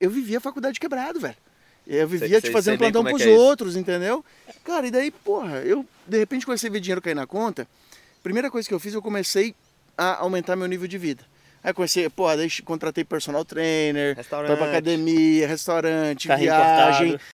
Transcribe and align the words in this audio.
eu 0.00 0.10
vivia 0.10 0.38
a 0.38 0.40
faculdade 0.40 0.78
quebrado, 0.78 1.20
velho. 1.20 1.36
Eu 1.86 2.06
vivia 2.06 2.28
Sei- 2.28 2.40
te 2.40 2.44
sei- 2.46 2.52
fazendo 2.52 2.78
sei 2.78 2.90
plantão 2.90 3.06
é 3.06 3.10
pros 3.10 3.22
é 3.22 3.30
isso. 3.32 3.40
outros, 3.40 3.76
entendeu? 3.76 4.24
Cara, 4.62 4.86
e 4.86 4.90
daí, 4.90 5.10
porra, 5.10 5.58
eu 5.60 5.84
de 6.06 6.18
repente 6.18 6.44
comecei 6.44 6.68
a 6.68 6.72
ver 6.72 6.80
dinheiro 6.80 7.00
cair 7.00 7.14
na 7.14 7.26
conta. 7.26 7.66
Primeira 8.22 8.50
coisa 8.50 8.68
que 8.68 8.74
eu 8.74 8.80
fiz, 8.80 8.92
eu 8.92 9.00
comecei 9.00 9.54
a 9.96 10.16
aumentar 10.18 10.54
meu 10.54 10.66
nível 10.66 10.86
de 10.86 10.98
vida. 10.98 11.24
Aí 11.64 11.72
comecei, 11.72 12.08
porra, 12.10 12.36
daí 12.36 12.48
contratei 12.62 13.04
personal 13.04 13.44
trainer, 13.44 14.14
foi 14.14 14.56
pra 14.56 14.66
academia, 14.68 15.48
restaurante, 15.48 16.28
Carrinho 16.28 16.50
viagem. 16.52 17.06
importado. 17.08 17.37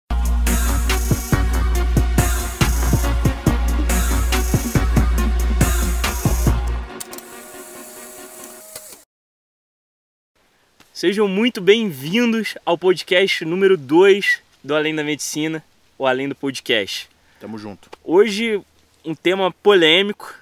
Sejam 10.98 11.28
muito 11.28 11.60
bem-vindos 11.60 12.56
ao 12.66 12.76
podcast 12.76 13.44
número 13.44 13.76
2 13.76 14.42
do 14.64 14.74
Além 14.74 14.92
da 14.92 15.04
Medicina, 15.04 15.62
ou 15.96 16.08
Além 16.08 16.28
do 16.28 16.34
Podcast. 16.34 17.08
Tamo 17.38 17.56
junto. 17.56 17.88
Hoje, 18.02 18.60
um 19.04 19.14
tema 19.14 19.52
polêmico, 19.52 20.34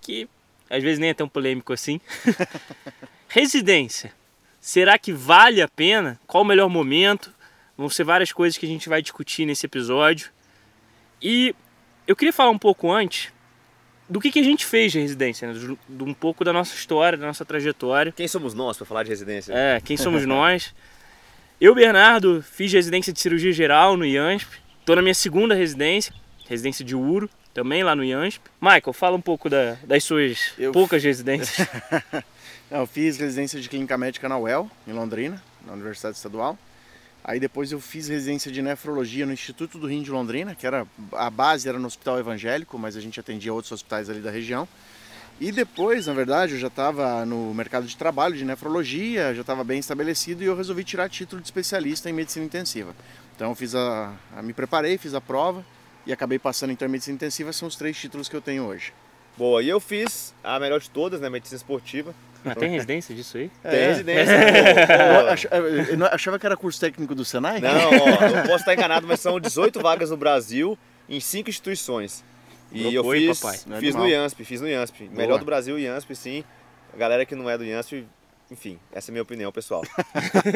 que 0.00 0.28
às 0.68 0.82
vezes 0.82 0.98
nem 0.98 1.10
é 1.10 1.14
tão 1.14 1.28
polêmico 1.28 1.72
assim. 1.72 2.00
Residência. 3.28 4.12
Será 4.60 4.98
que 4.98 5.12
vale 5.12 5.62
a 5.62 5.68
pena? 5.68 6.18
Qual 6.26 6.42
o 6.42 6.46
melhor 6.46 6.68
momento? 6.68 7.32
Vão 7.76 7.88
ser 7.88 8.02
várias 8.02 8.32
coisas 8.32 8.58
que 8.58 8.66
a 8.66 8.68
gente 8.68 8.88
vai 8.88 9.00
discutir 9.00 9.46
nesse 9.46 9.64
episódio. 9.64 10.32
E 11.22 11.54
eu 12.04 12.16
queria 12.16 12.32
falar 12.32 12.50
um 12.50 12.58
pouco 12.58 12.90
antes 12.90 13.32
do 14.08 14.20
que, 14.20 14.30
que 14.30 14.38
a 14.38 14.42
gente 14.42 14.64
fez 14.64 14.92
de 14.92 15.00
residência, 15.00 15.46
né? 15.48 15.54
Do- 15.58 15.78
de 15.88 16.04
um 16.04 16.14
pouco 16.14 16.44
da 16.44 16.52
nossa 16.52 16.74
história, 16.74 17.18
da 17.18 17.26
nossa 17.26 17.44
trajetória. 17.44 18.12
Quem 18.12 18.26
somos 18.28 18.54
nós 18.54 18.76
para 18.76 18.86
falar 18.86 19.02
de 19.02 19.10
residência? 19.10 19.52
É, 19.52 19.80
quem 19.80 19.96
somos 19.98 20.24
nós? 20.24 20.74
Eu, 21.60 21.74
Bernardo, 21.74 22.42
fiz 22.42 22.72
residência 22.72 23.12
de 23.12 23.20
cirurgia 23.20 23.52
geral 23.52 23.96
no 23.96 24.04
IANSP. 24.06 24.58
Estou 24.80 24.96
na 24.96 25.02
minha 25.02 25.14
segunda 25.14 25.54
residência, 25.54 26.12
residência 26.48 26.84
de 26.84 26.94
Uro, 26.96 27.28
também 27.52 27.82
lá 27.82 27.94
no 27.96 28.04
IANSP. 28.04 28.40
Michael, 28.60 28.92
fala 28.92 29.16
um 29.16 29.20
pouco 29.20 29.50
da- 29.50 29.76
das 29.84 30.04
suas 30.04 30.52
Eu- 30.58 30.72
poucas 30.72 31.02
residências. 31.02 31.66
Não, 32.70 32.80
eu 32.80 32.86
fiz 32.86 33.18
residência 33.18 33.60
de 33.60 33.68
clínica 33.68 33.96
médica 33.98 34.28
na 34.28 34.38
UEL, 34.38 34.70
em 34.86 34.92
Londrina, 34.92 35.42
na 35.66 35.72
Universidade 35.72 36.16
Estadual. 36.16 36.58
Aí 37.24 37.38
depois 37.38 37.70
eu 37.72 37.80
fiz 37.80 38.08
residência 38.08 38.50
de 38.50 38.62
nefrologia 38.62 39.26
no 39.26 39.32
Instituto 39.32 39.78
do 39.78 39.86
Rim 39.86 40.02
de 40.02 40.10
Londrina, 40.10 40.54
que 40.54 40.66
era 40.66 40.86
a 41.12 41.28
base 41.28 41.68
era 41.68 41.78
no 41.78 41.86
Hospital 41.86 42.18
Evangélico, 42.18 42.78
mas 42.78 42.96
a 42.96 43.00
gente 43.00 43.20
atendia 43.20 43.52
outros 43.52 43.72
hospitais 43.72 44.08
ali 44.08 44.20
da 44.20 44.30
região. 44.30 44.66
E 45.40 45.52
depois, 45.52 46.06
na 46.06 46.14
verdade, 46.14 46.54
eu 46.54 46.58
já 46.58 46.66
estava 46.68 47.24
no 47.24 47.52
mercado 47.54 47.86
de 47.86 47.96
trabalho 47.96 48.34
de 48.36 48.44
nefrologia, 48.44 49.34
já 49.34 49.42
estava 49.42 49.62
bem 49.62 49.78
estabelecido 49.78 50.42
e 50.42 50.46
eu 50.46 50.56
resolvi 50.56 50.82
tirar 50.84 51.08
título 51.08 51.40
de 51.40 51.46
especialista 51.46 52.08
em 52.08 52.12
medicina 52.12 52.44
intensiva. 52.44 52.94
Então 53.36 53.54
fiz 53.54 53.74
a, 53.74 54.14
a- 54.36 54.42
me 54.42 54.52
preparei, 54.52 54.98
fiz 54.98 55.14
a 55.14 55.20
prova 55.20 55.64
e 56.06 56.12
acabei 56.12 56.38
passando 56.38 56.72
então 56.72 56.88
em 56.88 56.90
medicina 56.90 57.14
intensiva, 57.14 57.52
são 57.52 57.68
os 57.68 57.76
três 57.76 57.96
títulos 57.96 58.28
que 58.28 58.34
eu 58.34 58.40
tenho 58.40 58.64
hoje. 58.64 58.92
Boa, 59.38 59.62
e 59.62 59.68
eu 59.68 59.78
fiz 59.80 60.34
a 60.42 60.58
melhor 60.58 60.80
de 60.80 60.90
todas, 60.90 61.20
né? 61.20 61.30
Medicina 61.30 61.56
esportiva. 61.56 62.12
Ah, 62.44 62.54
tem 62.54 62.70
residência 62.70 63.14
disso 63.14 63.36
aí? 63.36 63.50
Tem 63.62 63.72
É. 63.80 63.86
residência. 63.88 64.34
Eu 65.98 66.06
achava 66.06 66.38
que 66.38 66.46
era 66.46 66.56
curso 66.56 66.78
técnico 66.80 67.14
do 67.14 67.24
Senai? 67.24 67.60
Não, 67.60 67.70
ó, 67.90 68.08
eu 68.26 68.42
posso 68.42 68.56
estar 68.58 68.74
enganado, 68.74 69.06
mas 69.06 69.20
são 69.20 69.38
18 69.40 69.80
vagas 69.80 70.10
no 70.10 70.16
Brasil 70.16 70.78
em 71.08 71.18
cinco 71.20 71.50
instituições. 71.50 72.22
E 72.70 72.94
eu 72.94 73.02
fiz, 73.10 73.40
papai? 73.40 73.58
É 73.76 73.80
fiz 73.80 73.94
no. 73.94 74.06
IANSP, 74.06 74.44
fiz 74.44 74.60
no 74.60 74.68
IANSP. 74.68 75.04
Boa. 75.04 75.16
Melhor 75.16 75.38
do 75.38 75.44
Brasil, 75.44 75.78
IANSP, 75.78 76.14
sim. 76.14 76.44
A 76.92 76.96
galera 76.96 77.24
que 77.24 77.34
não 77.34 77.48
é 77.48 77.56
do 77.58 77.64
IANSP, 77.64 78.04
enfim, 78.50 78.78
essa 78.92 79.10
é 79.10 79.12
a 79.12 79.14
minha 79.14 79.22
opinião, 79.22 79.50
pessoal. 79.50 79.82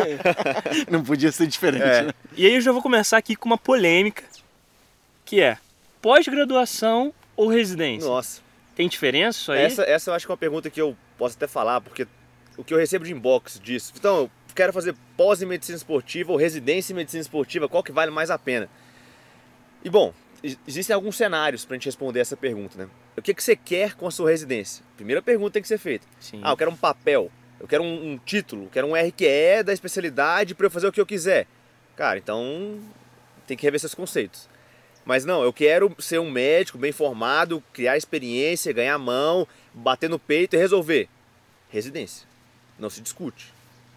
Não 0.91 1.03
podia 1.03 1.33
ser 1.33 1.47
diferente, 1.47 1.83
É. 1.85 2.03
né? 2.03 2.13
E 2.37 2.47
aí 2.47 2.55
eu 2.55 2.61
já 2.61 2.71
vou 2.73 2.83
começar 2.83 3.17
aqui 3.17 3.35
com 3.35 3.47
uma 3.49 3.59
polêmica, 3.59 4.23
que 5.25 5.41
é 5.41 5.57
pós-graduação 6.01 7.13
ou 7.37 7.49
residência? 7.49 8.09
Nossa, 8.09 8.41
Tem 8.75 8.89
diferença 8.89 9.39
isso 9.41 9.53
aí? 9.53 9.63
essa, 9.65 9.83
essa 9.83 10.11
eu 10.11 10.15
acho 10.15 10.27
que 10.27 10.33
é 10.33 10.35
uma 10.35 10.39
pergunta 10.39 10.71
que 10.71 10.81
eu 10.81 10.97
posso 11.19 11.37
até 11.37 11.47
falar, 11.47 11.81
porque 11.81 12.07
o 12.57 12.65
que 12.65 12.73
eu 12.73 12.79
recebo 12.79 13.05
de 13.05 13.13
inbox 13.13 13.61
disso. 13.63 13.93
Então, 13.97 14.17
eu 14.23 14.31
quero 14.55 14.73
fazer 14.73 14.95
pós 15.17 15.41
em 15.43 15.47
medicina 15.47 15.77
esportiva 15.77 16.33
ou 16.33 16.39
residência 16.39 16.93
em 16.93 16.97
medicina 16.97 17.21
esportiva, 17.21 17.69
qual 17.69 17.83
que 17.83 17.93
vale 17.93 18.11
mais 18.11 18.31
a 18.31 18.39
pena? 18.39 18.69
E 19.85 19.91
bom, 19.91 20.13
ex- 20.43 20.59
existem 20.67 20.95
alguns 20.95 21.17
cenários 21.17 21.65
para 21.65 21.75
a 21.75 21.77
gente 21.77 21.87
responder 21.87 22.21
essa 22.21 22.37
pergunta, 22.37 22.79
né? 22.79 22.89
O 23.17 23.21
que, 23.23 23.35
que 23.35 23.43
você 23.43 23.55
quer 23.57 23.95
com 23.95 24.07
a 24.07 24.11
sua 24.11 24.31
residência? 24.31 24.83
Primeira 24.97 25.21
pergunta 25.21 25.53
tem 25.53 25.63
que 25.63 25.69
ser 25.69 25.79
feita. 25.79 26.07
Sim. 26.21 26.41
Ah, 26.43 26.51
eu 26.53 26.57
quero 26.57 26.71
um 26.71 26.77
papel, 26.77 27.31
eu 27.61 27.69
quero 27.69 27.83
um, 27.83 28.13
um 28.13 28.19
título, 28.19 28.65
eu 28.65 28.71
quero 28.71 28.87
um 28.87 28.95
RQE 28.95 29.63
da 29.65 29.73
especialidade 29.73 30.55
para 30.55 30.67
eu 30.67 30.71
fazer 30.71 30.87
o 30.87 30.93
que 30.93 31.01
eu 31.01 31.07
quiser. 31.07 31.47
Cara, 31.97 32.19
então 32.19 32.79
tem 33.47 33.57
que 33.57 33.65
rever 33.65 33.79
seus 33.81 33.95
conceitos. 33.95 34.49
Mas 35.05 35.25
não, 35.25 35.43
eu 35.43 35.53
quero 35.53 35.95
ser 35.99 36.21
um 36.21 36.31
médico 36.31 36.79
bem 36.79 36.93
formado, 36.93 37.63
criar 37.73 37.97
experiência, 37.97 38.73
ganhar 38.73 38.99
mão, 38.99 39.47
bater 39.75 40.09
no 40.09 40.19
peito 40.19 40.55
e 40.55 40.59
resolver. 40.59 41.09
Residência. 41.71 42.27
Não 42.79 42.89
se 42.89 43.01
discute, 43.01 43.53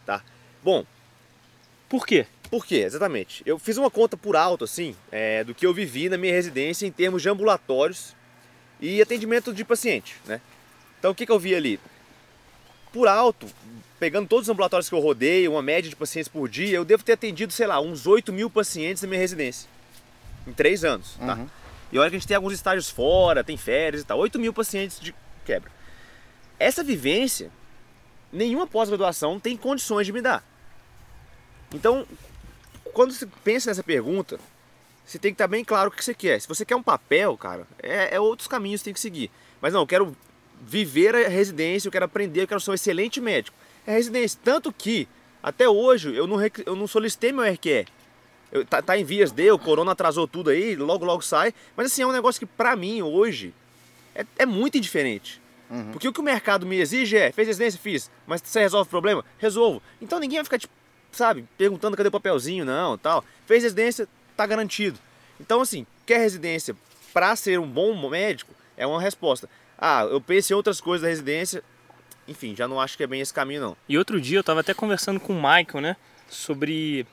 tá? 0.05 0.23
Bom, 0.63 0.85
Por 1.87 2.05
quê? 2.05 2.25
por 2.49 2.65
quê? 2.65 2.77
Exatamente. 2.77 3.43
Eu 3.45 3.59
fiz 3.59 3.77
uma 3.77 3.91
conta 3.91 4.15
por 4.15 4.35
alto, 4.35 4.63
assim, 4.63 4.95
é, 5.11 5.43
do 5.43 5.53
que 5.53 5.65
eu 5.65 5.73
vivi 5.73 6.09
na 6.09 6.17
minha 6.17 6.33
residência 6.33 6.85
em 6.85 6.91
termos 6.91 7.21
de 7.21 7.29
ambulatórios 7.29 8.15
e 8.79 9.01
atendimento 9.01 9.53
de 9.53 9.63
paciente, 9.65 10.15
né? 10.25 10.39
Então, 10.99 11.11
o 11.11 11.15
que, 11.15 11.25
que 11.25 11.31
eu 11.31 11.39
vi 11.39 11.53
ali? 11.53 11.79
Por 12.93 13.07
alto, 13.07 13.47
pegando 13.99 14.27
todos 14.27 14.45
os 14.45 14.49
ambulatórios 14.49 14.87
que 14.87 14.95
eu 14.95 14.99
rodei, 14.99 15.47
uma 15.47 15.61
média 15.61 15.89
de 15.89 15.95
pacientes 15.95 16.29
por 16.29 16.47
dia, 16.47 16.77
eu 16.77 16.85
devo 16.85 17.03
ter 17.03 17.13
atendido, 17.13 17.51
sei 17.51 17.67
lá, 17.67 17.79
uns 17.79 18.07
8 18.07 18.31
mil 18.31 18.49
pacientes 18.49 19.03
na 19.03 19.09
minha 19.09 19.19
residência. 19.19 19.69
Em 20.47 20.53
três 20.53 20.83
anos, 20.83 21.15
tá? 21.15 21.35
Uhum. 21.35 21.47
E 21.91 21.97
olha 21.97 22.09
que 22.09 22.15
a 22.15 22.19
gente 22.19 22.27
tem 22.27 22.35
alguns 22.35 22.53
estágios 22.53 22.89
fora, 22.89 23.43
tem 23.43 23.57
férias 23.57 24.01
e 24.01 24.05
tal. 24.05 24.19
8 24.19 24.39
mil 24.39 24.53
pacientes 24.53 24.99
de 24.99 25.13
quebra. 25.43 25.71
Essa 26.59 26.83
vivência, 26.83 27.51
nenhuma 28.31 28.67
pós-graduação 28.67 29.39
tem 29.39 29.55
condições 29.55 30.05
de 30.05 30.13
me 30.13 30.21
dar. 30.21 30.43
Então, 31.73 32.05
quando 32.93 33.11
você 33.13 33.27
pensa 33.43 33.69
nessa 33.69 33.83
pergunta, 33.83 34.39
você 35.05 35.19
tem 35.19 35.31
que 35.31 35.35
estar 35.35 35.47
bem 35.47 35.63
claro 35.63 35.89
o 35.89 35.91
que 35.91 36.03
você 36.03 36.13
quer. 36.13 36.39
Se 36.41 36.47
você 36.47 36.65
quer 36.65 36.75
um 36.75 36.83
papel, 36.83 37.37
cara, 37.37 37.67
é, 37.81 38.15
é 38.15 38.19
outros 38.19 38.47
caminhos 38.47 38.81
que 38.81 38.85
você 38.85 38.85
tem 38.85 38.93
que 38.93 38.99
seguir. 38.99 39.31
Mas 39.61 39.73
não, 39.73 39.81
eu 39.81 39.87
quero 39.87 40.15
viver 40.61 41.15
a 41.15 41.29
residência, 41.29 41.87
eu 41.87 41.91
quero 41.91 42.05
aprender, 42.05 42.43
eu 42.43 42.47
quero 42.47 42.59
ser 42.59 42.71
um 42.71 42.73
excelente 42.73 43.21
médico. 43.21 43.55
É 43.85 43.93
residência. 43.93 44.39
Tanto 44.43 44.71
que, 44.71 45.07
até 45.43 45.69
hoje, 45.69 46.15
eu 46.15 46.25
não, 46.25 46.37
eu 46.65 46.75
não 46.75 46.87
solicitei 46.87 47.31
meu 47.31 47.43
RQE. 47.43 47.85
Tá, 48.63 48.81
tá 48.81 48.97
em 48.97 49.03
vias 49.03 49.31
de, 49.31 49.51
o 49.51 49.59
corona 49.59 49.91
atrasou 49.91 50.27
tudo 50.27 50.49
aí, 50.49 50.75
logo 50.75 51.03
logo 51.03 51.21
sai. 51.21 51.53
Mas 51.75 51.87
assim, 51.87 52.03
é 52.03 52.07
um 52.07 52.11
negócio 52.11 52.39
que 52.39 52.45
pra 52.45 52.75
mim, 52.75 53.01
hoje, 53.01 53.53
é, 54.13 54.25
é 54.37 54.45
muito 54.45 54.77
indiferente. 54.77 55.41
Uhum. 55.69 55.91
Porque 55.91 56.07
o 56.07 56.13
que 56.13 56.19
o 56.19 56.23
mercado 56.23 56.65
me 56.65 56.77
exige 56.77 57.17
é, 57.17 57.31
fez 57.31 57.47
residência, 57.47 57.79
fiz, 57.81 58.11
mas 58.27 58.41
você 58.43 58.59
resolve 58.59 58.87
o 58.87 58.89
problema? 58.89 59.25
Resolvo. 59.37 59.81
Então 60.01 60.19
ninguém 60.19 60.37
vai 60.37 60.43
ficar, 60.43 60.59
tipo, 60.59 60.73
sabe, 61.11 61.45
perguntando 61.57 61.97
cadê 61.97 62.09
o 62.09 62.11
papelzinho, 62.11 62.63
não, 62.63 62.97
tal. 62.97 63.23
Fez 63.45 63.63
residência, 63.63 64.07
tá 64.37 64.45
garantido. 64.45 64.99
Então, 65.39 65.61
assim, 65.61 65.85
quer 66.05 66.19
residência 66.19 66.75
pra 67.13 67.35
ser 67.35 67.59
um 67.59 67.67
bom 67.67 68.09
médico, 68.09 68.53
é 68.77 68.85
uma 68.85 69.01
resposta. 69.01 69.49
Ah, 69.77 70.03
eu 70.03 70.21
penso 70.21 70.53
em 70.53 70.55
outras 70.55 70.79
coisas 70.79 71.01
da 71.01 71.09
residência, 71.09 71.63
enfim, 72.27 72.55
já 72.55 72.67
não 72.67 72.79
acho 72.79 72.95
que 72.97 73.03
é 73.03 73.07
bem 73.07 73.21
esse 73.21 73.33
caminho, 73.33 73.61
não. 73.61 73.77
E 73.87 73.97
outro 73.97 74.19
dia 74.19 74.39
eu 74.39 74.43
tava 74.43 74.61
até 74.61 74.73
conversando 74.73 75.19
com 75.19 75.33
o 75.33 75.35
Michael, 75.35 75.81
né? 75.81 75.97
Sobre 76.29 77.05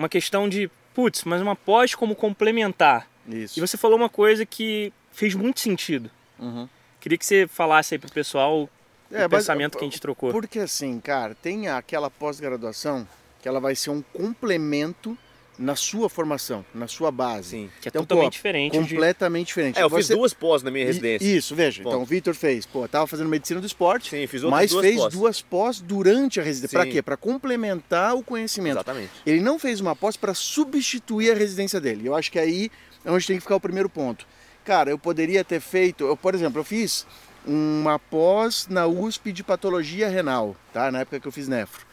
uma 0.00 0.08
questão 0.08 0.48
de, 0.48 0.70
putz, 0.94 1.24
mas 1.24 1.40
uma 1.40 1.54
pós 1.54 1.94
como 1.94 2.14
complementar. 2.16 3.06
Isso. 3.28 3.58
E 3.58 3.60
você 3.60 3.76
falou 3.76 3.96
uma 3.96 4.08
coisa 4.08 4.44
que 4.44 4.92
fez 5.12 5.34
muito 5.34 5.60
sentido. 5.60 6.10
Uhum. 6.38 6.68
Queria 7.00 7.16
que 7.16 7.24
você 7.24 7.46
falasse 7.46 7.94
aí 7.94 7.98
pro 7.98 8.10
pessoal 8.10 8.68
É, 9.10 9.26
o 9.26 9.30
mas, 9.30 9.42
pensamento 9.42 9.76
que 9.78 9.84
a 9.84 9.88
gente 9.88 10.00
trocou. 10.00 10.32
Porque 10.32 10.58
assim, 10.58 10.98
cara, 11.00 11.34
tem 11.34 11.68
aquela 11.68 12.10
pós-graduação 12.10 13.06
que 13.42 13.48
ela 13.48 13.60
vai 13.60 13.74
ser 13.74 13.90
um 13.90 14.02
complemento 14.02 15.16
na 15.60 15.76
sua 15.76 16.08
formação, 16.08 16.64
na 16.74 16.88
sua 16.88 17.10
base. 17.10 17.50
Sim. 17.50 17.70
Que 17.82 17.88
é 17.88 17.90
Então, 17.90 18.02
totalmente 18.02 18.32
pô, 18.32 18.36
diferente 18.36 18.72
de... 18.72 18.78
Completamente 18.78 19.46
diferente. 19.48 19.78
É, 19.78 19.82
eu 19.82 19.90
fiz 19.90 20.06
Você- 20.06 20.14
duas 20.16 20.32
pós 20.32 20.62
na 20.62 20.70
minha 20.70 20.86
residência. 20.86 21.24
Isso, 21.26 21.54
veja. 21.54 21.82
Então 21.82 22.00
o 22.00 22.04
Vitor 22.06 22.34
fez, 22.34 22.64
pô, 22.64 22.88
tava 22.88 23.06
fazendo 23.06 23.28
medicina 23.28 23.60
do 23.60 23.66
esporte, 23.66 24.08
Sim, 24.08 24.26
fiz 24.26 24.42
outras 24.42 24.60
mas 24.62 24.70
duas 24.70 24.84
fez 24.86 24.96
pós. 24.96 25.12
duas 25.14 25.42
pós 25.42 25.80
durante 25.80 26.40
a 26.40 26.42
residência. 26.42 26.78
Pra 26.78 26.86
Sim. 26.86 26.92
quê? 26.92 27.02
Pra 27.02 27.16
complementar 27.16 28.14
o 28.16 28.22
conhecimento. 28.24 28.76
Exatamente. 28.76 29.10
Ele 29.26 29.40
não 29.42 29.58
fez 29.58 29.80
uma 29.80 29.94
pós 29.94 30.16
para 30.16 30.32
substituir 30.32 31.30
a 31.30 31.34
residência 31.34 31.78
dele. 31.78 32.06
Eu 32.06 32.14
acho 32.14 32.32
que 32.32 32.38
aí 32.38 32.70
é 33.04 33.10
onde 33.10 33.26
tem 33.26 33.36
que 33.36 33.42
ficar 33.42 33.56
o 33.56 33.60
primeiro 33.60 33.90
ponto. 33.90 34.26
Cara, 34.64 34.90
eu 34.90 34.98
poderia 34.98 35.44
ter 35.44 35.60
feito, 35.60 36.04
eu, 36.04 36.16
por 36.16 36.34
exemplo, 36.34 36.60
eu 36.60 36.64
fiz 36.64 37.06
uma 37.46 37.98
pós 37.98 38.66
na 38.68 38.86
USP 38.86 39.32
de 39.32 39.42
patologia 39.42 40.08
renal, 40.08 40.54
tá? 40.72 40.90
Na 40.90 41.00
época 41.00 41.18
que 41.20 41.28
eu 41.28 41.32
fiz 41.32 41.48
nefro. 41.48 41.86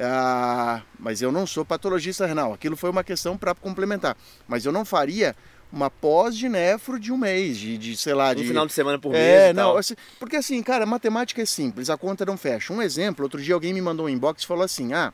Ah, 0.00 0.82
mas 0.98 1.20
eu 1.20 1.32
não 1.32 1.46
sou 1.46 1.64
patologista 1.64 2.24
renal. 2.26 2.52
Aquilo 2.52 2.76
foi 2.76 2.90
uma 2.90 3.02
questão 3.02 3.36
para 3.36 3.54
complementar. 3.54 4.16
Mas 4.46 4.64
eu 4.64 4.70
não 4.72 4.84
faria 4.84 5.34
uma 5.72 5.90
pós 5.90 6.36
de 6.36 6.48
nefro 6.48 6.98
de 6.98 7.12
um 7.12 7.16
mês, 7.18 7.58
de, 7.58 7.76
de 7.76 7.96
sei 7.96 8.14
lá, 8.14 8.30
Um 8.30 8.34
de 8.36 8.44
final 8.46 8.66
de 8.66 8.72
semana 8.72 8.98
por 8.98 9.12
mês 9.12 9.22
é, 9.22 9.50
e 9.50 9.54
tal. 9.54 9.72
não, 9.72 9.76
assim, 9.78 9.94
porque 10.18 10.36
assim, 10.36 10.62
cara, 10.62 10.86
matemática 10.86 11.42
é 11.42 11.44
simples, 11.44 11.90
a 11.90 11.96
conta 11.98 12.24
não 12.24 12.38
fecha. 12.38 12.72
Um 12.72 12.80
exemplo, 12.80 13.22
outro 13.24 13.42
dia 13.42 13.52
alguém 13.54 13.74
me 13.74 13.82
mandou 13.82 14.06
um 14.06 14.08
inbox 14.08 14.42
e 14.42 14.46
falou 14.46 14.64
assim: 14.64 14.94
"Ah, 14.94 15.12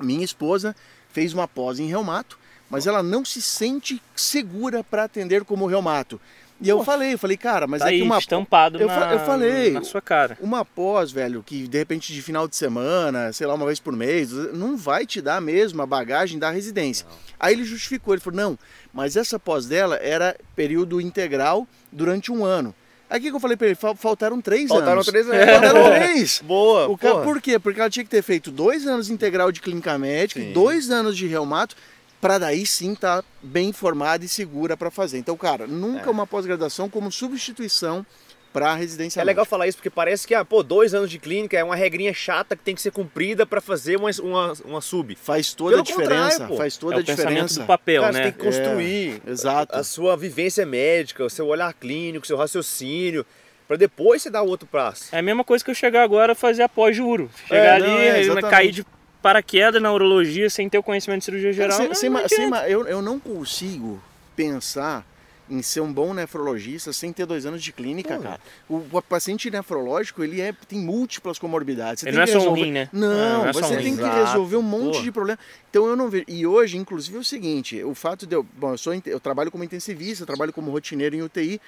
Minha 0.00 0.24
esposa 0.24 0.74
fez 1.10 1.34
uma 1.34 1.46
pós 1.46 1.78
em 1.78 1.86
reumato, 1.86 2.38
mas 2.70 2.86
ela 2.86 3.02
não 3.02 3.24
se 3.24 3.42
sente 3.42 4.00
segura 4.16 4.82
para 4.82 5.04
atender 5.04 5.44
como 5.44 5.66
reumato. 5.66 6.18
E 6.64 6.68
eu 6.68 6.82
falei, 6.84 7.12
eu 7.14 7.18
falei, 7.18 7.36
cara, 7.36 7.66
mas 7.66 7.80
tá 7.82 7.88
é 7.88 7.90
que 7.90 7.94
aí, 7.96 8.02
uma 8.02 8.18
estampado 8.18 8.80
eu 8.80 8.86
na, 8.86 9.12
eu 9.12 9.20
falei, 9.20 9.70
na 9.72 9.82
sua 9.82 10.00
cara. 10.00 10.36
uma 10.40 10.64
pós, 10.64 11.12
velho, 11.12 11.42
que 11.44 11.68
de 11.68 11.78
repente 11.78 12.12
de 12.12 12.22
final 12.22 12.48
de 12.48 12.56
semana, 12.56 13.32
sei 13.32 13.46
lá, 13.46 13.54
uma 13.54 13.66
vez 13.66 13.78
por 13.78 13.94
mês, 13.94 14.32
não 14.32 14.76
vai 14.76 15.04
te 15.06 15.20
dar 15.20 15.40
mesmo 15.40 15.82
a 15.82 15.86
bagagem 15.86 16.38
da 16.38 16.50
residência. 16.50 17.06
Aí 17.38 17.52
ele 17.54 17.64
justificou, 17.64 18.14
ele 18.14 18.20
falou, 18.20 18.36
não, 18.40 18.58
mas 18.92 19.16
essa 19.16 19.38
pós 19.38 19.66
dela 19.66 19.96
era 19.96 20.36
período 20.56 21.00
integral 21.00 21.66
durante 21.92 22.32
um 22.32 22.44
ano. 22.44 22.74
Aí 23.10 23.20
o 23.20 23.22
que 23.22 23.30
que 23.30 23.36
eu 23.36 23.40
falei 23.40 23.56
pra 23.56 23.66
ele? 23.66 23.76
Fal- 23.76 23.94
Faltaram 23.94 24.40
três 24.40 24.66
Faltaram 24.68 24.92
anos. 24.94 25.06
três 25.06 25.28
anos. 25.28 25.44
Faltaram 25.44 25.82
Boa. 25.82 25.94
três. 26.00 26.40
Boa. 26.42 26.88
O 26.88 26.96
cara, 26.98 27.20
por 27.20 27.40
quê? 27.40 27.58
Porque 27.58 27.78
ela 27.78 27.90
tinha 27.90 28.02
que 28.02 28.10
ter 28.10 28.22
feito 28.22 28.50
dois 28.50 28.86
anos 28.86 29.10
integral 29.10 29.52
de 29.52 29.60
clínica 29.60 29.96
médica, 29.98 30.40
e 30.40 30.44
Sim. 30.46 30.52
dois 30.52 30.90
anos 30.90 31.14
de 31.16 31.26
reumato, 31.26 31.76
para 32.24 32.38
daí 32.38 32.64
sim 32.64 32.94
estar 32.94 33.22
bem 33.42 33.68
informada 33.68 34.24
e 34.24 34.28
segura 34.28 34.78
para 34.78 34.90
fazer. 34.90 35.18
Então, 35.18 35.36
cara, 35.36 35.66
nunca 35.66 36.08
É. 36.08 36.10
uma 36.10 36.26
pós-graduação 36.26 36.88
como 36.88 37.12
substituição 37.12 38.04
para 38.50 38.70
a 38.72 38.74
residência 38.74 39.20
É 39.20 39.24
legal 39.24 39.42
médica. 39.42 39.50
falar 39.50 39.68
isso 39.68 39.76
porque 39.76 39.90
parece 39.90 40.26
que, 40.26 40.34
ah, 40.34 40.42
pô, 40.42 40.62
dois 40.62 40.94
anos 40.94 41.10
de 41.10 41.18
clínica 41.18 41.58
é 41.58 41.62
uma 41.62 41.76
regrinha 41.76 42.14
chata 42.14 42.56
que 42.56 42.62
tem 42.62 42.74
que 42.74 42.80
ser 42.80 42.92
cumprida 42.92 43.44
pra 43.44 43.60
fazer 43.60 43.96
uma, 43.98 44.08
uma, 44.22 44.52
uma 44.64 44.80
sub. 44.80 45.14
Faz 45.16 45.52
toda 45.52 45.80
a 45.80 45.84
Pelo 45.84 45.98
contrário, 45.98 46.24
diferença, 46.30 46.46
pô. 46.48 46.56
faz 46.56 46.76
toda 46.78 46.94
é 46.96 46.98
a 47.00 47.02
diferença. 47.02 47.60
do 47.60 47.66
papel, 47.66 48.00
Cara, 48.00 48.12
né? 48.14 48.18
você 48.18 48.22
tem 48.22 48.32
que 48.32 48.38
construir 48.38 49.22
É, 49.26 49.30
exato. 49.30 49.76
a 49.76 49.84
sua 49.84 50.16
vivência 50.16 50.64
médica, 50.64 51.22
o 51.22 51.28
seu 51.28 51.46
olhar 51.46 51.74
clínico, 51.74 52.24
o 52.24 52.26
seu 52.26 52.38
raciocínio, 52.38 53.26
pra 53.68 53.76
depois 53.76 54.22
você 54.22 54.30
dar 54.30 54.40
o 54.42 54.46
outro 54.48 54.66
passo. 54.66 55.14
É 55.14 55.18
a 55.18 55.22
mesma 55.22 55.44
coisa 55.44 55.62
que 55.62 55.70
eu 55.70 55.74
chegar 55.74 56.02
agora 56.02 56.32
e 56.32 56.34
fazer 56.34 56.62
a 56.62 56.70
pós-juro. 56.70 57.28
Chegar 57.46 57.76
É, 57.76 57.78
não, 57.80 57.94
ali, 57.96 58.06
é, 58.06 58.10
aí 58.12 58.20
exatamente. 58.22 58.50
cair 58.50 58.72
de 58.72 58.86
paraquedas 59.24 59.80
na 59.80 59.90
urologia 59.90 60.50
sem 60.50 60.68
ter 60.68 60.76
o 60.76 60.82
conhecimento 60.82 61.20
de 61.20 61.24
cirurgia 61.24 61.52
geral. 61.54 61.76
Sem- 61.78 61.88
não, 61.88 61.94
sem 61.94 62.10
não 62.10 62.28
sem 62.28 62.50
eu, 62.70 62.86
eu 62.86 63.00
não 63.00 63.18
consigo 63.18 63.98
pensar 64.36 65.02
em 65.48 65.60
ser 65.60 65.80
um 65.80 65.92
bom 65.92 66.14
nefrologista 66.14 66.90
sem 66.92 67.12
ter 67.12 67.26
dois 67.26 67.44
anos 67.44 67.62
de 67.62 67.70
clínica, 67.70 68.16
Pô. 68.16 68.22
cara. 68.22 68.40
O, 68.68 68.76
o 68.92 69.02
paciente 69.02 69.50
nefrológico, 69.50 70.22
ele 70.24 70.40
é, 70.40 70.54
tem 70.66 70.78
múltiplas 70.78 71.38
comorbidades. 71.38 72.00
Você 72.02 72.08
Ele 72.08 72.16
não 72.16 72.22
é 72.22 72.26
que 72.26 72.32
só 72.32 72.38
um 72.38 72.40
resolver- 72.42 72.64
rim, 72.64 72.72
né? 72.72 72.88
Não, 72.92 73.08
Ah, 73.10 73.38
não 73.38 73.48
é 73.48 73.52
só 73.52 73.60
você 73.60 73.76
tem 73.76 73.84
rim. 73.86 73.96
que 73.96 74.02
resolver 74.04 74.56
um 74.56 74.62
monte 74.62 74.96
Pô. 74.98 75.02
de 75.02 75.12
problema. 75.12 75.38
Então 75.70 75.86
eu 75.86 75.96
não 75.96 76.08
vejo. 76.08 76.24
E 76.28 76.46
hoje, 76.46 76.76
inclusive, 76.78 77.16
é 77.16 77.20
o 77.20 77.24
seguinte: 77.24 77.82
o 77.82 77.94
fato 77.94 78.26
de 78.26 78.34
eu. 78.34 78.42
Bom, 78.56 78.72
eu, 78.72 78.78
sou, 78.78 78.94
eu 79.06 79.20
trabalho 79.20 79.50
como 79.50 79.62
intensivista, 79.64 80.24
trabalho 80.24 80.52
como 80.52 80.70
rotineiro 80.70 81.14
em 81.16 81.20
UTI. 81.22 81.60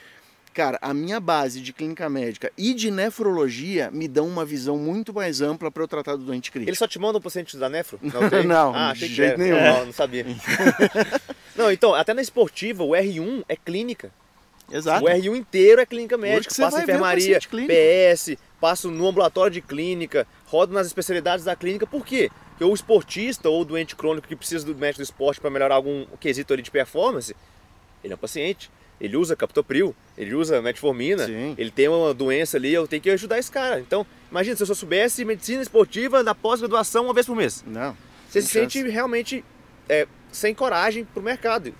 Cara, 0.57 0.79
a 0.81 0.95
minha 0.95 1.21
base 1.21 1.61
de 1.61 1.71
clínica 1.71 2.09
médica 2.09 2.51
e 2.57 2.73
de 2.73 2.91
nefrologia 2.91 3.91
me 3.91 4.09
dão 4.09 4.27
uma 4.27 4.43
visão 4.43 4.79
muito 4.79 5.13
mais 5.13 5.43
ampla 5.43 5.71
para 5.71 5.83
eu 5.83 5.87
tratar 5.87 6.17
do 6.17 6.25
doente 6.25 6.51
crítico. 6.51 6.71
Eles 6.71 6.79
só 6.79 6.89
te 6.89 6.99
mandam 6.99 7.19
o 7.19 7.23
paciente 7.23 7.59
da 7.59 7.69
nefro? 7.69 8.01
UTI? 8.03 8.47
Não, 8.47 8.75
ah, 8.75 8.95
de 8.95 9.07
jeito 9.07 9.37
nenhum. 9.37 9.61
Não, 9.61 9.85
não 9.85 9.93
sabia. 9.93 10.25
não, 11.55 11.71
então, 11.71 11.95
até 11.95 12.15
na 12.15 12.23
esportiva, 12.23 12.83
o 12.83 12.93
R1 12.93 13.45
é 13.47 13.55
clínica. 13.55 14.11
Exato. 14.73 15.05
O 15.05 15.09
R1 15.09 15.37
inteiro 15.37 15.79
é 15.79 15.85
clínica 15.85 16.17
médica. 16.17 16.55
você 16.55 16.63
Passa 16.63 16.83
enfermaria. 16.83 17.39
PS, 17.39 18.39
passo 18.59 18.91
no 18.91 19.07
ambulatório 19.07 19.53
de 19.53 19.61
clínica, 19.61 20.27
rodo 20.47 20.73
nas 20.73 20.87
especialidades 20.87 21.45
da 21.45 21.55
clínica. 21.55 21.87
Por 21.87 22.03
quê? 22.03 22.31
Porque 22.53 22.65
o 22.65 22.73
esportista 22.73 23.51
ou 23.51 23.61
o 23.61 23.65
doente 23.67 23.95
crônico 23.95 24.27
que 24.27 24.35
precisa 24.35 24.65
do 24.65 24.75
médico 24.75 25.01
do 25.01 25.05
esporte 25.05 25.39
para 25.39 25.51
melhorar 25.51 25.75
algum 25.75 26.07
quesito 26.19 26.55
ali 26.55 26.63
de 26.63 26.71
performance, 26.71 27.37
ele 28.03 28.15
é 28.15 28.17
um 28.17 28.19
paciente. 28.19 28.71
Ele 29.01 29.17
usa 29.17 29.37
captopril, 29.37 29.95
ele 30.17 30.35
usa 30.35 30.63
metformina, 30.63 31.27
Sim. 31.27 31.55
ele 31.59 31.71
tem 31.71 31.87
uma 31.89 32.15
doença 32.15 32.57
ali, 32.57 32.73
eu 32.73 32.89
tenho 32.89 33.03
que 33.03 33.11
ajudar 33.11 33.39
esse 33.39 33.51
cara. 33.51 33.79
Então, 33.81 34.07
imagina 34.31 34.57
se 34.57 34.63
eu 34.63 34.67
só 34.67 34.75
soubesse 34.75 35.25
medicina 35.25 35.61
esportiva 35.63 36.23
na 36.23 36.35
pós-graduação 36.35 37.05
uma 37.05 37.13
vez 37.15 37.27
por 37.27 37.37
mês. 37.37 37.63
Não. 37.67 37.95
Você 38.29 38.41
se 38.41 38.49
chance. 38.49 38.73
sente 38.73 38.89
realmente 38.89 39.45
é, 39.89 40.07
sem 40.33 40.55
coragem 40.55 41.05
pro 41.05 41.23
mercado. 41.23 41.75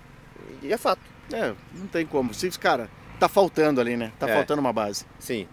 E 0.61 0.71
é 0.71 0.77
fato. 0.77 1.01
É, 1.33 1.53
não 1.73 1.87
tem 1.87 2.05
como. 2.05 2.33
Você, 2.33 2.49
cara, 2.51 2.87
tá 3.19 3.27
faltando 3.27 3.81
ali, 3.81 3.97
né? 3.97 4.11
Tá 4.19 4.29
É. 4.29 4.33
faltando 4.33 4.61
uma 4.61 4.71
base. 4.71 5.03
Sim. 5.19 5.47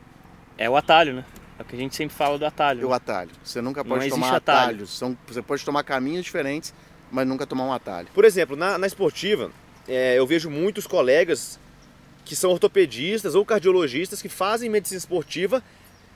É 0.58 0.68
o 0.68 0.76
atalho, 0.76 1.14
né? 1.14 1.24
É 1.58 1.62
o 1.62 1.64
que 1.64 1.74
a 1.74 1.78
gente 1.78 1.96
sempre 1.96 2.14
fala 2.14 2.38
do 2.38 2.44
atalho. 2.44 2.86
O 2.88 2.92
atalho. 2.92 3.30
Você 3.42 3.60
nunca 3.62 3.82
Não 3.82 3.88
pode 3.88 4.02
existe 4.02 4.14
tomar 4.20 4.36
atalho. 4.36 4.60
atalhos. 4.60 4.90
São, 4.98 5.16
você 5.26 5.40
pode 5.40 5.64
tomar 5.64 5.82
caminhos 5.82 6.24
diferentes, 6.24 6.74
mas 7.10 7.26
nunca 7.26 7.46
tomar 7.46 7.64
um 7.64 7.72
atalho. 7.72 8.08
Por 8.14 8.24
exemplo, 8.24 8.54
na, 8.54 8.76
na 8.76 8.86
esportiva, 8.86 9.50
é, 9.88 10.18
eu 10.18 10.26
vejo 10.26 10.50
muitos 10.50 10.86
colegas 10.86 11.58
que 12.24 12.34
são 12.34 12.50
ortopedistas 12.50 13.34
ou 13.34 13.44
cardiologistas 13.44 14.22
que 14.22 14.28
fazem 14.28 14.70
medicina 14.70 14.98
esportiva 14.98 15.62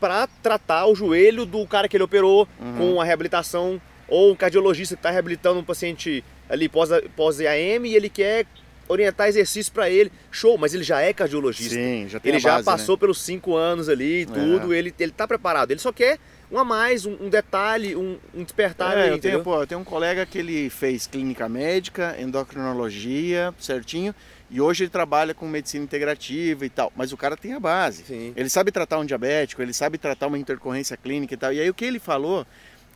para 0.01 0.27
tratar 0.43 0.87
o 0.87 0.95
joelho 0.95 1.45
do 1.45 1.67
cara 1.67 1.89
que 1.89 1.97
ele 1.97 2.05
operou 2.05 2.49
com 2.77 3.01
a 3.01 3.05
reabilitação, 3.05 3.81
ou 4.07 4.33
um 4.33 4.37
cardiologista 4.37 4.95
que 4.95 5.01
está 5.01 5.11
reabilitando 5.11 5.61
um 5.61 5.65
paciente 5.65 6.25
ali 6.49 6.69
pós, 6.69 6.89
pós 7.15 7.41
EAM 7.41 7.87
e 7.87 7.95
ele 7.95 8.09
quer 8.09 8.47
orientar 8.89 9.29
exercício 9.29 9.73
para 9.73 9.91
ele. 9.91 10.11
Show, 10.31 10.57
mas 10.57 10.73
ele 10.73 10.83
já 10.83 11.01
é 11.01 11.13
cardiologista. 11.13 11.75
Sim, 11.75 12.07
já 12.09 12.19
tem 12.19 12.33
Ele 12.33 12.41
já 12.41 12.55
base, 12.55 12.65
passou 12.65 12.97
pelos 12.97 13.21
cinco 13.21 13.55
anos 13.55 13.89
ali 13.89 14.23
e 14.23 14.27
tudo, 14.27 14.73
ele, 14.73 14.95
ele 14.99 15.13
tá 15.13 15.29
preparado. 15.29 15.71
Ele 15.71 15.81
só 15.81 15.93
quer 15.93 16.19
um 16.51 16.59
a 16.59 16.65
mais, 16.65 17.05
um, 17.05 17.17
um 17.21 17.29
detalhe, 17.29 17.95
um, 17.95 18.19
um 18.35 18.43
despertar? 18.43 18.97
É, 18.97 19.03
ali, 19.03 19.11
eu, 19.11 19.19
tenho, 19.19 19.43
pô, 19.43 19.61
eu 19.61 19.67
tenho 19.67 19.81
um 19.81 19.85
colega 19.85 20.25
que 20.25 20.39
ele 20.39 20.71
fez 20.71 21.07
clínica 21.07 21.49
médica, 21.49 22.17
endocrinologia, 22.19 23.55
certinho, 23.59 24.15
e 24.51 24.61
hoje 24.61 24.85
ele 24.85 24.91
trabalha 24.91 25.35
com 25.35 25.47
medicina 25.47 25.85
integrativa 25.85 26.65
e 26.65 26.71
tal. 26.71 26.93
Mas 26.97 27.13
o 27.13 27.17
cara 27.17 27.37
tem 27.37 27.53
a 27.53 27.61
base. 27.61 28.05
Sim. 28.05 28.33
Ele 28.35 28.49
sabe 28.49 28.73
tratar 28.73 28.99
um 28.99 29.05
diabético, 29.05 29.61
ele 29.61 29.75
sabe 29.75 29.99
tratar 29.99 30.27
uma 30.27 30.39
intercorrência 30.39 30.97
clínica 30.97 31.35
e 31.35 31.37
tal. 31.37 31.53
E 31.53 31.61
aí 31.61 31.69
o 31.69 31.75
que 31.75 31.85
ele 31.85 31.99
falou, 31.99 32.47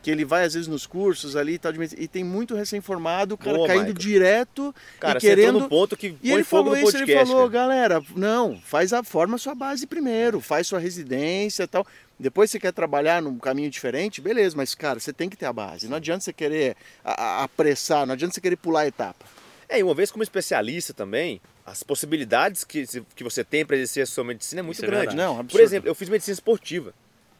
que 0.01 0.09
ele 0.09 0.25
vai 0.25 0.43
às 0.43 0.53
vezes 0.53 0.67
nos 0.67 0.85
cursos 0.85 1.35
ali 1.35 1.53
e 1.53 1.57
tal, 1.59 1.71
e 1.97 2.07
tem 2.07 2.23
muito 2.23 2.55
recém-formado, 2.55 3.35
o 3.35 3.37
cara 3.37 3.55
Boa, 3.55 3.67
caindo 3.67 3.93
Michael. 3.93 3.97
direto 3.99 4.75
Cara, 4.99 5.17
e 5.17 5.21
querendo... 5.21 5.61
no 5.61 5.69
ponto 5.69 5.95
que 5.95 6.17
E 6.21 6.31
ele 6.31 6.43
fogo 6.43 6.63
falou 6.65 6.71
no 6.71 6.83
isso, 6.83 6.91
podcast. 6.97 7.11
ele 7.11 7.25
falou, 7.25 7.49
cara. 7.49 7.67
galera, 7.67 8.03
não, 8.15 8.59
faz 8.65 8.91
a 8.91 9.01
forma 9.03 9.37
sua 9.37 9.55
base 9.55 9.87
primeiro, 9.87 10.41
faz 10.41 10.67
sua 10.67 10.79
residência 10.79 11.63
e 11.63 11.67
tal. 11.67 11.87
Depois 12.19 12.49
você 12.51 12.59
quer 12.59 12.71
trabalhar 12.71 13.21
num 13.21 13.37
caminho 13.39 13.69
diferente, 13.69 14.21
beleza, 14.21 14.55
mas 14.55 14.73
cara, 14.75 14.99
você 14.99 15.11
tem 15.11 15.29
que 15.29 15.35
ter 15.35 15.45
a 15.45 15.53
base. 15.53 15.87
Não 15.89 15.97
adianta 15.97 16.21
você 16.23 16.31
querer 16.33 16.75
apressar, 17.03 18.05
não 18.05 18.13
adianta 18.13 18.33
você 18.35 18.41
querer 18.41 18.55
pular 18.55 18.81
a 18.81 18.87
etapa. 18.87 19.25
É, 19.67 19.79
e 19.79 19.83
uma 19.83 19.93
vez 19.93 20.11
como 20.11 20.23
especialista 20.23 20.93
também, 20.93 21.41
as 21.65 21.81
possibilidades 21.83 22.63
que, 22.63 22.85
que 23.15 23.23
você 23.23 23.43
tem 23.43 23.65
para 23.65 23.75
exercer 23.75 24.03
a 24.03 24.05
sua 24.05 24.23
medicina 24.23 24.59
é 24.59 24.63
muito 24.63 24.75
Isso 24.77 24.85
é 24.85 24.87
grande. 24.87 25.07
verdade. 25.07 25.17
Não, 25.21 25.31
absurdo. 25.39 25.51
Por 25.51 25.61
exemplo, 25.61 25.89
eu 25.89 25.95
fiz 25.95 26.09
medicina 26.09 26.33
esportiva. 26.33 26.93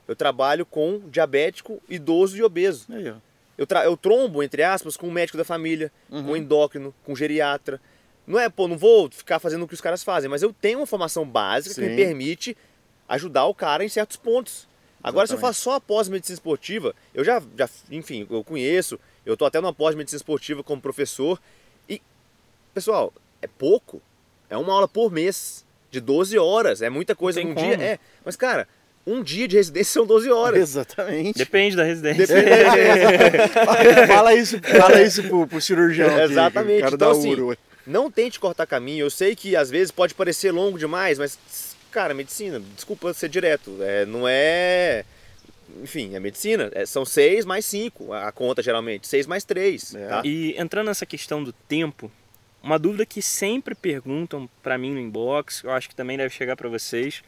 Eu 0.07 0.15
trabalho 0.15 0.65
com 0.65 1.01
diabético, 1.09 1.81
idoso 1.87 2.35
e 2.37 2.43
obeso. 2.43 2.85
Aí, 2.89 3.09
ó. 3.09 3.15
Eu, 3.57 3.67
tra- 3.67 3.85
eu 3.85 3.95
trombo, 3.95 4.41
entre 4.41 4.63
aspas, 4.63 4.97
com 4.97 5.07
um 5.07 5.11
médico 5.11 5.37
da 5.37 5.43
família, 5.45 5.91
Uhum. 6.09 6.23
com 6.23 6.31
um 6.31 6.35
endócrino, 6.35 6.93
com 7.03 7.13
um 7.13 7.15
geriatra. 7.15 7.79
Não 8.25 8.39
é, 8.39 8.49
pô, 8.49 8.67
não 8.67 8.77
vou 8.77 9.09
ficar 9.11 9.37
fazendo 9.39 9.63
o 9.63 9.67
que 9.67 9.73
os 9.73 9.81
caras 9.81 10.03
fazem, 10.03 10.29
mas 10.29 10.41
eu 10.41 10.51
tenho 10.51 10.79
uma 10.79 10.85
formação 10.87 11.25
básica 11.25 11.75
que 11.75 11.81
me 11.81 11.89
Sim. 11.89 11.95
permite 11.95 12.57
ajudar 13.13 13.45
o 13.45 13.53
cara 13.53 13.83
em 13.83 13.89
certos 13.89 14.17
pontos. 14.17 14.67
Agora, 15.03 15.27
se 15.27 15.33
eu 15.33 15.37
faço 15.37 15.61
só 15.61 15.73
a 15.75 15.81
pós-medicina 15.81 16.33
esportiva, 16.35 16.95
eu 17.13 17.23
já, 17.25 17.41
já, 17.57 17.69
enfim, 17.91 18.25
eu 18.29 18.43
conheço, 18.43 18.97
eu 19.25 19.35
tô 19.35 19.45
até 19.45 19.59
numa 19.59 19.73
pós-medicina 19.73 20.17
esportiva 20.17 20.63
como 20.63 20.81
professor. 20.81 21.39
E, 21.89 22.01
pessoal, 22.73 23.13
é 23.41 23.47
pouco. 23.47 24.01
É 24.49 24.55
uma 24.57 24.71
aula 24.73 24.87
por 24.87 25.11
mês, 25.11 25.65
de 25.91 25.99
12 25.99 26.37
horas. 26.37 26.81
É 26.81 26.89
muita 26.89 27.15
coisa 27.15 27.41
como. 27.41 27.53
dia. 27.55 27.73
É, 27.75 27.99
mas, 28.23 28.37
cara, 28.37 28.65
um 29.05 29.21
dia 29.21 29.45
de 29.45 29.57
residência 29.57 29.91
são 29.93 30.05
12 30.05 30.31
horas. 30.31 30.59
Exatamente. 30.61 31.37
Depende 31.37 31.75
da 31.75 31.83
residência. 31.85 32.27
fala 34.07 34.33
isso, 34.33 34.59
fala 34.61 35.01
isso 35.01 35.23
pro, 35.23 35.45
pro 35.47 35.59
cirurgião. 35.61 36.09
aqui, 36.09 36.21
Exatamente. 36.31 36.77
O 36.77 36.83
cara 36.83 36.95
Então, 36.95 37.11
da 37.11 37.17
assim, 37.17 37.31
Uro. 37.31 37.57
Não 37.85 38.09
tente 38.09 38.39
cortar 38.39 38.65
caminho. 38.65 39.05
Eu 39.05 39.09
sei 39.09 39.35
que 39.35 39.55
às 39.55 39.69
vezes 39.69 39.91
pode 39.91 40.13
parecer 40.13 40.51
longo 40.51 40.79
demais, 40.79 41.19
mas, 41.19 41.37
cara, 41.93 42.13
medicina, 42.13 42.59
desculpa 42.75 43.13
ser 43.13 43.29
direto, 43.29 43.77
é, 43.81 44.05
não 44.05 44.27
é. 44.27 45.05
Enfim, 45.81 46.15
é 46.15 46.19
medicina. 46.19 46.71
É, 46.73 46.85
são 46.85 47.05
seis 47.05 47.45
mais 47.45 47.65
cinco 47.65 48.11
a 48.11 48.31
conta 48.31 48.61
geralmente. 48.61 49.07
Seis 49.07 49.27
mais 49.27 49.43
três. 49.43 49.93
É. 49.93 50.07
Tá? 50.07 50.21
E 50.25 50.55
entrando 50.57 50.87
nessa 50.87 51.05
questão 51.05 51.43
do 51.43 51.53
tempo, 51.53 52.11
uma 52.61 52.79
dúvida 52.79 53.05
que 53.05 53.21
sempre 53.21 53.75
perguntam 53.75 54.49
para 54.61 54.77
mim 54.77 54.91
no 54.91 54.99
inbox, 54.99 55.63
eu 55.63 55.71
acho 55.71 55.87
que 55.87 55.95
também 55.95 56.17
deve 56.17 56.33
chegar 56.33 56.55
para 56.55 56.67
vocês, 56.67 57.23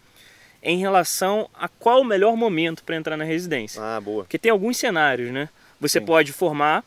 é 0.61 0.71
em 0.71 0.77
relação 0.77 1.49
a 1.53 1.67
qual 1.67 2.01
o 2.01 2.05
melhor 2.05 2.35
momento 2.35 2.83
para 2.83 2.95
entrar 2.95 3.15
na 3.15 3.23
residência. 3.23 3.81
Ah, 3.81 4.01
boa. 4.01 4.23
Porque 4.23 4.39
tem 4.39 4.51
alguns 4.51 4.77
cenários, 4.77 5.31
né? 5.31 5.47
Você 5.79 5.99
Sim. 5.99 6.05
pode 6.05 6.31
formar 6.31 6.83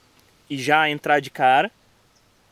e 0.51 0.59
já 0.59 0.89
entrar 0.91 1.21
de 1.21 1.31
cara. 1.31 1.71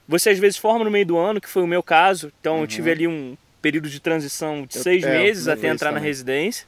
Você 0.08 0.30
às 0.30 0.38
vezes 0.38 0.56
forma 0.56 0.84
no 0.84 0.90
meio 0.90 1.06
do 1.06 1.18
ano, 1.18 1.40
que 1.40 1.48
foi 1.48 1.62
o 1.62 1.66
meu 1.66 1.82
caso. 1.82 2.32
Então 2.40 2.60
eu 2.60 2.66
tive 2.66 2.90
ali 2.92 3.08
um 3.08 3.36
período 3.66 3.88
de 3.90 3.98
transição 3.98 4.64
de 4.64 4.76
Eu- 4.76 4.82
seis 4.82 5.02
é, 5.02 5.18
meses 5.18 5.48
até 5.48 5.66
entrar 5.68 5.90
na 5.90 5.96
também. 5.96 6.08
residência. 6.08 6.66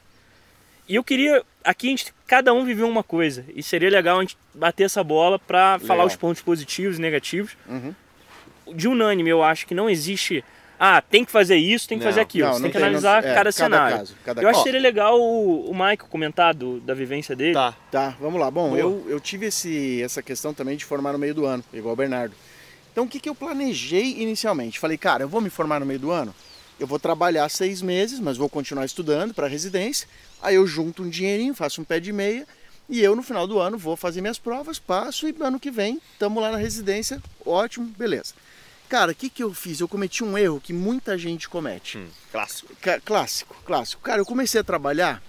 E 0.87 0.95
eu 0.95 1.03
queria, 1.03 1.41
aqui 1.63 1.87
a 1.87 1.89
gente, 1.91 2.13
cada 2.27 2.51
um 2.53 2.65
viveu 2.65 2.87
uma 2.89 3.03
coisa. 3.03 3.45
E 3.55 3.63
seria 3.63 3.89
legal 3.89 4.17
a 4.17 4.21
gente 4.21 4.35
bater 4.53 4.83
essa 4.83 5.01
bola 5.03 5.39
para 5.39 5.79
falar 5.79 6.03
os 6.03 6.15
pontos 6.17 6.41
positivos 6.41 6.97
e 6.97 7.01
negativos. 7.01 7.55
Uhum. 7.69 7.93
De 8.75 8.87
unânime, 8.87 9.29
eu 9.29 9.41
acho 9.43 9.65
que 9.65 9.73
não 9.73 9.89
existe 9.89 10.43
ah, 10.81 11.01
tem 11.01 11.25
que 11.25 11.31
fazer 11.31 11.57
isso, 11.57 11.89
tem 11.89 11.97
que 11.97 12.05
Não, 12.05 12.09
fazer 12.11 12.21
aquilo. 12.21 12.47
não, 12.47 12.53
Você 12.53 12.61
tem 12.63 12.71
que 12.71 12.77
tem, 12.77 12.85
analisar 12.87 13.21
não- 13.21 13.29
é, 13.29 13.33
cada 13.33 13.35
cada 13.35 13.51
cenário. 13.51 13.97
caso, 13.97 14.15
cada 14.23 14.41
eu 14.41 14.47
acho 14.47 14.59
que 14.59 14.63
seria 14.63 14.79
legal 14.79 15.19
o, 15.19 15.69
o 15.69 15.73
Michael 15.73 16.07
comentar 16.09 16.53
do- 16.53 16.79
da 16.79 16.93
vivência 16.93 17.35
dele. 17.35 17.53
Tá. 17.53 17.75
Tá, 17.91 18.15
vamos 18.19 18.39
lá. 18.39 18.49
Bom, 18.49 18.69
Boa. 18.69 18.79
eu, 18.79 19.05
eu 19.09 19.19
tive 19.19 19.47
esse, 19.47 20.01
essa 20.01 20.21
questão 20.23 20.53
também 20.53 20.77
de 20.77 20.85
formar 20.85 21.11
no 21.13 21.19
meio 21.19 21.33
do 21.35 21.45
ano, 21.45 21.61
igual 21.73 21.93
o 21.93 21.97
Bernardo. 21.97 22.33
Então, 22.93 23.03
o 23.03 23.07
que, 23.09 23.19
que 23.19 23.27
eu 23.29 23.35
planejei 23.35 24.21
inicialmente? 24.21 24.79
Falei, 24.79 24.97
cara, 24.97 25.23
eu 25.23 25.27
vou 25.29 25.41
me 25.41 25.49
formar 25.49 25.79
no 25.81 25.85
meio 25.85 25.99
do 25.99 26.11
ano, 26.11 26.33
eu 26.79 26.87
vou 26.87 26.99
trabalhar 26.99 27.49
seis 27.49 27.81
meses, 27.81 28.19
mas 28.19 28.37
vou 28.37 28.49
continuar 28.49 28.85
estudando 28.85 29.33
para 29.33 29.47
residência. 29.47 30.07
Aí 30.41 30.55
eu 30.55 30.65
junto 30.65 31.03
um 31.03 31.09
dinheirinho, 31.09 31.53
faço 31.53 31.81
um 31.81 31.83
pé 31.83 31.99
de 31.99 32.11
meia 32.13 32.47
e 32.87 33.01
eu 33.01 33.15
no 33.15 33.21
final 33.21 33.45
do 33.45 33.59
ano 33.59 33.77
vou 33.77 33.95
fazer 33.95 34.21
minhas 34.21 34.39
provas, 34.39 34.79
passo 34.79 35.27
e 35.27 35.35
ano 35.41 35.59
que 35.59 35.69
vem 35.69 36.01
estamos 36.13 36.41
lá 36.41 36.51
na 36.51 36.57
residência, 36.57 37.21
ótimo, 37.45 37.85
beleza. 37.97 38.33
Cara, 38.87 39.11
o 39.11 39.15
que, 39.15 39.29
que 39.29 39.43
eu 39.43 39.53
fiz? 39.53 39.79
Eu 39.79 39.87
cometi 39.87 40.23
um 40.23 40.35
erro 40.35 40.59
que 40.59 40.73
muita 40.73 41.15
gente 41.15 41.47
comete. 41.47 41.97
Hum, 41.99 42.07
clássico. 42.31 42.75
Ca- 42.81 42.99
clássico, 42.99 43.55
clássico. 43.63 44.01
Cara, 44.01 44.19
eu 44.21 44.25
comecei 44.25 44.59
a 44.59 44.63
trabalhar 44.63 45.21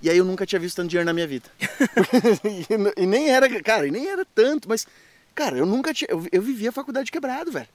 e 0.00 0.08
aí 0.08 0.16
eu 0.16 0.24
nunca 0.24 0.46
tinha 0.46 0.60
visto 0.60 0.76
tanto 0.76 0.90
dinheiro 0.90 1.06
na 1.06 1.12
minha 1.12 1.26
vida. 1.26 1.50
e, 2.44 3.02
e 3.02 3.06
nem 3.06 3.28
era, 3.28 3.48
cara, 3.62 3.86
e 3.86 3.90
nem 3.90 4.08
era 4.08 4.24
tanto, 4.24 4.68
mas, 4.68 4.86
cara, 5.34 5.58
eu 5.58 5.66
nunca 5.66 5.92
tinha. 5.92 6.08
Eu, 6.08 6.24
eu 6.30 6.40
vivia 6.40 6.68
a 6.68 6.72
faculdade 6.72 7.10
quebrado, 7.10 7.50
velho. 7.50 7.68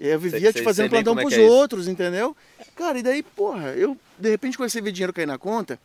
Eu 0.00 0.18
vivia 0.18 0.50
Sei- 0.50 0.52
te 0.54 0.62
fazendo 0.62 0.88
sei 0.88 1.02
plantão 1.02 1.18
é 1.18 1.22
pros 1.22 1.34
é 1.34 1.44
isso. 1.44 1.52
outros, 1.52 1.86
entendeu? 1.86 2.34
Cara, 2.74 2.98
e 2.98 3.02
daí, 3.02 3.22
porra, 3.22 3.72
eu 3.74 3.94
de 4.18 4.30
repente 4.30 4.56
comecei 4.56 4.80
a 4.80 4.84
ver 4.84 4.92
dinheiro 4.92 5.12
cair 5.12 5.26
na 5.26 5.36
conta. 5.36 5.78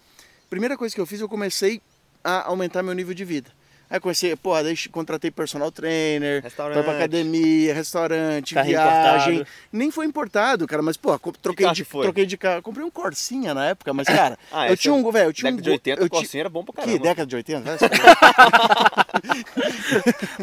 Primeira 0.50 0.78
coisa 0.78 0.96
que 0.96 1.02
eu 1.02 1.06
fiz, 1.06 1.20
eu 1.20 1.28
comecei 1.28 1.82
a 2.24 2.48
aumentar 2.48 2.82
meu 2.82 2.94
nível 2.94 3.14
de 3.14 3.26
vida. 3.26 3.52
Aí 3.96 4.00
comecei, 4.02 4.36
porra, 4.36 4.62
daí 4.62 4.76
contratei 4.92 5.32
personal 5.32 5.72
trainer, 5.72 6.44
Restaurante. 6.44 6.74
foi 6.76 6.84
pra 6.84 6.94
academia, 6.98 7.74
restaurante, 7.74 8.54
Carrinho 8.54 8.78
viagem. 8.78 9.34
importado. 9.36 9.48
Nem 9.72 9.90
foi 9.90 10.06
importado, 10.06 10.68
cara, 10.68 10.82
mas, 10.82 10.98
pô, 10.98 11.18
troquei 11.42 11.66
de, 11.72 11.86
que 11.86 11.90
foi? 11.90 12.04
troquei 12.04 12.26
de 12.26 12.36
carro. 12.36 12.62
Comprei 12.62 12.86
um 12.86 12.92
Corsinha 12.92 13.54
na 13.54 13.68
época, 13.68 13.94
mas, 13.94 14.06
cara, 14.06 14.38
Ah, 14.52 14.70
eu 14.70 14.76
tinha 14.76 14.94
é 14.94 14.98
um, 14.98 15.12
velho, 15.12 15.30
eu 15.30 15.34
tinha 15.34 15.50
um. 15.50 15.56
Década 15.56 15.64
de 15.64 15.70
80, 15.70 16.02
eu 16.02 16.06
o 16.06 16.10
Corsinha 16.10 16.42
era 16.42 16.50
bom 16.50 16.62
pra 16.66 16.74
Que 16.74 16.82
caramba. 16.82 17.04
década 17.04 17.26
de 17.26 17.36
80? 17.38 17.62
Vai, 17.62 17.78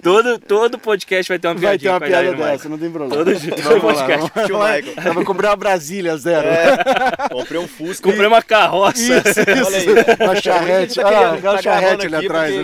Todo, 0.03 0.39
todo 0.39 0.79
podcast 0.79 1.29
vai 1.29 1.39
ter 1.39 1.49
uma 1.49 1.55
vai 1.55 1.79
ter 1.79 1.85
piadinha 1.85 1.93
uma 1.93 2.01
piada 2.01 2.35
dessa, 2.35 2.69
não 2.69 2.79
tem 2.79 2.91
problema. 2.91 3.25
Todo, 3.25 3.39
todo 3.39 3.63
Vamos 3.63 3.85
lá, 3.85 3.93
podcast. 4.07 4.31
vamos 4.35 4.47
Tio. 4.47 4.59
Michael. 4.59 5.07
Eu 5.09 5.15
vou 5.15 5.25
comprar 5.25 5.51
uma 5.51 5.57
Brasília 5.57 6.17
zero. 6.17 6.49
Comprei 7.31 7.61
um 7.61 7.69
Fusca. 7.69 8.09
Comprei 8.09 8.27
uma 8.27 8.43
carroça. 8.43 9.23
Olha 9.67 9.79
aí. 9.79 9.87
Uma 10.27 10.37
charrete. 10.41 11.01
Olha 11.01 11.21
lá, 11.21 11.37
tá 11.39 11.63
charrete 11.63 12.09
gravando 12.09 12.17
ali 12.17 12.27
atrás. 12.27 12.55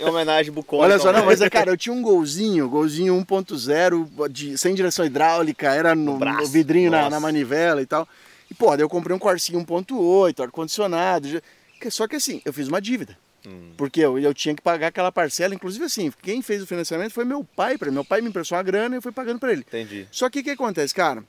Em 0.00 0.04
homenagem 0.08 0.37
bucólica. 0.50 0.92
Olha 0.94 0.98
só, 1.00 1.08
ao 1.08 1.14
não, 1.14 1.26
mas 1.26 1.40
é, 1.40 1.50
cara, 1.50 1.70
eu 1.70 1.76
tinha 1.76 1.92
um 1.92 2.00
golzinho, 2.02 2.68
golzinho 2.68 3.14
1.0, 3.14 4.28
de- 4.30 4.56
sem 4.58 4.74
direção 4.74 5.04
hidráulica, 5.04 5.72
era 5.74 5.94
no, 5.94 6.18
braço. 6.18 6.40
no 6.42 6.46
vidrinho 6.48 6.90
na, 6.90 7.08
na 7.10 7.18
manivela 7.20 7.82
e 7.82 7.86
tal. 7.86 8.08
E, 8.50 8.54
pô, 8.54 8.70
daí 8.70 8.80
eu 8.80 8.88
comprei 8.88 9.14
um 9.14 9.18
Corsinha 9.18 9.58
1.8, 9.62 10.40
ar-condicionado. 10.42 11.42
Só 11.90 12.06
que 12.08 12.16
assim, 12.16 12.40
eu 12.44 12.52
fiz 12.52 12.68
uma 12.68 12.80
dívida. 12.80 13.16
Hum. 13.46 13.72
Porque 13.76 14.00
eu, 14.00 14.18
eu 14.18 14.34
tinha 14.34 14.54
que 14.54 14.62
pagar 14.62 14.88
aquela 14.88 15.12
parcela. 15.12 15.54
Inclusive, 15.54 15.84
assim, 15.84 16.12
quem 16.22 16.42
fez 16.42 16.62
o 16.62 16.66
financiamento 16.66 17.12
foi 17.12 17.24
meu 17.24 17.44
pai. 17.44 17.76
Pra, 17.78 17.90
meu 17.90 18.04
pai 18.04 18.20
me 18.20 18.28
emprestou 18.28 18.56
uma 18.56 18.62
grana 18.64 18.94
e 18.94 18.98
eu 18.98 19.02
fui 19.02 19.12
pagando 19.12 19.38
pra 19.38 19.52
ele. 19.52 19.60
Entendi. 19.60 20.08
Só 20.10 20.28
que 20.30 20.40
o 20.40 20.42
que 20.44 20.50
acontece, 20.50 20.94
cara? 20.94 21.22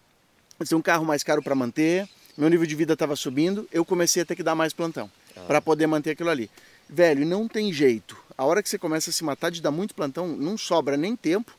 Eu 0.59 0.65
tinha 0.65 0.77
um 0.77 0.81
carro 0.81 1.05
mais 1.05 1.23
caro 1.23 1.41
para 1.41 1.53
manter, 1.55 2.07
meu 2.37 2.49
nível 2.49 2.65
de 2.65 2.75
vida 2.75 2.93
estava 2.93 3.15
subindo, 3.15 3.67
eu 3.71 3.85
comecei 3.85 4.23
a 4.23 4.25
ter 4.25 4.35
que 4.35 4.43
dar 4.43 4.55
mais 4.55 4.73
plantão 4.73 5.09
Ah. 5.37 5.41
para 5.47 5.61
poder 5.61 5.87
manter 5.87 6.11
aquilo 6.11 6.29
ali. 6.29 6.49
Velho, 6.89 7.25
não 7.25 7.47
tem 7.47 7.71
jeito. 7.71 8.17
A 8.39 8.45
hora 8.45 8.63
que 8.63 8.69
você 8.69 8.77
começa 8.77 9.09
a 9.09 9.13
se 9.13 9.21
matar 9.21 9.51
de 9.51 9.61
dar 9.61 9.69
muito 9.69 9.93
plantão, 9.93 10.25
não 10.25 10.57
sobra 10.57 10.95
nem 10.95 11.13
tempo 11.13 11.53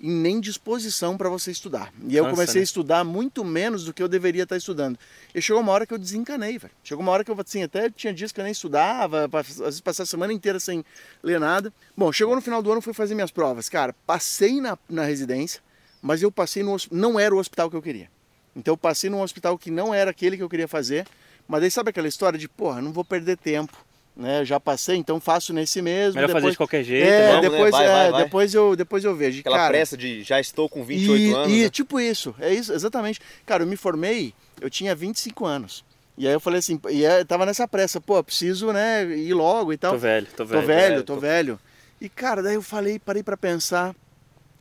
e 0.00 0.08
nem 0.08 0.40
disposição 0.40 1.14
para 1.14 1.28
você 1.28 1.50
estudar. 1.50 1.92
E 2.08 2.16
eu 2.16 2.24
comecei 2.30 2.54
né? 2.54 2.60
a 2.62 2.64
estudar 2.64 3.04
muito 3.04 3.44
menos 3.44 3.84
do 3.84 3.92
que 3.92 4.02
eu 4.02 4.08
deveria 4.08 4.44
estar 4.44 4.56
estudando. 4.56 4.98
E 5.34 5.42
chegou 5.42 5.60
uma 5.60 5.70
hora 5.70 5.84
que 5.84 5.92
eu 5.92 5.98
desencanei, 5.98 6.56
velho. 6.56 6.72
Chegou 6.82 7.02
uma 7.02 7.12
hora 7.12 7.22
que 7.22 7.30
eu 7.30 7.38
assim, 7.38 7.62
até 7.62 7.90
tinha 7.90 8.14
dias 8.14 8.32
que 8.32 8.40
eu 8.40 8.44
nem 8.44 8.52
estudava, 8.52 9.28
às 9.30 9.58
vezes 9.58 9.80
passar 9.82 10.04
a 10.04 10.06
semana 10.06 10.32
inteira 10.32 10.58
sem 10.58 10.82
ler 11.22 11.38
nada. 11.38 11.70
Bom, 11.94 12.10
chegou 12.10 12.34
no 12.34 12.40
final 12.40 12.62
do 12.62 12.72
ano, 12.72 12.80
fui 12.80 12.94
fazer 12.94 13.14
minhas 13.14 13.30
provas. 13.30 13.68
Cara, 13.68 13.94
passei 14.06 14.58
na, 14.58 14.78
na 14.88 15.04
residência, 15.04 15.60
mas 16.00 16.22
eu 16.22 16.32
passei 16.32 16.62
no 16.62 16.78
não 16.90 17.20
era 17.20 17.34
o 17.34 17.38
hospital 17.38 17.68
que 17.68 17.76
eu 17.76 17.82
queria. 17.82 18.08
Então 18.56 18.72
eu 18.72 18.78
passei 18.78 19.10
num 19.10 19.20
hospital 19.20 19.58
que 19.58 19.70
não 19.70 19.92
era 19.92 20.10
aquele 20.10 20.38
que 20.38 20.42
eu 20.42 20.48
queria 20.48 20.66
fazer, 20.66 21.06
mas 21.46 21.60
daí 21.60 21.70
sabe 21.70 21.90
aquela 21.90 22.08
história 22.08 22.38
de, 22.38 22.48
porra, 22.48 22.80
não 22.80 22.90
vou 22.90 23.04
perder 23.04 23.36
tempo, 23.36 23.76
né? 24.16 24.44
Já 24.44 24.60
passei, 24.60 24.96
então 24.96 25.18
faço 25.20 25.52
nesse 25.52 25.80
mesmo. 25.80 26.14
Melhor 26.14 26.28
fazer 26.28 26.38
depois... 26.38 26.52
de 26.52 26.56
qualquer 26.58 26.84
jeito. 26.84 27.08
É, 27.08 27.28
vamos, 27.28 27.42
né? 27.42 27.50
depois, 27.50 27.70
Vai, 27.70 27.84
é, 27.86 27.88
vai, 27.88 28.10
vai. 28.10 28.24
depois 28.24 28.54
eu 28.54 28.76
depois 28.76 29.04
eu 29.04 29.14
vejo. 29.16 29.40
Aquela 29.40 29.56
cara, 29.56 29.70
pressa 29.70 29.96
de 29.96 30.22
já 30.22 30.38
estou 30.40 30.68
com 30.68 30.84
28 30.84 31.20
e, 31.20 31.32
anos. 31.34 31.52
e 31.52 31.62
né? 31.62 31.68
tipo 31.70 31.98
isso, 31.98 32.34
é 32.38 32.52
isso, 32.52 32.72
exatamente. 32.72 33.20
Cara, 33.46 33.62
eu 33.62 33.66
me 33.66 33.76
formei, 33.76 34.34
eu 34.60 34.68
tinha 34.70 34.94
25 34.94 35.44
anos. 35.46 35.84
E 36.16 36.26
aí 36.26 36.32
eu 36.34 36.40
falei 36.40 36.58
assim, 36.58 36.78
e 36.90 37.02
eu 37.04 37.24
tava 37.24 37.46
nessa 37.46 37.66
pressa, 37.66 37.98
pô, 38.00 38.22
preciso, 38.22 38.70
né, 38.70 39.04
ir 39.16 39.32
logo 39.32 39.72
e 39.72 39.78
tal. 39.78 39.92
Tô 39.92 39.98
velho, 39.98 40.26
tô 40.26 40.36
Tô 40.36 40.44
velho. 40.44 40.66
velho, 40.66 40.88
velho, 40.90 41.02
tô 41.04 41.14
tô- 41.14 41.20
velho. 41.20 41.58
E 42.00 42.08
cara, 42.08 42.42
daí 42.42 42.54
eu 42.54 42.62
falei, 42.62 42.98
parei 42.98 43.22
pra 43.22 43.36
pensar. 43.36 43.94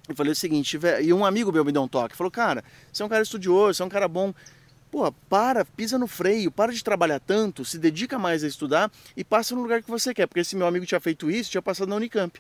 Eu 0.08 0.16
falei 0.16 0.32
o 0.32 0.36
seguinte, 0.36 0.78
velho, 0.78 1.06
e 1.06 1.14
um 1.14 1.26
amigo 1.26 1.52
meu 1.52 1.64
me 1.66 1.72
deu 1.72 1.82
um 1.84 1.88
toque, 1.88 2.16
falou, 2.16 2.32
cara, 2.32 2.64
você 2.92 3.04
é 3.04 3.06
um 3.06 3.10
cara 3.10 3.22
estudioso, 3.22 3.76
você 3.76 3.84
é 3.84 3.86
um 3.86 3.90
cara 3.90 4.08
bom. 4.08 4.34
Pô, 4.92 5.10
para, 5.30 5.64
pisa 5.64 5.98
no 5.98 6.06
freio, 6.06 6.52
para 6.52 6.74
de 6.74 6.84
trabalhar 6.84 7.20
tanto, 7.20 7.64
se 7.64 7.80
dedica 7.80 8.20
mais 8.20 8.44
a 8.44 8.48
estudar 8.48 8.92
e 9.16 9.24
passa 9.24 9.56
no 9.56 9.62
lugar 9.62 9.82
que 9.82 9.90
você 9.90 10.14
quer. 10.14 10.28
Porque 10.28 10.42
esse 10.42 10.54
meu 10.54 10.68
amigo 10.68 10.86
tinha 10.86 11.00
feito 11.00 11.32
isso, 11.32 11.50
tinha 11.50 11.62
passado 11.62 11.88
na 11.88 11.96
Unicamp. 11.96 12.38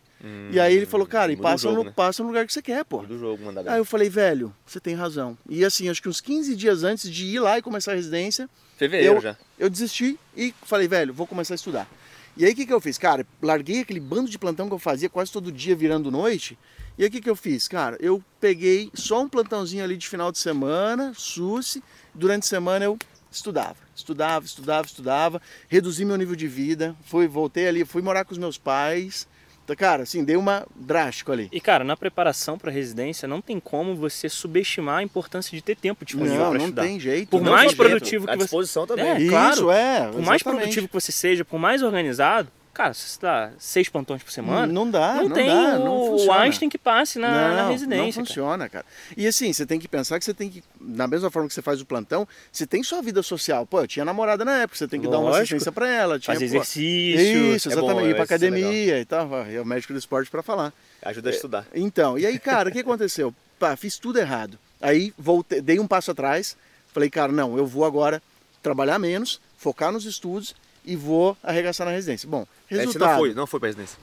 e 0.51 0.59
aí 0.59 0.75
ele 0.75 0.85
falou, 0.85 1.07
cara, 1.07 1.31
e 1.31 1.37
passa, 1.37 1.69
jogo, 1.69 1.77
no, 1.77 1.83
né? 1.85 1.93
passa 1.95 2.21
no 2.21 2.27
lugar 2.27 2.45
que 2.45 2.51
você 2.51 2.61
quer, 2.61 2.83
pô. 2.83 3.03
do 3.03 3.17
jogo, 3.17 3.45
mandar 3.45 3.63
bem. 3.63 3.71
Aí 3.71 3.79
eu 3.79 3.85
falei, 3.85 4.09
velho, 4.09 4.53
você 4.65 4.81
tem 4.81 4.93
razão. 4.93 5.37
E 5.49 5.63
assim, 5.63 5.87
acho 5.87 6.01
que 6.01 6.09
uns 6.09 6.19
15 6.19 6.53
dias 6.55 6.83
antes 6.83 7.09
de 7.09 7.25
ir 7.25 7.39
lá 7.39 7.57
e 7.57 7.61
começar 7.61 7.93
a 7.93 7.95
residência, 7.95 8.49
Fevereiro 8.75 9.15
eu, 9.15 9.21
já. 9.21 9.37
eu 9.57 9.69
desisti 9.69 10.19
e 10.35 10.53
falei, 10.63 10.89
velho, 10.89 11.13
vou 11.13 11.25
começar 11.25 11.53
a 11.53 11.55
estudar. 11.55 11.87
E 12.35 12.45
aí 12.45 12.51
o 12.51 12.55
que, 12.55 12.65
que 12.65 12.73
eu 12.73 12.81
fiz? 12.81 12.97
Cara, 12.97 13.25
larguei 13.41 13.81
aquele 13.81 13.99
bando 13.99 14.29
de 14.29 14.39
plantão 14.39 14.67
que 14.67 14.73
eu 14.73 14.79
fazia 14.79 15.09
quase 15.09 15.31
todo 15.31 15.51
dia 15.51 15.75
virando 15.75 16.11
noite. 16.11 16.57
E 16.97 17.03
aí 17.03 17.09
o 17.09 17.11
que, 17.11 17.21
que 17.21 17.29
eu 17.29 17.35
fiz? 17.35 17.67
Cara, 17.67 17.97
eu 17.99 18.23
peguei 18.39 18.89
só 18.93 19.21
um 19.21 19.29
plantãozinho 19.29 19.83
ali 19.83 19.97
de 19.97 20.07
final 20.07 20.31
de 20.31 20.37
semana, 20.37 21.13
SUSE. 21.15 21.83
Durante 22.13 22.43
a 22.43 22.47
semana 22.47 22.85
eu 22.85 22.97
estudava, 23.31 23.77
estudava, 23.95 24.45
estudava, 24.45 24.85
estudava, 24.85 25.41
reduzi 25.69 26.03
meu 26.03 26.17
nível 26.17 26.35
de 26.35 26.47
vida, 26.47 26.95
fui, 27.05 27.27
voltei 27.27 27.67
ali, 27.67 27.85
fui 27.85 28.01
morar 28.01 28.25
com 28.25 28.33
os 28.33 28.37
meus 28.37 28.57
pais. 28.57 29.27
Então, 29.63 29.75
cara, 29.75 30.03
assim, 30.03 30.23
dei 30.23 30.35
uma 30.35 30.65
drástico 30.75 31.31
ali. 31.31 31.47
E 31.51 31.61
cara, 31.61 31.83
na 31.83 31.95
preparação 31.95 32.57
para 32.57 32.69
residência 32.71 33.27
não 33.27 33.39
tem 33.39 33.59
como 33.59 33.95
você 33.95 34.27
subestimar 34.27 34.97
a 34.97 35.03
importância 35.03 35.55
de 35.55 35.61
ter 35.63 35.77
tempo 35.77 36.03
disponível 36.03 36.39
Não, 36.39 36.49
para 36.49 36.57
não 36.57 36.65
estudar. 36.65 36.81
tem 36.81 36.99
jeito. 36.99 37.29
Por 37.29 37.41
não 37.41 37.51
mais 37.51 37.71
jeito. 37.71 37.77
produtivo 37.77 38.25
À 38.25 38.31
que 38.33 38.37
você 38.39 38.43
disposição 38.43 38.87
também. 38.87 39.05
É, 39.05 39.21
Isso, 39.21 39.29
claro. 39.29 39.71
é. 39.71 39.99
por 40.07 40.21
mais 40.21 40.41
exatamente. 40.41 40.43
produtivo 40.43 40.87
que 40.87 40.93
você 40.93 41.11
seja, 41.11 41.45
por 41.45 41.59
mais 41.59 41.83
organizado, 41.83 42.51
cara, 42.73 42.93
se 42.93 43.09
você 43.09 43.19
dá 43.21 43.51
seis 43.59 43.89
plantões 43.89 44.23
por 44.23 44.31
semana, 44.31 44.71
Não 44.71 44.89
dá, 44.89 45.15
não, 45.15 45.29
não, 45.29 45.35
tem 45.35 45.47
dá, 45.47 45.79
o, 45.79 45.85
não 45.85 46.01
o 46.01 46.17
funciona. 46.17 46.39
Einstein 46.41 46.69
que 46.69 46.77
passe 46.77 47.19
na, 47.19 47.29
na 47.29 47.63
não, 47.63 47.71
residência. 47.71 47.97
Não 48.05 48.11
cara. 48.11 48.25
funciona, 48.25 48.69
cara. 48.69 48.85
E 49.15 49.27
assim, 49.27 49.51
você 49.53 49.65
tem 49.65 49.79
que 49.79 49.87
pensar 49.87 50.17
que 50.19 50.25
você 50.25 50.33
tem 50.33 50.49
que, 50.49 50.63
da 50.79 51.07
mesma 51.07 51.29
forma 51.29 51.47
que 51.47 51.53
você 51.53 51.61
faz 51.61 51.81
o 51.81 51.85
plantão, 51.85 52.27
você 52.51 52.65
tem 52.65 52.83
sua 52.83 53.01
vida 53.01 53.21
social. 53.21 53.65
Pô, 53.65 53.81
eu 53.81 53.87
tinha 53.87 54.05
namorada 54.05 54.43
na 54.45 54.59
época, 54.61 54.77
você 54.77 54.87
tem 54.87 54.99
que 55.01 55.07
dar 55.07 55.19
uma 55.19 55.29
Lógico. 55.29 55.43
assistência 55.43 55.71
pra 55.71 55.87
ela. 55.89 56.19
Tinha, 56.19 56.33
Fazer 56.33 56.47
pô, 56.47 56.55
exercício. 56.55 57.55
Isso, 57.55 57.69
É 57.71 57.75
bom, 57.75 57.81
exatamente. 57.81 58.09
ir 58.09 58.13
pra 58.13 58.21
é 58.21 58.23
academia 58.23 58.99
e 58.99 59.05
tal. 59.05 59.29
É 59.45 59.61
o 59.61 59.65
médico 59.65 59.93
do 59.93 59.99
esporte 59.99 60.29
pra 60.31 60.41
falar. 60.41 60.73
Ajuda 61.01 61.29
a 61.29 61.33
estudar. 61.33 61.67
Então, 61.73 62.17
e 62.17 62.25
aí, 62.25 62.37
cara, 62.39 62.69
o 62.69 62.71
que 62.71 62.79
aconteceu? 62.79 63.33
Pá, 63.59 63.75
fiz 63.75 63.97
tudo 63.97 64.19
errado. 64.19 64.57
Aí 64.81 65.13
voltei, 65.17 65.61
dei 65.61 65.79
um 65.79 65.87
passo 65.87 66.11
atrás, 66.11 66.57
falei, 66.93 67.09
cara, 67.09 67.31
não, 67.31 67.57
eu 67.57 67.65
vou 67.65 67.85
agora 67.85 68.21
trabalhar 68.63 68.97
menos, 68.97 69.39
focar 69.57 69.91
nos 69.91 70.05
estudos 70.05 70.55
e 70.85 70.95
vou 70.95 71.37
arregaçar 71.43 71.85
na 71.87 71.93
residência. 71.93 72.27
Bom, 72.27 72.45
Aí 72.69 72.77
Você 72.77 72.85
resultado. 72.85 73.09
não 73.11 73.17
foi, 73.17 73.33
não 73.33 73.47
foi 73.47 73.59
pra 73.59 73.67
residência. 73.67 73.97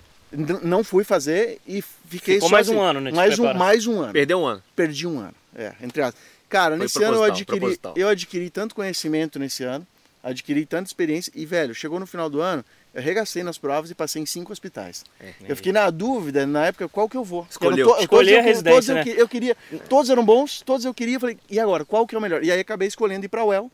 Não 0.62 0.84
fui 0.84 1.04
fazer 1.04 1.58
e 1.66 1.82
fiquei 2.06 2.34
Ficou 2.34 2.50
só 2.50 2.54
mais 2.54 2.68
um 2.68 2.72
assim, 2.74 2.90
ano, 2.90 3.00
né, 3.00 3.10
Mais 3.12 3.38
um, 3.38 3.54
mais 3.54 3.86
um 3.86 4.00
ano. 4.02 4.12
Perdeu 4.12 4.38
um 4.40 4.46
ano. 4.46 4.62
Perdi 4.76 5.06
um 5.06 5.18
ano. 5.18 5.34
É, 5.56 5.72
entre 5.82 6.02
aspas. 6.02 6.20
Cara, 6.50 6.76
Foi 6.76 6.84
nesse 6.84 7.02
ano 7.02 7.16
eu 7.16 7.24
adquiri, 7.24 7.58
proposital. 7.60 7.94
eu 7.96 8.08
adquiri 8.08 8.50
tanto 8.50 8.74
conhecimento 8.74 9.38
nesse 9.38 9.64
ano, 9.64 9.86
adquiri 10.22 10.66
tanta 10.66 10.86
experiência 10.86 11.32
e, 11.34 11.44
velho, 11.46 11.74
chegou 11.74 11.98
no 11.98 12.06
final 12.06 12.28
do 12.28 12.40
ano, 12.42 12.62
eu 12.94 13.00
arregacei 13.00 13.42
nas 13.42 13.56
provas 13.58 13.90
e 13.90 13.94
passei 13.94 14.20
em 14.22 14.26
cinco 14.26 14.52
hospitais. 14.52 15.04
Eu 15.48 15.56
fiquei 15.56 15.72
na 15.72 15.88
dúvida, 15.90 16.46
na 16.46 16.66
época, 16.66 16.88
qual 16.88 17.08
que 17.08 17.16
eu 17.16 17.24
vou. 17.24 17.46
Escolheu. 17.50 17.86
eu 17.88 17.94
não 17.94 18.00
Escolher 18.02 18.06
todos 18.08 18.28
a 18.28 18.32
eu- 18.40 18.42
residência, 18.44 18.72
todos 18.74 18.88
eu, 18.88 18.94
né? 18.96 19.04
que- 19.04 19.10
eu 19.22 19.28
queria, 19.28 19.56
todos 19.88 20.10
eram 20.10 20.24
bons, 20.24 20.60
todos 20.62 20.84
eu 20.84 20.92
queria, 20.94 21.18
falei, 21.20 21.38
e 21.50 21.58
agora, 21.58 21.84
qual 21.86 22.06
que 22.06 22.14
é 22.14 22.18
o 22.18 22.20
melhor? 22.20 22.42
E 22.44 22.50
aí 22.52 22.60
acabei 22.60 22.88
escolhendo 22.88 23.24
ir 23.24 23.28
para 23.28 23.44
o 23.44 23.48
UEL, 23.48 23.70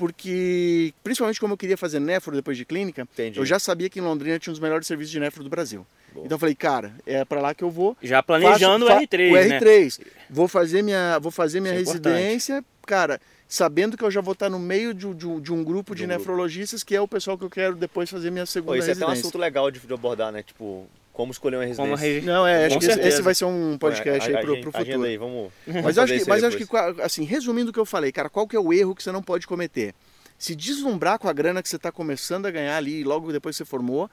porque, 0.00 0.92
principalmente 1.04 1.38
como 1.38 1.52
eu 1.54 1.58
queria 1.58 1.76
fazer 1.76 2.00
nefro 2.00 2.34
depois 2.34 2.56
de 2.56 2.64
clínica, 2.64 3.02
Entendi. 3.02 3.38
eu 3.38 3.44
já 3.46 3.58
sabia 3.58 3.88
que 3.88 3.98
em 3.98 4.02
Londrina 4.02 4.38
tinha 4.38 4.50
um 4.50 4.54
dos 4.54 4.60
melhores 4.60 4.86
serviços 4.86 5.12
de 5.12 5.20
nefro 5.20 5.44
do 5.44 5.50
Brasil. 5.50 5.86
Boa. 6.12 6.26
Então 6.26 6.34
eu 6.36 6.38
falei, 6.40 6.54
cara, 6.54 6.92
é 7.06 7.24
para 7.24 7.40
lá 7.40 7.54
que 7.54 7.62
eu 7.62 7.70
vou. 7.70 7.96
Já 8.02 8.22
planejando 8.22 8.86
Faço- 8.86 8.98
o 8.98 9.02
R3, 9.06 9.30
o 9.30 9.34
né? 9.48 9.60
R3. 9.60 10.00
Vou 10.28 10.48
fazer 10.48 10.82
minha, 10.82 11.18
vou 11.20 11.30
fazer 11.30 11.60
minha 11.60 11.74
é 11.74 11.80
importante. 11.80 12.12
residência, 12.14 12.64
cara, 12.86 13.20
sabendo 13.48 13.96
que 13.96 14.02
eu 14.04 14.10
já 14.10 14.20
vou 14.20 14.32
estar 14.32 14.48
no 14.50 14.58
meio 14.58 14.92
de, 14.92 15.12
de 15.14 15.26
um- 15.28 15.40
de 15.40 15.52
um 15.52 15.62
grupo 15.62 15.94
de, 15.94 15.98
De 16.00 16.04
um 16.04 16.08
grupo. 16.08 16.18
nefrologistas, 16.20 16.82
que 16.82 16.96
é 16.96 17.00
o 17.00 17.06
pessoal 17.06 17.38
que 17.38 17.44
eu 17.44 17.50
quero 17.50 17.76
depois 17.76 18.10
fazer 18.10 18.30
minha 18.30 18.44
Pô, 18.44 18.50
segunda 18.50 18.78
isso 18.78 18.88
é 18.88 18.92
até 18.92 19.04
um 19.04 19.08
residência. 19.08 19.28
assunto 19.28 19.38
legal 19.40 19.70
de 19.70 19.78
de 19.80 19.92
abordar, 19.94 20.32
né? 20.32 20.42
Tipo, 20.42 20.86
Como 21.12 21.32
escolher 21.32 21.56
uma 21.56 21.64
residência. 21.64 21.96
Regi- 21.96 22.26
Não, 22.26 22.46
é, 22.46 22.66
acho 22.66 22.74
Com 22.74 22.78
que 22.80 22.86
esse, 22.86 22.94
certeza. 22.94 23.14
esse 23.16 23.22
vai 23.22 23.34
ser 23.34 23.44
um 23.44 23.76
podcast 23.76 24.30
É, 24.30 24.36
aí 24.36 24.42
pro, 24.42 24.52
agen- 24.52 24.62
pro 24.62 24.72
futuro. 24.72 25.02
aí, 25.02 25.16
vamos. 25.16 25.52
Mas 25.66 25.96
eu 25.96 26.02
acho 26.04 26.18
que, 26.18 26.28
mas 26.28 26.44
acho 26.44 26.56
que, 26.56 26.66
assim, 27.02 27.24
resumindo 27.24 27.70
o 27.70 27.72
que 27.72 27.80
eu 27.80 27.84
falei, 27.84 28.10
cara, 28.12 28.30
qual 28.30 28.46
que 28.46 28.56
é 28.56 28.60
o 28.60 28.72
erro 28.72 28.94
que 28.94 29.02
você 29.02 29.12
não 29.12 29.22
pode 29.22 29.46
cometer? 29.46 29.92
Se 30.38 30.54
deslumbrar 30.56 31.18
com 31.18 31.28
a 31.28 31.32
grana 31.32 31.62
que 31.62 31.68
você 31.68 31.76
está 31.76 31.92
começando 31.92 32.46
a 32.46 32.50
ganhar 32.50 32.76
ali, 32.76 33.04
logo 33.04 33.30
depois 33.32 33.54
que 33.56 33.58
você 33.64 33.68
formou, 33.68 34.08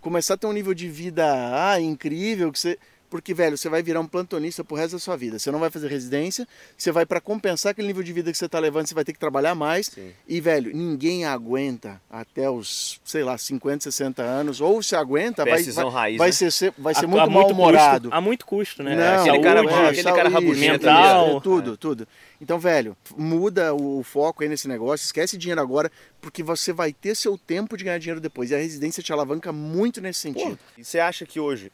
começar 0.00 0.34
a 0.34 0.36
ter 0.36 0.46
um 0.46 0.52
nível 0.52 0.72
de 0.72 0.88
vida 0.88 1.24
ah, 1.72 1.78
incrível, 1.80 2.50
que 2.52 2.58
você... 2.58 2.78
Porque, 3.16 3.32
velho, 3.32 3.56
você 3.56 3.68
vai 3.70 3.82
virar 3.82 3.98
um 4.00 4.06
plantonista 4.06 4.62
pro 4.62 4.76
resto 4.76 4.92
da 4.92 4.98
sua 4.98 5.16
vida. 5.16 5.38
Você 5.38 5.50
não 5.50 5.58
vai 5.58 5.70
fazer 5.70 5.88
residência, 5.88 6.46
você 6.76 6.92
vai 6.92 7.06
para 7.06 7.18
compensar 7.18 7.70
aquele 7.72 7.88
nível 7.88 8.02
de 8.02 8.12
vida 8.12 8.30
que 8.30 8.36
você 8.36 8.46
tá 8.46 8.58
levando, 8.58 8.86
você 8.86 8.94
vai 8.94 9.04
ter 9.04 9.14
que 9.14 9.18
trabalhar 9.18 9.54
mais. 9.54 9.86
Sim. 9.86 10.12
E, 10.28 10.38
velho, 10.38 10.70
ninguém 10.76 11.24
aguenta 11.24 11.98
até 12.10 12.50
os, 12.50 13.00
sei 13.04 13.24
lá, 13.24 13.38
50, 13.38 13.84
60 13.84 14.22
anos. 14.22 14.60
Ou 14.60 14.82
se 14.82 14.94
aguenta, 14.94 15.46
vai, 15.46 15.62
vai, 15.62 15.88
raiz, 15.90 16.18
vai 16.18 16.28
né? 16.28 16.32
ser, 16.32 16.74
vai 16.76 16.92
A- 16.92 16.96
ser 16.98 17.04
a 17.06 17.08
muito 17.08 17.30
mal-humorado. 17.30 18.10
Há 18.12 18.20
muito 18.20 18.44
custo, 18.44 18.82
né? 18.82 18.94
Não, 18.94 19.02
aquele 19.02 19.24
Saúde, 19.26 19.42
cara- 19.42 19.60
é, 19.60 19.88
aquele 19.88 20.02
cara 20.04 20.30
saúde, 20.30 20.34
rabugento 20.34 20.88
ali, 20.90 20.98
é, 21.32 21.36
é. 21.36 21.40
tudo, 21.40 21.76
tudo. 21.78 22.08
Então, 22.38 22.58
velho, 22.58 22.94
muda 23.16 23.74
o 23.74 24.02
foco 24.02 24.42
aí 24.42 24.48
nesse 24.48 24.68
negócio, 24.68 25.04
esquece 25.06 25.38
dinheiro 25.38 25.60
agora, 25.60 25.90
porque 26.20 26.42
você 26.42 26.70
vai 26.70 26.92
ter 26.92 27.14
seu 27.14 27.38
tempo 27.38 27.76
de 27.78 27.84
ganhar 27.84 27.98
dinheiro 27.98 28.20
depois. 28.20 28.50
E 28.50 28.54
a 28.54 28.58
residência 28.58 29.02
te 29.02 29.10
alavanca 29.10 29.52
muito 29.52 30.02
nesse 30.02 30.20
sentido. 30.20 30.58
E 30.76 30.84
você 30.84 30.98
acha 30.98 31.24
que 31.24 31.40
hoje, 31.40 31.72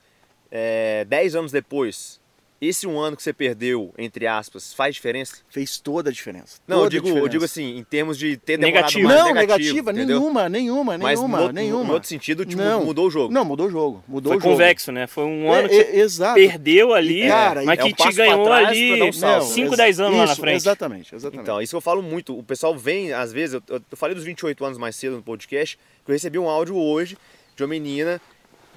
é, 0.55 1.05
10 1.07 1.35
anos 1.35 1.51
depois, 1.53 2.21
esse 2.61 2.87
um 2.87 3.01
ano 3.01 3.17
que 3.17 3.23
você 3.25 3.33
perdeu, 3.33 3.93
entre 3.99 4.25
aspas, 4.25 4.73
faz 4.73 4.95
diferença? 4.95 5.39
Fez 5.49 5.81
toda 5.81 6.11
a 6.11 6.13
diferença. 6.13 6.61
Não, 6.69 6.77
eu 6.77 6.83
toda 6.85 6.97
a 6.97 7.01
digo, 7.01 7.19
eu 7.19 7.27
digo 7.29 7.45
assim, 7.45 7.77
em 7.77 7.83
termos 7.83 8.17
de 8.17 8.37
ter 8.37 8.57
demorado 8.57 8.75
Negativo. 8.85 9.09
mais 9.09 9.19
Não, 9.21 9.35
negativa, 9.35 9.91
entendeu? 9.91 10.21
nenhuma, 10.21 10.49
nenhuma, 10.49 10.97
Mas 10.99 11.19
nenhuma, 11.19 11.37
no, 11.39 11.43
outro- 11.43 11.55
nenhuma. 11.57 11.85
no 11.85 11.93
outro 11.95 12.09
sentido, 12.09 12.47
tipo, 12.47 12.63
Não. 12.63 12.85
mudou 12.85 13.09
o 13.09 13.11
jogo. 13.11 13.35
Não, 13.35 13.45
mudou 13.45 13.67
o 13.67 13.71
jogo. 13.71 14.05
Mudou 14.07 14.31
Foi 14.31 14.37
o 14.37 14.41
jogo. 14.41 14.53
convexo, 14.53 14.93
né? 14.93 15.09
Foi 15.09 15.25
um 15.25 15.53
É, 15.53 15.59
ano 15.59 15.69
que 15.71 15.75
é, 15.75 15.97
exato. 15.99 16.35
perdeu 16.37 16.95
ali, 16.95 17.27
Cara, 17.27 17.65
mas 17.65 17.79
é 17.81 17.83
um 17.83 17.87
que 17.89 17.97
passo 17.97 18.11
te 18.11 18.17
ganhou 18.17 18.53
ali 18.53 18.89
pra 18.91 18.97
dar 18.99 19.05
um 19.07 19.13
salto. 19.13 19.47
5, 19.47 19.69
ex- 19.71 19.77
10 19.79 20.01
anos 20.01 20.19
lá 20.19 20.27
na 20.27 20.33
isso, 20.33 20.41
frente. 20.41 20.57
Exatamente, 20.57 21.15
exatamente. 21.17 21.43
Então, 21.43 21.61
isso 21.61 21.73
que 21.73 21.77
eu 21.77 21.81
falo 21.81 22.01
muito. 22.01 22.39
O 22.39 22.45
pessoal 22.45 22.79
vem, 22.79 23.13
às 23.13 23.33
vezes, 23.33 23.55
eu, 23.55 23.63
eu 23.91 23.97
falei 23.97 24.15
dos 24.15 24.23
28 24.23 24.65
anos 24.65 24.79
mais 24.79 24.95
cedo 24.95 25.17
no 25.17 25.23
podcast, 25.23 25.77
que 26.05 26.11
eu 26.11 26.13
recebi 26.13 26.39
um 26.39 26.49
áudio 26.49 26.77
hoje 26.77 27.19
de 27.57 27.63
uma 27.65 27.69
menina 27.69 28.21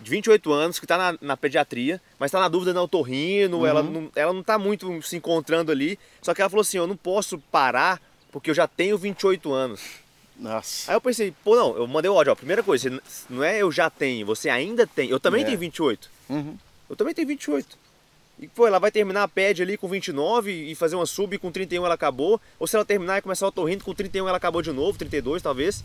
de 0.01 0.11
28 0.11 0.51
anos 0.51 0.77
que 0.79 0.85
está 0.85 0.97
na, 0.97 1.17
na 1.21 1.37
pediatria, 1.37 2.01
mas 2.19 2.29
está 2.29 2.39
na 2.39 2.47
dúvida 2.47 2.73
no 2.73 2.81
otorrino, 2.81 3.65
ela, 3.65 3.81
não, 3.81 4.09
ela 4.15 4.33
não 4.33 4.41
está 4.41 4.57
muito 4.59 5.01
se 5.01 5.15
encontrando 5.15 5.71
ali. 5.71 5.97
Só 6.21 6.33
que 6.33 6.41
ela 6.41 6.49
falou 6.49 6.61
assim: 6.61 6.77
eu 6.77 6.87
não 6.87 6.95
posso 6.97 7.37
parar 7.51 8.01
porque 8.31 8.49
eu 8.49 8.55
já 8.55 8.67
tenho 8.67 8.97
28 8.97 9.51
anos. 9.53 9.81
Nossa. 10.37 10.91
Aí 10.91 10.97
eu 10.97 11.01
pensei, 11.01 11.33
pô, 11.43 11.55
não, 11.55 11.77
eu 11.77 11.87
mandei 11.87 12.11
o 12.11 12.13
áudio, 12.17 12.33
ó, 12.33 12.35
primeira 12.35 12.61
coisa, 12.61 13.01
não 13.29 13.41
é 13.41 13.59
eu 13.61 13.71
já 13.71 13.89
tenho, 13.89 14.25
você 14.25 14.49
ainda 14.49 14.85
tem. 14.85 15.09
Eu 15.09 15.19
também 15.19 15.43
É. 15.43 15.45
tenho 15.45 15.57
28. 15.57 16.09
Uhum. 16.29 16.57
Eu 16.89 16.95
também 16.97 17.13
tenho 17.13 17.27
28. 17.27 17.77
E, 18.37 18.47
pô, 18.49 18.67
ela 18.67 18.77
vai 18.77 18.91
terminar 18.91 19.23
a 19.23 19.27
PED 19.29 19.63
ali 19.63 19.77
com 19.77 19.87
29 19.87 20.51
e 20.51 20.75
fazer 20.75 20.97
uma 20.97 21.05
sub 21.05 21.37
com 21.37 21.49
31 21.49 21.85
ela 21.85 21.95
acabou. 21.95 22.39
Ou 22.59 22.67
se 22.67 22.75
ela 22.75 22.83
terminar 22.83 23.17
e 23.17 23.21
começar 23.21 23.45
o 23.45 23.47
otorrino 23.49 23.81
com 23.81 23.93
31 23.93 24.27
ela 24.27 24.35
acabou 24.37 24.61
de 24.61 24.73
novo, 24.73 24.97
32 24.97 25.41
talvez. 25.41 25.81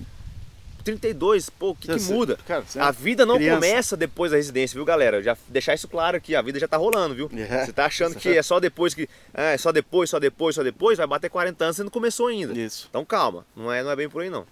32, 0.83 1.51
pô, 1.51 1.71
o 1.71 1.75
que, 1.75 1.87
que 1.89 1.99
Você- 1.99 2.13
muda? 2.13 2.39
Cara, 2.47 2.63
você 2.63 2.79
é 2.79 2.83
A 2.83 2.91
vida 2.91 3.25
não 3.27 3.37
criança. 3.37 3.55
começa 3.61 3.97
depois 3.97 4.31
da 4.31 4.37
residência, 4.37 4.75
viu, 4.75 4.85
galera? 4.85 5.23
Já 5.23 5.37
deixar 5.49 5.75
isso 5.75 5.89
claro 5.89 6.17
aqui, 6.17 6.35
a 6.35 6.43
vida 6.43 6.59
já 6.59 6.67
tá 6.69 6.77
rolando, 6.77 7.15
viu? 7.15 7.31
É. 7.37 7.65
Você 7.65 7.73
tá 7.73 7.87
achando 7.87 8.15
que 8.17 8.29
é 8.37 8.43
só 8.43 8.59
depois 8.61 8.95
que. 8.95 9.09
É, 9.35 9.57
só 9.57 9.73
depois, 9.73 10.11
só 10.11 10.19
depois, 10.19 10.55
só 10.55 10.63
depois, 10.63 10.99
vai 10.99 11.07
bater 11.07 11.29
40 11.31 11.65
anos 11.65 11.79
e 11.79 11.83
não 11.83 11.91
começou 11.91 12.27
ainda. 12.29 12.59
Isso. 12.59 12.87
Então 12.91 13.05
calma, 13.05 13.45
não 13.57 13.73
é, 13.73 13.83
não 13.83 13.91
é 13.91 13.97
bem 13.97 14.09
por 14.09 14.23
aí 14.23 14.31
não. 14.31 14.47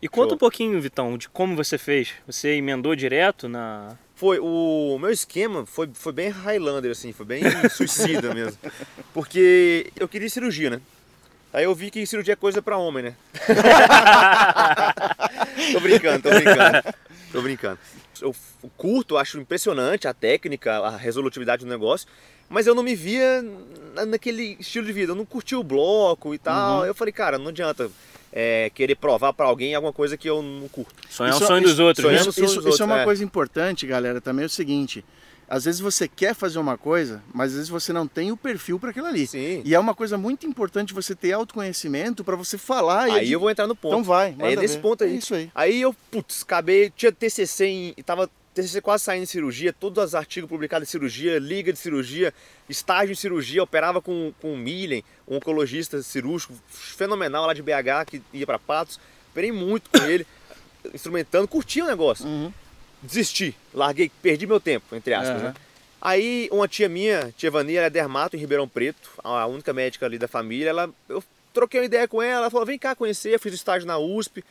E 0.00 0.08
conta 0.08 0.28
Show. 0.28 0.34
um 0.36 0.38
pouquinho, 0.38 0.80
Vitão, 0.80 1.16
de 1.16 1.28
como 1.28 1.56
você 1.56 1.78
fez. 1.78 2.10
Você 2.26 2.50
emendou 2.50 2.94
direto 2.94 3.48
na. 3.48 3.96
Foi, 4.14 4.38
o 4.40 4.98
meu 5.00 5.10
esquema 5.10 5.66
foi, 5.66 5.90
foi 5.92 6.12
bem 6.12 6.28
Highlander, 6.30 6.90
assim, 6.90 7.12
foi 7.12 7.26
bem 7.26 7.42
suicida 7.70 8.32
mesmo. 8.34 8.58
Porque 9.12 9.90
eu 9.98 10.08
queria 10.08 10.28
cirurgia, 10.28 10.70
né? 10.70 10.80
Aí 11.52 11.64
eu 11.64 11.74
vi 11.74 11.90
que 11.90 12.04
cirurgia 12.06 12.34
é 12.34 12.36
coisa 12.36 12.60
pra 12.60 12.76
homem, 12.76 13.04
né? 13.04 13.14
tô 15.72 15.80
brincando, 15.80 16.22
tô 16.22 16.30
brincando. 16.30 16.82
Tô 17.32 17.42
brincando. 17.42 17.78
Eu 18.20 18.34
curto, 18.76 19.16
acho 19.16 19.38
impressionante 19.38 20.08
a 20.08 20.14
técnica, 20.14 20.78
a 20.78 20.96
resolutividade 20.96 21.64
do 21.64 21.68
negócio, 21.68 22.06
mas 22.48 22.66
eu 22.66 22.74
não 22.74 22.82
me 22.82 22.94
via 22.94 23.42
na- 23.94 24.06
naquele 24.06 24.56
estilo 24.60 24.86
de 24.86 24.92
vida. 24.92 25.12
Eu 25.12 25.16
não 25.16 25.24
curtia 25.24 25.58
o 25.58 25.64
bloco 25.64 26.34
e 26.34 26.38
tal. 26.38 26.86
Eu 26.86 26.94
falei, 26.94 27.12
cara, 27.12 27.38
não 27.38 27.48
adianta 27.48 27.90
é, 28.32 28.70
querer 28.74 28.96
provar 28.96 29.32
pra 29.32 29.46
alguém 29.46 29.74
alguma 29.74 29.92
coisa 29.92 30.16
que 30.16 30.28
eu 30.28 30.42
não 30.42 30.68
curto. 30.68 30.94
Sonhar 31.08 31.34
Isso- 31.34 31.44
o 31.44 31.46
sonho 31.46 31.64
isso- 31.64 31.70
dos 31.74 31.80
outros, 31.80 32.06
né? 32.06 32.14
Isso, 32.16 32.32
sonho 32.32 32.44
isso- 32.46 32.60
dos 32.62 32.74
isso 32.74 32.82
é 32.82 32.86
uma 32.86 33.00
é. 33.00 33.04
coisa 33.04 33.24
importante, 33.24 33.86
galera, 33.86 34.20
também 34.20 34.42
é 34.42 34.46
o 34.46 34.50
seguinte. 34.50 35.04
Às 35.48 35.64
vezes 35.64 35.80
você 35.80 36.08
quer 36.08 36.34
fazer 36.34 36.58
uma 36.58 36.76
coisa, 36.76 37.22
mas 37.32 37.50
às 37.50 37.54
vezes 37.56 37.68
você 37.68 37.92
não 37.92 38.06
tem 38.06 38.32
o 38.32 38.36
perfil 38.36 38.80
para 38.80 38.90
aquilo 38.90 39.06
ali. 39.06 39.26
Sim. 39.28 39.62
E 39.64 39.74
é 39.74 39.78
uma 39.78 39.94
coisa 39.94 40.18
muito 40.18 40.44
importante 40.46 40.92
você 40.92 41.14
ter 41.14 41.32
autoconhecimento 41.32 42.24
para 42.24 42.34
você 42.34 42.58
falar. 42.58 43.08
e 43.08 43.12
Aí 43.12 43.32
eu 43.32 43.38
vou 43.38 43.48
entrar 43.50 43.66
no 43.66 43.76
ponto. 43.76 43.92
Então 43.94 44.02
vai, 44.04 44.34
É 44.40 44.56
nesse 44.56 44.74
ver. 44.74 44.80
ponto 44.82 45.04
aí. 45.04 45.12
É 45.12 45.16
isso 45.16 45.34
aí. 45.34 45.50
Aí 45.54 45.80
eu, 45.80 45.94
putz, 46.10 46.42
acabei, 46.42 46.90
tinha 46.90 47.12
TCC 47.12 47.64
em, 47.66 47.94
tava 48.04 48.28
TCC 48.54 48.80
quase 48.80 49.04
saindo 49.04 49.22
em 49.22 49.26
cirurgia, 49.26 49.72
todos 49.72 50.02
os 50.02 50.14
artigos 50.14 50.48
publicados 50.48 50.88
em 50.88 50.90
cirurgia, 50.90 51.38
liga 51.38 51.72
de 51.72 51.78
cirurgia, 51.78 52.32
estágio 52.68 53.12
em 53.12 53.16
cirurgia, 53.16 53.62
operava 53.62 54.00
com, 54.00 54.32
com 54.40 54.54
o 54.54 54.56
Millen, 54.56 55.04
um 55.28 55.36
oncologista 55.36 56.02
cirúrgico 56.02 56.54
fenomenal 56.66 57.46
lá 57.46 57.52
de 57.54 57.62
BH, 57.62 58.06
que 58.06 58.22
ia 58.32 58.46
para 58.46 58.58
Patos, 58.58 58.98
operei 59.30 59.52
muito 59.52 59.90
com 59.90 60.04
ele, 60.06 60.26
instrumentando, 60.94 61.46
curti 61.46 61.82
o 61.82 61.86
negócio. 61.86 62.26
Uhum. 62.26 62.52
Desisti, 63.06 63.54
larguei, 63.72 64.10
perdi 64.22 64.46
meu 64.46 64.60
tempo, 64.60 64.94
entre 64.94 65.14
aspas, 65.14 65.36
Aham. 65.36 65.48
né? 65.48 65.54
Aí 66.00 66.48
uma 66.52 66.68
tia 66.68 66.88
minha, 66.88 67.32
tia 67.36 67.50
Vania, 67.50 67.78
ela 67.78 67.86
é 67.86 67.90
dermato 67.90 68.36
em 68.36 68.38
Ribeirão 68.38 68.68
Preto, 68.68 69.10
a 69.24 69.46
única 69.46 69.72
médica 69.72 70.06
ali 70.06 70.18
da 70.18 70.28
família, 70.28 70.68
ela, 70.68 70.90
eu 71.08 71.22
troquei 71.52 71.80
uma 71.80 71.86
ideia 71.86 72.06
com 72.06 72.22
ela, 72.22 72.42
ela 72.42 72.50
falou, 72.50 72.66
vem 72.66 72.78
cá 72.78 72.94
conhecer, 72.94 73.34
eu 73.34 73.40
fiz 73.40 73.54
estágio 73.54 73.86
na 73.86 73.98
USP, 73.98 74.44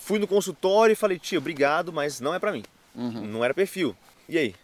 fui 0.00 0.18
no 0.18 0.26
consultório 0.26 0.92
e 0.92 0.96
falei, 0.96 1.18
tia, 1.18 1.38
obrigado, 1.38 1.92
mas 1.92 2.20
não 2.20 2.34
é 2.34 2.38
pra 2.38 2.52
mim. 2.52 2.64
Uhum. 2.94 3.26
Não 3.26 3.44
era 3.44 3.52
perfil. 3.52 3.94
E 4.28 4.38
aí? 4.38 4.54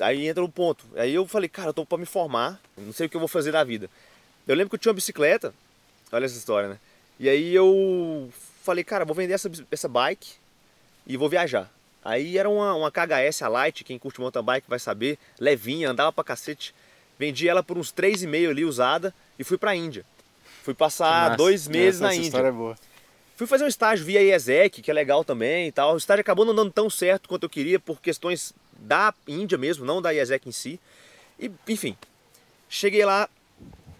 Aí 0.00 0.28
entra 0.28 0.44
o 0.44 0.48
ponto. 0.48 0.84
Aí 0.96 1.14
eu 1.14 1.26
falei, 1.26 1.48
cara, 1.48 1.70
eu 1.70 1.74
tô 1.74 1.86
pra 1.86 1.96
me 1.96 2.06
formar, 2.06 2.60
não 2.76 2.92
sei 2.92 3.06
o 3.06 3.08
que 3.08 3.16
eu 3.16 3.20
vou 3.20 3.28
fazer 3.28 3.52
da 3.52 3.64
vida. 3.64 3.88
Eu 4.46 4.54
lembro 4.54 4.70
que 4.70 4.74
eu 4.74 4.78
tinha 4.78 4.90
uma 4.90 4.96
bicicleta, 4.96 5.54
olha 6.10 6.24
essa 6.24 6.36
história, 6.36 6.70
né? 6.70 6.78
E 7.18 7.28
aí 7.28 7.54
eu 7.54 8.30
falei, 8.62 8.84
cara, 8.84 9.04
vou 9.04 9.14
vender 9.14 9.34
essa, 9.34 9.50
essa 9.70 9.88
bike 9.88 10.34
e 11.06 11.16
vou 11.16 11.28
viajar. 11.28 11.70
Aí 12.08 12.38
era 12.38 12.48
uma, 12.48 12.74
uma 12.74 12.90
KHS, 12.90 13.42
a 13.42 13.48
Light, 13.48 13.84
quem 13.84 13.98
curte 13.98 14.18
mountain 14.18 14.42
bike 14.42 14.66
vai 14.66 14.78
saber, 14.78 15.18
levinha, 15.38 15.90
andava 15.90 16.10
pra 16.10 16.24
cacete. 16.24 16.74
Vendi 17.18 17.46
ela 17.46 17.62
por 17.62 17.76
uns 17.76 17.92
3,5 17.92 18.48
ali 18.48 18.64
usada 18.64 19.14
e 19.38 19.44
fui 19.44 19.58
pra 19.58 19.76
Índia. 19.76 20.06
Fui 20.62 20.72
passar 20.72 21.24
Massa. 21.24 21.36
dois 21.36 21.68
meses 21.68 22.00
na 22.00 22.14
Índia. 22.14 22.28
história 22.28 22.48
é 22.48 22.52
boa. 22.52 22.78
Fui 23.36 23.46
fazer 23.46 23.64
um 23.64 23.68
estágio 23.68 24.06
via 24.06 24.22
IESEC, 24.22 24.80
que 24.80 24.90
é 24.90 24.94
legal 24.94 25.22
também 25.22 25.68
e 25.68 25.72
tal. 25.72 25.92
O 25.92 25.96
estágio 25.98 26.22
acabou 26.22 26.46
não 26.46 26.54
dando 26.54 26.72
tão 26.72 26.88
certo 26.88 27.28
quanto 27.28 27.42
eu 27.42 27.50
queria 27.50 27.78
por 27.78 28.00
questões 28.00 28.54
da 28.78 29.12
Índia 29.26 29.58
mesmo, 29.58 29.84
não 29.84 30.00
da 30.00 30.10
IESEC 30.10 30.48
em 30.48 30.52
si. 30.52 30.80
E, 31.38 31.50
enfim, 31.68 31.94
cheguei 32.70 33.04
lá, 33.04 33.28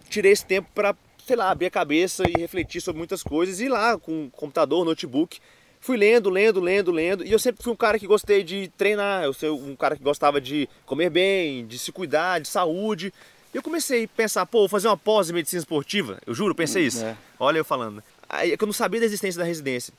tirei 0.09 0.31
esse 0.31 0.45
tempo 0.47 0.67
para, 0.73 0.95
sei 1.27 1.35
lá, 1.35 1.51
abrir 1.51 1.67
a 1.67 1.71
cabeça 1.71 2.23
e 2.27 2.33
refletir 2.39 2.81
sobre 2.81 2.97
muitas 2.97 3.21
coisas. 3.21 3.59
E 3.59 3.69
lá, 3.69 3.99
com 3.99 4.31
computador, 4.31 4.83
notebook, 4.83 5.39
fui 5.79 5.97
lendo, 5.97 6.29
lendo, 6.29 6.59
lendo, 6.59 6.91
lendo. 6.91 7.25
E 7.25 7.31
eu 7.31 7.39
sempre 7.39 7.63
fui 7.63 7.71
um 7.71 7.75
cara 7.75 7.97
que 7.97 8.05
gostei 8.07 8.43
de 8.43 8.67
treinar, 8.77 9.23
eu 9.23 9.33
sou 9.33 9.59
um 9.59 9.75
cara 9.75 9.95
que 9.95 10.03
gostava 10.03 10.39
de 10.39 10.67
comer 10.85 11.09
bem, 11.09 11.65
de 11.65 11.79
se 11.79 11.91
cuidar, 11.91 12.39
de 12.39 12.47
saúde. 12.47 13.13
E 13.53 13.57
eu 13.57 13.63
comecei 13.63 14.03
a 14.03 14.07
pensar, 14.07 14.45
pô, 14.45 14.59
vou 14.59 14.69
fazer 14.69 14.87
uma 14.87 14.97
pós 14.97 15.29
em 15.29 15.33
medicina 15.33 15.59
esportiva. 15.59 16.19
Eu 16.25 16.33
juro, 16.33 16.53
pensei 16.53 16.85
isso. 16.85 17.03
É. 17.03 17.17
Olha 17.39 17.57
eu 17.57 17.65
falando. 17.65 17.97
né? 17.97 18.03
Aí 18.27 18.51
é 18.51 18.57
que 18.57 18.63
eu 18.63 18.67
não 18.67 18.73
sabia 18.73 18.99
da 18.99 19.05
existência 19.05 19.39
da 19.39 19.45
residência. 19.45 19.93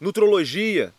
Nutrologia, 0.00 0.92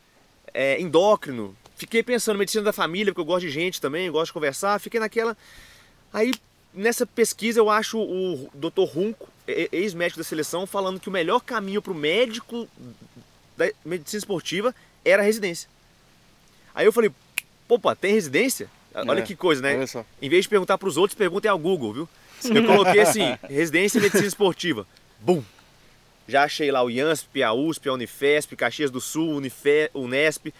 é, 0.53 0.79
endócrino. 0.81 1.55
Fiquei 1.75 2.03
pensando 2.03 2.35
em 2.35 2.39
medicina 2.39 2.63
da 2.63 2.73
família, 2.73 3.13
porque 3.13 3.21
eu 3.21 3.25
gosto 3.25 3.45
de 3.45 3.51
gente 3.51 3.79
também, 3.79 4.11
gosto 4.11 4.27
de 4.27 4.33
conversar. 4.33 4.79
Fiquei 4.79 4.99
naquela. 4.99 5.37
Aí, 6.11 6.33
nessa 6.73 7.05
pesquisa, 7.05 7.59
eu 7.59 7.69
acho 7.69 7.97
o 7.99 8.49
Dr. 8.53 8.83
Runco, 8.83 9.29
ex-médico 9.47 10.19
da 10.19 10.23
seleção, 10.23 10.67
falando 10.67 10.99
que 10.99 11.09
o 11.09 11.11
melhor 11.11 11.39
caminho 11.39 11.81
para 11.81 11.91
o 11.91 11.95
médico 11.95 12.67
da 13.57 13.69
medicina 13.85 14.19
esportiva 14.19 14.73
era 15.05 15.21
a 15.21 15.25
residência. 15.25 15.69
Aí 16.73 16.85
eu 16.85 16.91
falei, 16.93 17.11
opa, 17.69 17.95
tem 17.95 18.13
residência? 18.13 18.67
Olha 18.95 19.19
É, 19.19 19.23
que 19.23 19.35
coisa, 19.35 19.61
né? 19.61 19.75
olha 19.75 19.87
só. 19.87 20.05
Em 20.21 20.29
vez 20.29 20.45
de 20.45 20.49
perguntar 20.49 20.77
para 20.77 20.87
os 20.87 20.97
outros, 20.97 21.17
perguntem 21.17 21.49
ao 21.49 21.57
Google, 21.57 21.93
viu? 21.93 22.09
Eu 22.53 22.65
coloquei 22.65 23.01
assim, 23.01 23.37
residência 23.49 23.97
em 23.97 24.01
medicina 24.01 24.27
esportiva. 24.27 24.85
Bum! 25.19 25.43
Já 26.27 26.43
achei 26.43 26.71
lá 26.71 26.81
o 26.83 26.89
IANSP, 26.89 27.43
a 27.43 27.53
USP, 27.53 27.89
a 27.89 27.93
Unifesp, 27.93 28.55
Caxias 28.55 28.89
do 28.91 29.01
Sul, 29.01 29.35
Unife, 29.37 29.89
Unesp, 29.93 30.53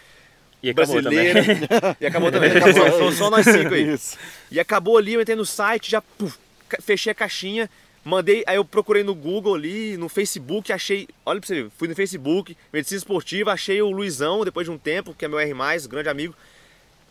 E 0.62 0.69
acabou 0.69 1.01
brasileira. 1.01 1.41
também. 1.43 1.95
E 2.01 2.06
acabou 2.06 2.32
também. 2.32 2.51
Acabou, 2.58 2.91
só, 2.91 3.12
só 3.12 3.29
nós 3.29 3.45
cinco 3.45 3.73
aí. 3.73 3.93
Isso. 3.93 4.17
E 4.51 4.60
acabou 4.60 4.97
ali, 4.97 5.13
eu 5.13 5.21
entrei 5.21 5.36
no 5.38 5.45
site, 5.45 5.91
já 5.91 6.01
puf, 6.01 6.38
fechei 6.82 7.12
a 7.12 7.15
caixinha, 7.15 7.69
mandei, 8.04 8.44
aí 8.46 8.56
eu 8.56 8.66
procurei 8.66 9.04
no 9.04 9.16
Google 9.16 9.56
ali, 9.56 9.98
no 9.98 10.10
Facebook, 10.10 10.72
achei, 10.74 11.08
olha 11.26 11.39
pra 11.39 11.48
você 11.48 11.70
fui 11.78 11.88
no 11.88 11.96
Facebook, 11.96 12.58
medicina 12.72 12.98
esportiva, 12.98 13.52
achei 13.52 13.82
o 13.82 13.89
Luizão 13.89 14.44
depois 14.44 14.66
de 14.66 14.72
um 14.72 14.78
tempo, 14.78 15.13
que 15.13 15.26
é 15.26 15.28
meu 15.28 15.39
R+, 15.39 15.54
grande 15.88 16.10
amigo. 16.10 16.36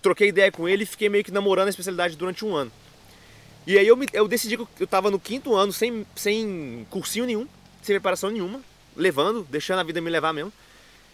troquei 0.03 0.29
ideia 0.29 0.51
com 0.51 0.69
ele 0.69 0.83
e 0.83 0.87
fiquei 0.87 1.09
meio 1.09 1.25
que 1.25 1.31
namorando 1.31 1.69
a 1.69 1.71
especialidade 1.71 2.17
durante 2.17 2.45
um 2.45 2.55
ano. 2.55 2.71
E 3.67 3.79
aí 3.79 3.87
eu, 3.87 3.97
me, 3.97 4.07
eu 4.13 4.27
decidi 4.27 4.57
que 4.57 4.67
eu 4.81 4.87
tava 4.87 5.11
no 5.11 5.21
quinto 5.21 5.55
ano, 5.55 5.73
sem, 5.73 6.05
sem 6.17 6.87
cursinho 6.91 7.25
nenhum, 7.25 7.47
sem 7.81 7.95
preparação 7.95 8.31
nenhuma, 8.31 8.61
levando, 8.97 9.47
deixando 9.49 9.79
a 9.79 9.85
vida 9.85 10.01
me 10.01 10.11
levar 10.11 10.33
mesmo. 10.33 10.53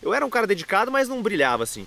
Eu 0.02 0.14
era 0.14 0.24
um 0.24 0.30
cara 0.30 0.46
dedicado, 0.46 0.90
mas 0.90 1.08
não 1.08 1.22
brilhava 1.22 1.64
assim. 1.64 1.86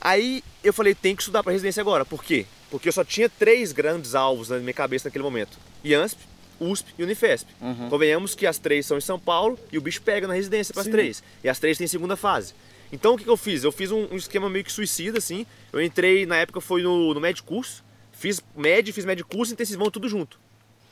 Aí 0.00 0.42
eu 0.62 0.72
falei, 0.72 0.94
tem 0.94 1.14
que 1.14 1.22
estudar 1.22 1.42
para 1.42 1.52
residência 1.52 1.80
agora. 1.80 2.04
Por 2.04 2.24
quê? 2.24 2.46
Porque 2.70 2.88
eu 2.88 2.92
só 2.92 3.04
tinha 3.04 3.28
três 3.28 3.70
grandes 3.70 4.14
alvos 4.14 4.48
na 4.48 4.58
minha 4.58 4.74
cabeça 4.74 5.08
naquele 5.08 5.22
momento. 5.22 5.56
IANSP, 5.84 6.20
USP 6.60 6.94
e 6.98 7.02
Unifesp. 7.02 7.48
Uhum. 7.60 7.88
Convenhamos 7.88 8.34
que 8.34 8.46
as 8.46 8.58
três 8.58 8.86
são 8.86 8.96
em 8.96 9.00
São 9.00 9.18
Paulo 9.18 9.58
e 9.72 9.78
o 9.78 9.80
bicho 9.80 10.02
pega 10.02 10.26
na 10.26 10.34
residência 10.34 10.72
para 10.72 10.82
as 10.82 10.88
três. 10.88 11.22
E 11.42 11.48
as 11.48 11.58
três 11.58 11.78
têm 11.78 11.86
segunda 11.86 12.16
fase. 12.16 12.54
Então 12.92 13.14
o 13.14 13.18
que, 13.18 13.24
que 13.24 13.30
eu 13.30 13.36
fiz? 13.36 13.64
Eu 13.64 13.72
fiz 13.72 13.90
um, 13.90 14.06
um 14.10 14.16
esquema 14.16 14.48
meio 14.48 14.64
que 14.64 14.72
suicida, 14.72 15.18
assim. 15.18 15.46
Eu 15.72 15.82
entrei, 15.82 16.26
na 16.26 16.36
época 16.36 16.60
foi 16.60 16.82
no, 16.82 17.12
no 17.14 17.20
Med 17.20 17.42
Curso. 17.42 17.84
Fiz 18.12 18.40
Med, 18.56 18.92
fiz 18.92 19.04
Med 19.04 19.22
Curso 19.24 19.52
e 19.52 19.54
intensivão 19.54 19.90
tudo 19.90 20.08
junto. 20.08 20.38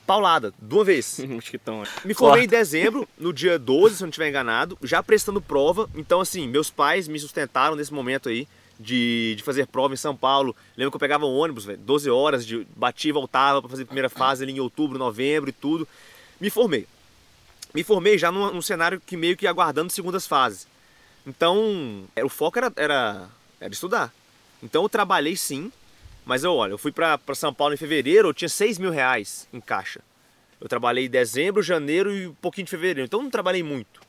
Paulada, 0.06 0.52
de 0.60 0.74
uma 0.74 0.84
vez. 0.84 1.20
Mosquitão. 1.28 1.84
Me 2.04 2.12
formei 2.12 2.44
em 2.44 2.48
dezembro, 2.48 3.08
no 3.16 3.32
dia 3.32 3.58
12, 3.58 3.96
se 3.96 4.02
eu 4.02 4.06
não 4.06 4.10
estiver 4.10 4.28
enganado, 4.28 4.76
já 4.82 5.02
prestando 5.02 5.40
prova. 5.40 5.88
Então, 5.94 6.20
assim, 6.20 6.48
meus 6.48 6.70
pais 6.70 7.06
me 7.06 7.18
sustentaram 7.18 7.76
nesse 7.76 7.92
momento 7.92 8.28
aí 8.28 8.48
de, 8.82 9.34
de 9.36 9.42
fazer 9.42 9.66
prova 9.66 9.94
em 9.94 9.96
São 9.96 10.14
Paulo. 10.14 10.54
Lembro 10.76 10.90
que 10.90 10.96
eu 10.96 11.00
pegava 11.00 11.24
um 11.24 11.34
ônibus, 11.34 11.64
velho, 11.64 11.78
12 11.78 12.10
horas, 12.10 12.44
de, 12.44 12.66
batia 12.76 13.10
e 13.10 13.12
voltava 13.12 13.60
para 13.60 13.70
fazer 13.70 13.84
a 13.84 13.86
primeira 13.86 14.10
fase 14.10 14.42
ali 14.42 14.52
em 14.52 14.60
outubro, 14.60 14.98
novembro 14.98 15.50
e 15.50 15.52
tudo. 15.52 15.86
Me 16.40 16.50
formei. 16.50 16.86
Me 17.72 17.82
formei 17.82 18.18
já 18.18 18.30
num, 18.30 18.52
num 18.52 18.62
cenário 18.62 19.00
que 19.00 19.16
meio 19.16 19.36
que 19.36 19.46
aguardando 19.46 19.92
segundas 19.92 20.26
fases. 20.26 20.66
Então, 21.26 22.04
é, 22.16 22.24
o 22.24 22.28
foco 22.28 22.58
era, 22.58 22.72
era, 22.76 23.28
era 23.60 23.72
estudar. 23.72 24.12
Então 24.62 24.82
eu 24.82 24.88
trabalhei 24.88 25.36
sim, 25.36 25.72
mas 26.24 26.44
eu, 26.44 26.54
olha, 26.54 26.72
eu 26.72 26.78
fui 26.78 26.92
para 26.92 27.18
São 27.34 27.52
Paulo 27.52 27.74
em 27.74 27.76
fevereiro, 27.76 28.28
eu 28.28 28.34
tinha 28.34 28.48
6 28.48 28.78
mil 28.78 28.90
reais 28.90 29.48
em 29.52 29.60
caixa. 29.60 30.00
Eu 30.60 30.68
trabalhei 30.68 31.06
em 31.06 31.10
dezembro, 31.10 31.62
janeiro 31.62 32.14
e 32.14 32.28
um 32.28 32.34
pouquinho 32.34 32.64
de 32.64 32.70
fevereiro. 32.70 33.06
Então 33.06 33.18
eu 33.18 33.24
não 33.24 33.30
trabalhei 33.30 33.62
muito. 33.62 34.00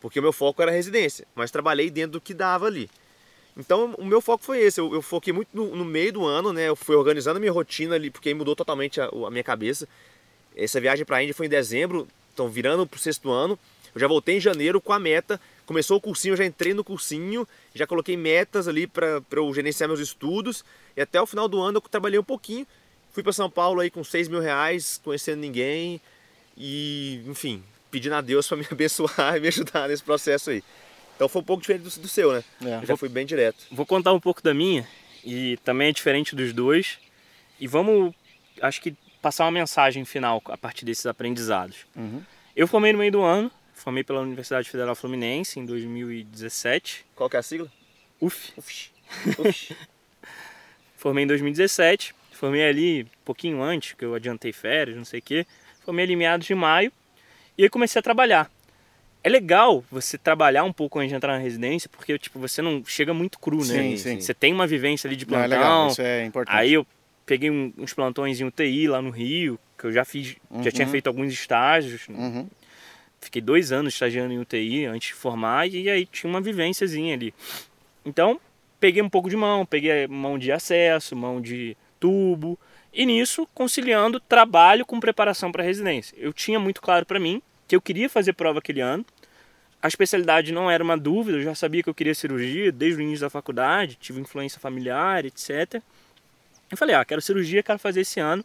Porque 0.00 0.18
o 0.18 0.22
meu 0.22 0.32
foco 0.32 0.60
era 0.60 0.70
residência. 0.70 1.26
Mas 1.34 1.52
trabalhei 1.52 1.90
dentro 1.90 2.12
do 2.12 2.20
que 2.20 2.34
dava 2.34 2.66
ali. 2.66 2.90
Então 3.56 3.94
o 3.96 4.04
meu 4.04 4.20
foco 4.20 4.44
foi 4.44 4.60
esse. 4.60 4.80
Eu, 4.80 4.92
eu 4.92 5.02
foquei 5.02 5.32
muito 5.32 5.48
no, 5.52 5.74
no 5.74 5.84
meio 5.84 6.12
do 6.12 6.24
ano, 6.24 6.52
né? 6.52 6.68
Eu 6.68 6.76
fui 6.76 6.94
organizando 6.94 7.38
a 7.38 7.40
minha 7.40 7.52
rotina 7.52 7.94
ali, 7.94 8.10
porque 8.10 8.32
mudou 8.34 8.54
totalmente 8.54 9.00
a, 9.00 9.06
a 9.06 9.30
minha 9.30 9.44
cabeça. 9.44 9.88
Essa 10.54 10.80
viagem 10.80 11.04
para 11.04 11.16
a 11.16 11.22
Índia 11.22 11.34
foi 11.34 11.46
em 11.46 11.50
dezembro, 11.50 12.06
então 12.32 12.48
virando 12.48 12.86
pro 12.86 12.98
sexto 12.98 13.30
ano. 13.30 13.58
Eu 13.94 14.00
já 14.00 14.06
voltei 14.06 14.36
em 14.36 14.40
janeiro 14.40 14.78
com 14.78 14.92
a 14.92 14.98
meta. 14.98 15.40
Começou 15.64 15.96
o 15.96 16.00
cursinho, 16.00 16.32
eu 16.34 16.36
já 16.36 16.44
entrei 16.44 16.74
no 16.74 16.84
cursinho, 16.84 17.48
já 17.74 17.86
coloquei 17.86 18.16
metas 18.16 18.68
ali 18.68 18.86
para 18.86 19.22
eu 19.32 19.54
gerenciar 19.54 19.88
meus 19.88 20.00
estudos. 20.00 20.64
E 20.94 21.00
até 21.00 21.20
o 21.20 21.26
final 21.26 21.48
do 21.48 21.60
ano 21.60 21.78
eu 21.78 21.80
trabalhei 21.80 22.18
um 22.18 22.24
pouquinho. 22.24 22.66
Fui 23.12 23.22
para 23.22 23.32
São 23.32 23.48
Paulo 23.50 23.80
aí 23.80 23.90
com 23.90 24.04
6 24.04 24.28
mil 24.28 24.40
reais, 24.40 25.00
conhecendo 25.02 25.40
ninguém. 25.40 25.98
E, 26.58 27.22
enfim, 27.26 27.64
pedindo 27.90 28.14
a 28.14 28.20
Deus 28.20 28.46
para 28.46 28.58
me 28.58 28.66
abençoar 28.70 29.38
e 29.38 29.40
me 29.40 29.48
ajudar 29.48 29.88
nesse 29.88 30.02
processo 30.02 30.50
aí. 30.50 30.62
Então 31.16 31.28
foi 31.28 31.40
um 31.40 31.44
pouco 31.44 31.62
diferente 31.62 31.82
do, 31.82 32.00
do 32.00 32.08
seu, 32.08 32.32
né? 32.32 32.44
É. 32.62 32.82
Eu 32.82 32.86
já 32.86 32.96
fui 32.96 33.08
bem 33.08 33.26
direto. 33.26 33.66
Vou 33.72 33.84
contar 33.84 34.12
um 34.12 34.20
pouco 34.20 34.42
da 34.42 34.54
minha 34.54 34.86
e 35.24 35.56
também 35.64 35.88
é 35.88 35.92
diferente 35.92 36.36
dos 36.36 36.52
dois. 36.52 36.98
E 37.58 37.66
vamos, 37.66 38.14
acho 38.60 38.80
que 38.80 38.94
passar 39.20 39.44
uma 39.44 39.50
mensagem 39.50 40.04
final 40.04 40.42
a 40.46 40.56
partir 40.56 40.84
desses 40.84 41.06
aprendizados. 41.06 41.78
Uhum. 41.96 42.22
Eu 42.54 42.68
formei 42.68 42.92
no 42.92 42.98
meio 42.98 43.10
do 43.10 43.22
ano, 43.22 43.50
formei 43.74 44.04
pela 44.04 44.20
Universidade 44.20 44.68
Federal 44.70 44.94
Fluminense 44.94 45.58
em 45.58 45.64
2017. 45.64 47.04
Qual 47.14 47.28
que 47.28 47.36
é 47.36 47.40
a 47.40 47.42
sigla? 47.42 47.70
UF. 48.20 48.52
Uf, 48.56 48.90
uf. 49.38 49.76
Formei 50.96 51.24
em 51.24 51.26
2017. 51.26 52.14
Formei 52.32 52.66
ali 52.66 53.02
um 53.02 53.24
pouquinho 53.24 53.62
antes, 53.62 53.92
que 53.92 54.04
eu 54.04 54.14
adiantei 54.14 54.52
férias, 54.52 54.96
não 54.96 55.04
sei 55.04 55.20
o 55.20 55.22
quê. 55.22 55.46
Formei 55.84 56.04
ali 56.04 56.14
em 56.14 56.16
meados 56.16 56.46
de 56.46 56.54
maio. 56.54 56.90
E 57.56 57.62
aí 57.62 57.70
comecei 57.70 57.98
a 57.98 58.02
trabalhar. 58.02 58.50
É 59.26 59.28
legal 59.28 59.82
você 59.90 60.16
trabalhar 60.16 60.62
um 60.62 60.72
pouco 60.72 61.00
antes 61.00 61.08
de 61.10 61.16
entrar 61.16 61.32
na 61.32 61.38
residência, 61.42 61.88
porque 61.90 62.16
tipo, 62.16 62.38
você 62.38 62.62
não 62.62 62.84
chega 62.86 63.12
muito 63.12 63.40
cru, 63.40 63.58
né? 63.58 63.64
Sim, 63.64 63.96
sim. 63.96 64.20
Você 64.20 64.32
tem 64.32 64.52
uma 64.52 64.68
vivência 64.68 65.08
ali 65.08 65.16
de 65.16 65.26
Não, 65.26 65.36
é 65.38 65.48
plantão. 65.48 65.58
legal, 65.58 65.86
isso 65.88 66.02
é 66.02 66.24
importante. 66.26 66.54
Aí 66.56 66.72
eu 66.72 66.86
peguei 67.26 67.50
uns 67.50 67.92
plantões 67.92 68.40
em 68.40 68.44
UTI 68.44 68.86
lá 68.86 69.02
no 69.02 69.10
Rio, 69.10 69.58
que 69.76 69.84
eu 69.86 69.92
já 69.92 70.04
fiz, 70.04 70.36
já 70.62 70.70
tinha 70.70 70.86
Uhum. 70.86 70.92
feito 70.92 71.08
alguns 71.08 71.32
estágios. 71.32 72.06
Uhum. 72.08 72.46
Fiquei 73.20 73.42
dois 73.42 73.72
anos 73.72 73.94
estagiando 73.94 74.32
em 74.32 74.38
UTI 74.38 74.84
antes 74.86 75.08
de 75.08 75.14
formar 75.14 75.66
e 75.68 75.90
aí 75.90 76.06
tinha 76.06 76.30
uma 76.30 76.40
vivênciazinha 76.40 77.12
ali. 77.14 77.34
Então, 78.04 78.40
peguei 78.78 79.02
um 79.02 79.08
pouco 79.10 79.28
de 79.28 79.36
mão, 79.36 79.66
peguei 79.66 80.06
mão 80.06 80.38
de 80.38 80.52
acesso, 80.52 81.16
mão 81.16 81.40
de 81.40 81.76
tubo, 81.98 82.56
e 82.94 83.04
nisso 83.04 83.48
conciliando 83.52 84.20
trabalho 84.20 84.86
com 84.86 85.00
preparação 85.00 85.50
para 85.50 85.64
residência. 85.64 86.14
Eu 86.16 86.32
tinha 86.32 86.60
muito 86.60 86.80
claro 86.80 87.04
para 87.04 87.18
mim 87.18 87.42
que 87.66 87.74
eu 87.74 87.80
queria 87.80 88.08
fazer 88.08 88.32
prova 88.32 88.60
aquele 88.60 88.80
ano. 88.80 89.04
A 89.82 89.88
especialidade 89.88 90.52
não 90.52 90.70
era 90.70 90.82
uma 90.82 90.96
dúvida, 90.96 91.38
eu 91.38 91.42
já 91.42 91.54
sabia 91.54 91.82
que 91.82 91.88
eu 91.88 91.94
queria 91.94 92.14
cirurgia 92.14 92.72
desde 92.72 93.00
o 93.00 93.02
início 93.02 93.20
da 93.26 93.30
faculdade, 93.30 93.96
tive 94.00 94.20
influência 94.20 94.58
familiar, 94.58 95.24
etc. 95.24 95.80
Eu 96.70 96.76
falei, 96.76 96.94
ah, 96.96 97.04
quero 97.04 97.20
cirurgia, 97.20 97.62
quero 97.62 97.78
fazer 97.78 98.00
esse 98.00 98.18
ano. 98.18 98.44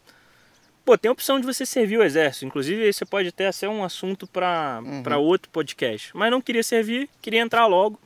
Pô, 0.86 0.98
tem 0.98 1.10
a 1.10 1.12
opção 1.12 1.40
de 1.40 1.46
você 1.46 1.66
servir 1.66 1.98
o 1.98 2.04
exército. 2.04 2.46
Inclusive, 2.46 2.82
esse 2.88 3.06
pode 3.06 3.30
até 3.30 3.52
ser 3.52 3.68
um 3.68 3.84
assunto 3.84 4.28
para 4.28 4.82
Uhum. 4.84 5.20
outro 5.22 5.50
podcast. 5.52 6.12
Mas 6.16 6.30
não 6.32 6.42
queria 6.42 6.64
servir, 6.64 7.10
queria 7.22 7.40
entrar 7.40 7.66
logo. 7.68 8.00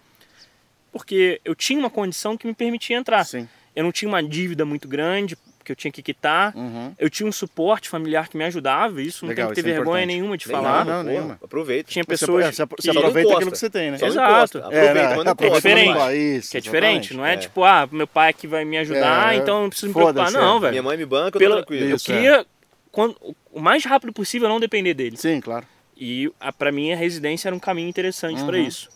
Porque 0.91 1.41
eu 1.43 1.55
tinha 1.55 1.79
uma 1.79 1.89
condição 1.89 2.37
que 2.37 2.45
me 2.47 2.53
permitia 2.53 2.95
entrar. 2.97 3.23
Sim. 3.25 3.47
Eu 3.75 3.83
não 3.83 3.91
tinha 3.91 4.07
uma 4.07 4.21
dívida 4.23 4.63
muito 4.65 4.87
grande 4.87 5.37
que 5.65 5.71
eu 5.71 5.75
tinha 5.75 5.91
que 5.91 6.01
quitar. 6.01 6.55
Uhum. 6.55 6.93
Eu 6.97 7.09
tinha 7.09 7.27
um 7.27 7.31
suporte 7.31 7.89
familiar 7.89 8.29
que 8.29 8.37
me 8.37 8.43
ajudava. 8.45 9.01
Isso 9.01 9.25
não 9.25 9.29
Legal, 9.29 9.47
tem 9.47 9.55
que 9.55 9.63
ter 9.63 9.69
é 9.69 9.73
vergonha 9.73 10.03
importante. 10.03 10.07
nenhuma 10.21 10.37
de 10.37 10.45
falar. 10.45 10.85
não, 10.85 10.97
nada, 10.97 11.03
nenhuma. 11.03 11.39
Aproveita. 11.43 11.91
Tinha 11.91 12.05
pessoas 12.05 12.45
você, 12.55 12.65
você 12.65 12.91
que- 12.91 12.97
aproveita 12.97 13.33
aquilo 13.33 13.51
que 13.51 13.57
você 13.57 13.69
tem, 13.69 13.91
né? 13.91 13.97
Exato. 14.01 14.59
É, 14.59 14.61
Aproveita, 14.61 14.93
não 15.23 15.31
Aproveita 15.31 15.45
encosta. 15.45 15.55
diferente. 15.69 16.37
Isso, 16.37 16.51
Que 16.51 16.57
é 16.57 16.61
diferente, 16.61 17.13
não 17.13 17.25
é, 17.25 17.33
É. 17.33 17.37
tipo, 17.37 17.63
ah, 17.63 17.89
meu 17.91 18.07
pai 18.07 18.31
que 18.33 18.47
vai 18.47 18.63
me 18.63 18.77
ajudar, 18.77 19.33
É, 19.33 19.37
então 19.37 19.57
eu 19.57 19.61
não 19.63 19.69
preciso 19.69 19.87
me 19.87 19.93
preocupar. 19.93 20.31
Não, 20.31 20.57
é. 20.57 20.59
velho. 20.61 20.71
Minha 20.71 20.83
mãe 20.83 20.97
me 20.97 21.05
banca, 21.05 21.27
eu 21.27 21.31
tô 21.33 21.39
Pela- 21.39 21.55
tranquilo. 21.57 21.89
Eu 21.89 21.95
é. 21.95 21.99
queria, 21.99 22.45
quando, 22.91 23.15
o 23.51 23.59
mais 23.59 23.83
rápido 23.83 24.13
possível, 24.13 24.47
não 24.47 24.59
depender 24.59 24.93
dele. 24.93 25.17
Sim, 25.17 25.41
claro. 25.41 25.65
E 25.97 26.31
a, 26.39 26.51
pra 26.53 26.71
mim 26.71 26.91
a 26.91 26.95
residência 26.95 27.47
era 27.49 27.55
um 27.55 27.59
caminho 27.59 27.87
interessante 27.89 28.41
Uhum. 28.41 28.45
para 28.47 28.57
isso. 28.59 28.89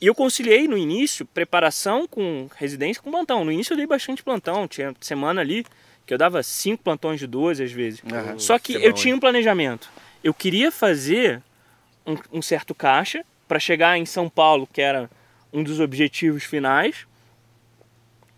E 0.00 0.06
eu 0.06 0.14
conciliei 0.14 0.68
no 0.68 0.76
início 0.76 1.24
preparação 1.24 2.06
com 2.06 2.46
residência 2.56 3.02
com 3.02 3.10
plantão. 3.10 3.42
No 3.44 3.50
início 3.50 3.72
eu 3.72 3.76
dei 3.78 3.86
bastante 3.86 4.22
plantão, 4.22 4.68
tinha 4.68 4.94
semana 5.00 5.40
ali 5.40 5.64
que 6.06 6.12
eu 6.12 6.18
dava 6.18 6.42
cinco 6.42 6.82
plantões 6.82 7.18
de 7.20 7.26
12 7.26 7.62
às 7.62 7.72
vezes. 7.72 8.02
Aham. 8.12 8.38
Só 8.38 8.58
que 8.58 8.78
Que 8.78 8.84
eu 8.86 8.92
bom, 8.92 8.96
tinha 8.98 9.14
um 9.16 9.20
planejamento. 9.20 9.90
Eu 10.22 10.34
queria 10.34 10.70
fazer 10.70 11.42
um, 12.06 12.16
um 12.38 12.42
certo 12.42 12.74
caixa 12.74 13.24
para 13.48 13.58
chegar 13.58 13.96
em 13.98 14.04
São 14.06 14.28
Paulo, 14.28 14.68
que 14.70 14.80
era 14.80 15.10
um 15.52 15.62
dos 15.62 15.80
objetivos 15.80 16.44
finais, 16.44 17.06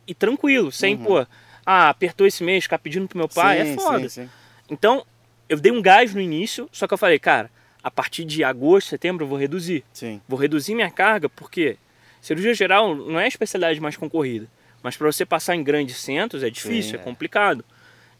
e 0.06 0.14
tranquilo, 0.14 0.70
sem, 0.70 0.94
Uhum. 0.96 1.04
pô, 1.04 1.26
ah, 1.64 1.88
apertou 1.88 2.26
esse 2.26 2.44
mês, 2.44 2.64
ficar 2.64 2.78
pedindo 2.78 3.08
pro 3.08 3.18
meu 3.18 3.28
pai, 3.28 3.64
sim, 3.64 3.72
é 3.72 3.74
foda. 3.74 4.08
Sim, 4.08 4.22
sim. 4.22 4.30
Então, 4.70 5.04
eu 5.48 5.58
dei 5.58 5.72
um 5.72 5.82
gás 5.82 6.14
no 6.14 6.20
início, 6.20 6.68
só 6.72 6.86
que 6.86 6.94
eu 6.94 6.98
falei, 6.98 7.18
cara, 7.18 7.50
a 7.82 7.90
partir 7.90 8.24
de 8.24 8.44
agosto, 8.44 8.88
setembro, 8.88 9.24
eu 9.24 9.28
vou 9.28 9.38
reduzir. 9.38 9.84
sim. 9.92 10.20
Vou 10.28 10.38
reduzir 10.38 10.74
minha 10.74 10.90
carga, 10.90 11.28
porque 11.28 11.76
cirurgia 12.20 12.54
geral 12.54 12.94
não 12.94 13.18
é 13.18 13.24
a 13.24 13.28
especialidade 13.28 13.80
mais 13.80 13.96
concorrida. 13.96 14.46
Mas 14.86 14.96
para 14.96 15.10
você 15.10 15.26
passar 15.26 15.56
em 15.56 15.64
grandes 15.64 15.96
centros 15.96 16.44
é 16.44 16.48
difícil, 16.48 16.92
Sim, 16.92 16.96
é 16.98 17.00
é. 17.00 17.02
complicado. 17.02 17.64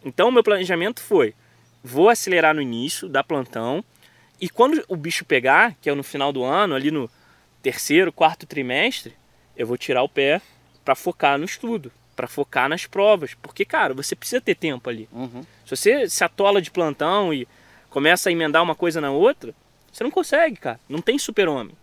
Então, 0.05 0.33
meu 0.33 0.42
planejamento 0.42 1.00
foi: 1.00 1.33
vou 1.81 2.09
acelerar 2.09 2.57
no 2.57 2.61
início, 2.61 3.09
dar 3.09 3.22
plantão, 3.22 3.85
e 4.40 4.48
quando 4.48 4.85
o 4.88 4.96
bicho 4.96 5.24
pegar, 5.24 5.76
que 5.81 5.88
é 5.88 5.94
no 5.94 6.02
final 6.02 6.33
do 6.33 6.42
ano, 6.42 6.74
ali 6.74 6.90
no 6.90 7.09
terceiro, 7.62 8.12
quarto 8.12 8.46
trimestre, 8.46 9.14
eu 9.57 9.64
vou 9.64 9.79
tirar 9.79 10.02
o 10.02 10.09
pé 10.09 10.42
para 10.85 10.96
focar 10.96 11.38
no 11.38 11.44
estudo, 11.44 11.92
para 12.16 12.26
focar 12.26 12.68
nas 12.68 12.85
provas. 12.85 13.33
Porque, 13.35 13.64
cara, 13.64 13.94
você 13.94 14.16
precisa 14.16 14.40
ter 14.40 14.57
tempo 14.57 14.90
ali. 14.90 15.09
Uhum. 15.12 15.42
Se 15.64 15.76
você 15.76 16.11
se 16.11 16.24
atola 16.24 16.61
de 16.61 16.72
plantão 16.72 17.33
e 17.33 17.46
começa 17.88 18.29
a 18.29 18.33
emendar 18.33 18.61
uma 18.61 18.74
coisa 18.74 19.00
na 19.00 19.12
outra, 19.12 19.55
você 19.92 20.02
não 20.02 20.11
consegue, 20.11 20.57
cara. 20.57 20.81
Não 20.88 21.00
tem 21.00 21.16
super-homem. 21.16 21.76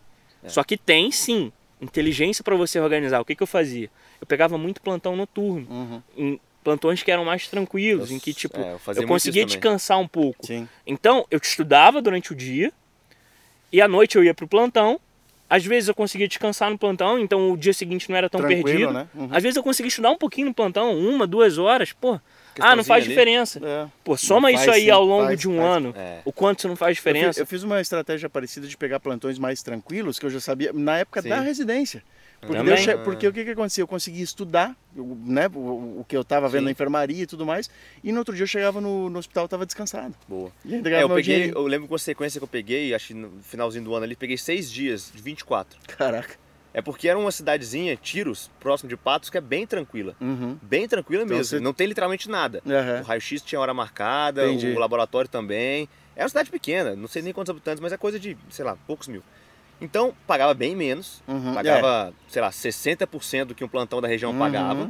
É. 0.43 0.49
Só 0.49 0.61
que 0.61 0.75
tem, 0.75 1.09
sim, 1.09 1.53
inteligência 1.79 2.43
para 2.43 2.57
você 2.57 2.81
organizar. 2.81 3.21
O 3.21 3.25
que, 3.25 3.33
que 3.33 3.43
eu 3.43 3.47
fazia? 3.47 3.89
Eu 4.23 4.25
pegava 4.25 4.57
muito 4.57 4.81
plantão 4.81 5.17
noturno, 5.17 5.67
Uhum. 5.69 6.01
em 6.17 6.39
plantões 6.63 7.03
que 7.03 7.11
eram 7.11 7.25
mais 7.25 7.45
tranquilos, 7.49 8.09
Eu- 8.09 8.15
em 8.15 8.19
que, 8.21 8.33
tipo, 8.33 8.57
é, 8.57 8.71
eu 8.71 8.93
eu 9.01 9.05
conseguia 9.07 9.45
descansar 9.45 9.99
um 9.99 10.07
pouco. 10.07 10.45
Sim. 10.45 10.65
Então, 10.87 11.25
eu 11.29 11.37
estudava 11.43 12.01
durante 12.01 12.31
o 12.31 12.35
dia 12.35 12.71
e 13.69 13.81
à 13.81 13.87
noite 13.87 14.15
eu 14.15 14.23
ia 14.23 14.33
pro 14.33 14.47
plantão. 14.47 14.97
Às 15.49 15.65
vezes 15.65 15.89
eu 15.89 15.93
conseguia 15.93 16.25
descansar 16.25 16.69
no 16.71 16.77
plantão, 16.77 17.19
então 17.19 17.51
o 17.51 17.57
dia 17.57 17.73
seguinte 17.73 18.09
não 18.09 18.15
era 18.15 18.29
tão 18.29 18.39
Tranquilo, 18.39 18.63
perdido. 18.63 18.93
né? 18.93 19.07
Uhum. 19.13 19.27
Às 19.29 19.43
vezes 19.43 19.57
eu 19.57 19.61
conseguia 19.61 19.89
estudar 19.89 20.09
um 20.09 20.17
pouquinho 20.17 20.47
no 20.47 20.53
plantão, 20.53 20.97
uma, 20.97 21.27
duas 21.27 21.57
horas, 21.57 21.91
pô. 21.91 22.17
Ah, 22.59 22.75
não 22.77 22.83
faz 22.83 23.03
ali. 23.03 23.09
diferença. 23.09 23.59
É. 23.61 23.87
Pô, 24.05 24.15
soma 24.15 24.47
Faz 24.49 24.61
isso 24.61 24.71
aí 24.71 24.83
sim, 24.85 24.89
ao 24.89 25.03
longo 25.03 25.25
faz, 25.25 25.39
de 25.39 25.49
um 25.49 25.57
faz. 25.57 25.69
ano. 25.75 25.93
É. 25.97 26.19
O 26.23 26.31
quanto 26.31 26.59
isso 26.59 26.67
não 26.69 26.75
faz 26.77 26.97
Eu 26.97 27.03
fiz, 27.03 27.13
diferença. 27.13 27.39
eu 27.41 27.45
fiz 27.45 27.61
uma 27.63 27.81
estratégia 27.81 28.29
parecida 28.29 28.67
de 28.67 28.77
pegar 28.77 28.99
plantões 29.01 29.37
mais 29.37 29.61
tranquilos, 29.61 30.17
que 30.17 30.25
eu 30.25 30.29
já 30.29 30.39
sabia, 30.39 30.71
na 30.71 30.99
época 30.99 31.21
Sim. 31.21 31.29
da 31.29 31.41
residência. 31.41 32.01
Porque, 32.45 32.77
che- 32.77 32.97
porque 32.97 33.27
o 33.27 33.33
que, 33.33 33.43
que 33.45 33.51
acontecia? 33.51 33.81
Eu 33.81 33.87
conseguia 33.87 34.23
estudar 34.23 34.75
eu- 34.95 35.17
né, 35.25 35.47
o, 35.53 35.99
o 36.01 36.05
que 36.07 36.15
eu 36.15 36.21
estava 36.21 36.47
vendo 36.47 36.59
Sim. 36.61 36.65
na 36.65 36.71
enfermaria 36.71 37.23
e 37.23 37.27
tudo 37.27 37.45
mais, 37.45 37.69
e 38.03 38.11
no 38.11 38.19
outro 38.19 38.33
dia 38.35 38.43
eu 38.43 38.47
chegava 38.47 38.79
no, 38.81 39.09
no 39.09 39.19
hospital 39.19 39.43
e 39.43 39.47
estava 39.47 39.65
descansado. 39.65 40.13
Boa. 40.27 40.51
E 40.65 40.75
É, 40.75 41.03
eu 41.03 41.09
peguei, 41.09 41.51
eu 41.53 41.65
lembro 41.67 41.87
com 41.87 41.95
a 41.95 41.99
sequência 41.99 42.39
que 42.39 42.43
eu 42.43 42.47
peguei, 42.47 42.93
acho 42.93 43.07
que 43.07 43.13
no 43.13 43.31
finalzinho 43.41 43.83
do 43.83 43.93
ano 43.95 44.05
ali, 44.05 44.15
peguei 44.15 44.37
seis 44.37 44.71
dias 44.71 45.11
de 45.13 45.21
24. 45.21 45.77
Caraca. 45.97 46.35
É 46.75 46.81
porque 46.81 47.07
era 47.07 47.19
uma 47.19 47.31
cidadezinha, 47.31 47.95
Tiros, 47.95 48.49
próximo 48.59 48.89
de 48.89 48.97
Patos, 48.97 49.29
que 49.29 49.37
é 49.37 49.41
bem 49.41 49.67
tranquila. 49.67 50.15
Uhum. 50.19 50.57
Bem 50.61 50.87
tranquila 50.87 51.23
Então 51.23 51.37
mesmo. 51.37 51.49
você- 51.57 51.59
Não 51.63 51.71
tem 51.71 51.85
literalmente 51.85 52.27
nada. 52.27 52.63
Aham. 52.65 53.01
O 53.01 53.03
raio-x 53.03 53.41
tinha 53.43 53.61
hora 53.61 53.73
marcada, 53.75 54.47
Entendi. 54.47 54.71
o 54.75 54.79
laboratório 54.79 55.29
também. 55.29 55.87
É 56.15 56.23
uma 56.23 56.29
cidade 56.29 56.49
pequena, 56.49 56.95
não 56.95 57.07
sei 57.07 57.21
nem 57.21 57.31
quantos 57.31 57.51
habitantes, 57.51 57.79
mas 57.79 57.91
é 57.93 57.97
coisa 57.97 58.19
de, 58.19 58.35
sei 58.49 58.65
lá, 58.65 58.75
poucos 58.87 59.07
mil. 59.07 59.21
Então, 59.83 60.13
pagava 60.25 60.53
bem 60.53 60.75
menos. 60.75 61.21
Uhum. 61.27 61.53
Pagava, 61.53 62.13
sei 62.29 62.41
lá, 62.41 62.49
60% 62.49 63.45
do 63.45 63.55
que 63.55 63.63
um 63.63 63.67
plantão 63.67 63.99
da 64.01 64.07
região 64.07 64.31
Uhum. 64.31 64.39
pagava. 64.39 64.89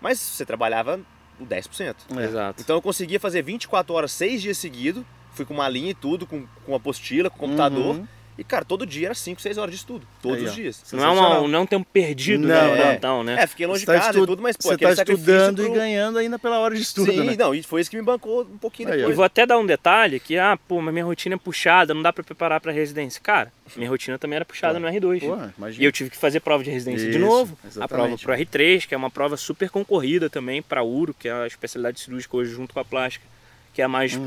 Mas 0.00 0.20
você 0.20 0.46
trabalhava 0.46 1.00
o 1.40 1.44
10%. 1.44 1.96
É. 2.16 2.24
Exato. 2.24 2.62
Então 2.62 2.76
eu 2.76 2.82
conseguia 2.82 3.18
fazer 3.18 3.42
24 3.42 3.92
horas, 3.94 4.12
6 4.12 4.40
dias 4.40 4.56
seguidos. 4.58 5.04
Fui 5.32 5.44
com 5.44 5.54
uma 5.54 5.68
linha 5.68 5.90
e 5.90 5.94
tudo, 5.94 6.24
com, 6.26 6.46
com 6.64 6.74
apostila, 6.74 7.28
com 7.28 7.36
computador. 7.38 7.96
Uhum. 7.96 8.06
E, 8.38 8.44
cara, 8.44 8.64
todo 8.64 8.86
dia 8.86 9.08
era 9.08 9.14
5, 9.16 9.40
6 9.42 9.58
horas 9.58 9.72
de 9.72 9.78
estudo. 9.78 10.06
Todos 10.22 10.38
Aí, 10.38 10.44
os 10.44 10.54
dias. 10.54 10.84
Não 10.92 11.04
é 11.04 11.10
uma, 11.10 11.48
não 11.48 11.66
tem 11.66 11.76
um 11.76 11.82
perdido 11.82 12.46
Não, 12.46 12.54
né, 12.54 12.68
no 12.68 12.76
é. 12.76 12.82
plantão, 12.92 13.24
né? 13.24 13.36
É, 13.42 13.46
fiquei 13.48 13.66
longe 13.66 13.80
de 13.80 13.86
tá 13.86 13.94
casa 13.94 14.10
estu- 14.10 14.22
e 14.22 14.26
tudo, 14.28 14.40
mas, 14.40 14.56
pô, 14.56 14.68
Você 14.68 14.94
sacrifício 14.94 15.34
estudando 15.34 15.56
pro- 15.64 15.74
e 15.74 15.76
ganhando 15.76 16.18
ainda 16.18 16.38
pela 16.38 16.60
hora 16.60 16.72
de 16.76 16.80
estudo, 16.80 17.10
Sim, 17.10 17.20
né? 17.24 17.34
não, 17.36 17.52
e 17.52 17.64
foi 17.64 17.80
isso 17.80 17.90
que 17.90 17.96
me 17.96 18.02
bancou 18.02 18.42
um 18.42 18.56
pouquinho 18.56 18.90
Aí. 18.90 18.94
E 18.94 18.98
depois. 18.98 19.16
vou 19.16 19.24
até 19.24 19.44
dar 19.44 19.58
um 19.58 19.66
detalhe 19.66 20.20
que, 20.20 20.38
ah, 20.38 20.56
pô, 20.68 20.80
mas 20.80 20.94
minha 20.94 21.04
rotina 21.04 21.34
é 21.34 21.38
puxada, 21.38 21.92
não 21.92 22.00
dá 22.00 22.12
pra 22.12 22.22
preparar 22.22 22.60
pra 22.60 22.70
residência. 22.70 23.20
Cara, 23.20 23.52
minha 23.74 23.90
rotina 23.90 24.16
também 24.20 24.36
era 24.36 24.44
puxada 24.44 24.74
Pô, 24.78 24.86
no 24.86 24.92
R2. 24.92 25.20
Pô, 25.20 25.66
E 25.76 25.84
eu 25.84 25.90
tive 25.90 26.08
que 26.08 26.16
fazer 26.16 26.38
prova 26.38 26.62
de 26.62 26.70
residência 26.70 27.10
de 27.10 27.18
Isso, 27.18 27.26
novo. 27.26 27.58
A 27.64 27.66
exatamente. 27.66 28.22
prova 28.24 28.36
pro 28.38 28.44
R3, 28.44 28.86
que 28.86 28.94
é 28.94 28.96
uma 28.96 29.10
prova 29.10 29.36
super 29.36 29.68
concorrida 29.68 30.30
também 30.30 30.62
para 30.62 30.84
URO, 30.84 31.12
que 31.12 31.28
é 31.28 31.32
a 31.32 31.46
especialidade 31.48 31.98
cirúrgica 31.98 32.36
hoje 32.36 32.52
junto 32.52 32.72
com 32.72 32.78
a 32.78 32.84
plástica, 32.84 33.26
que 33.74 33.82
é 33.82 33.84
a 33.84 33.88
mais 33.88 34.14
Uhum. 34.14 34.24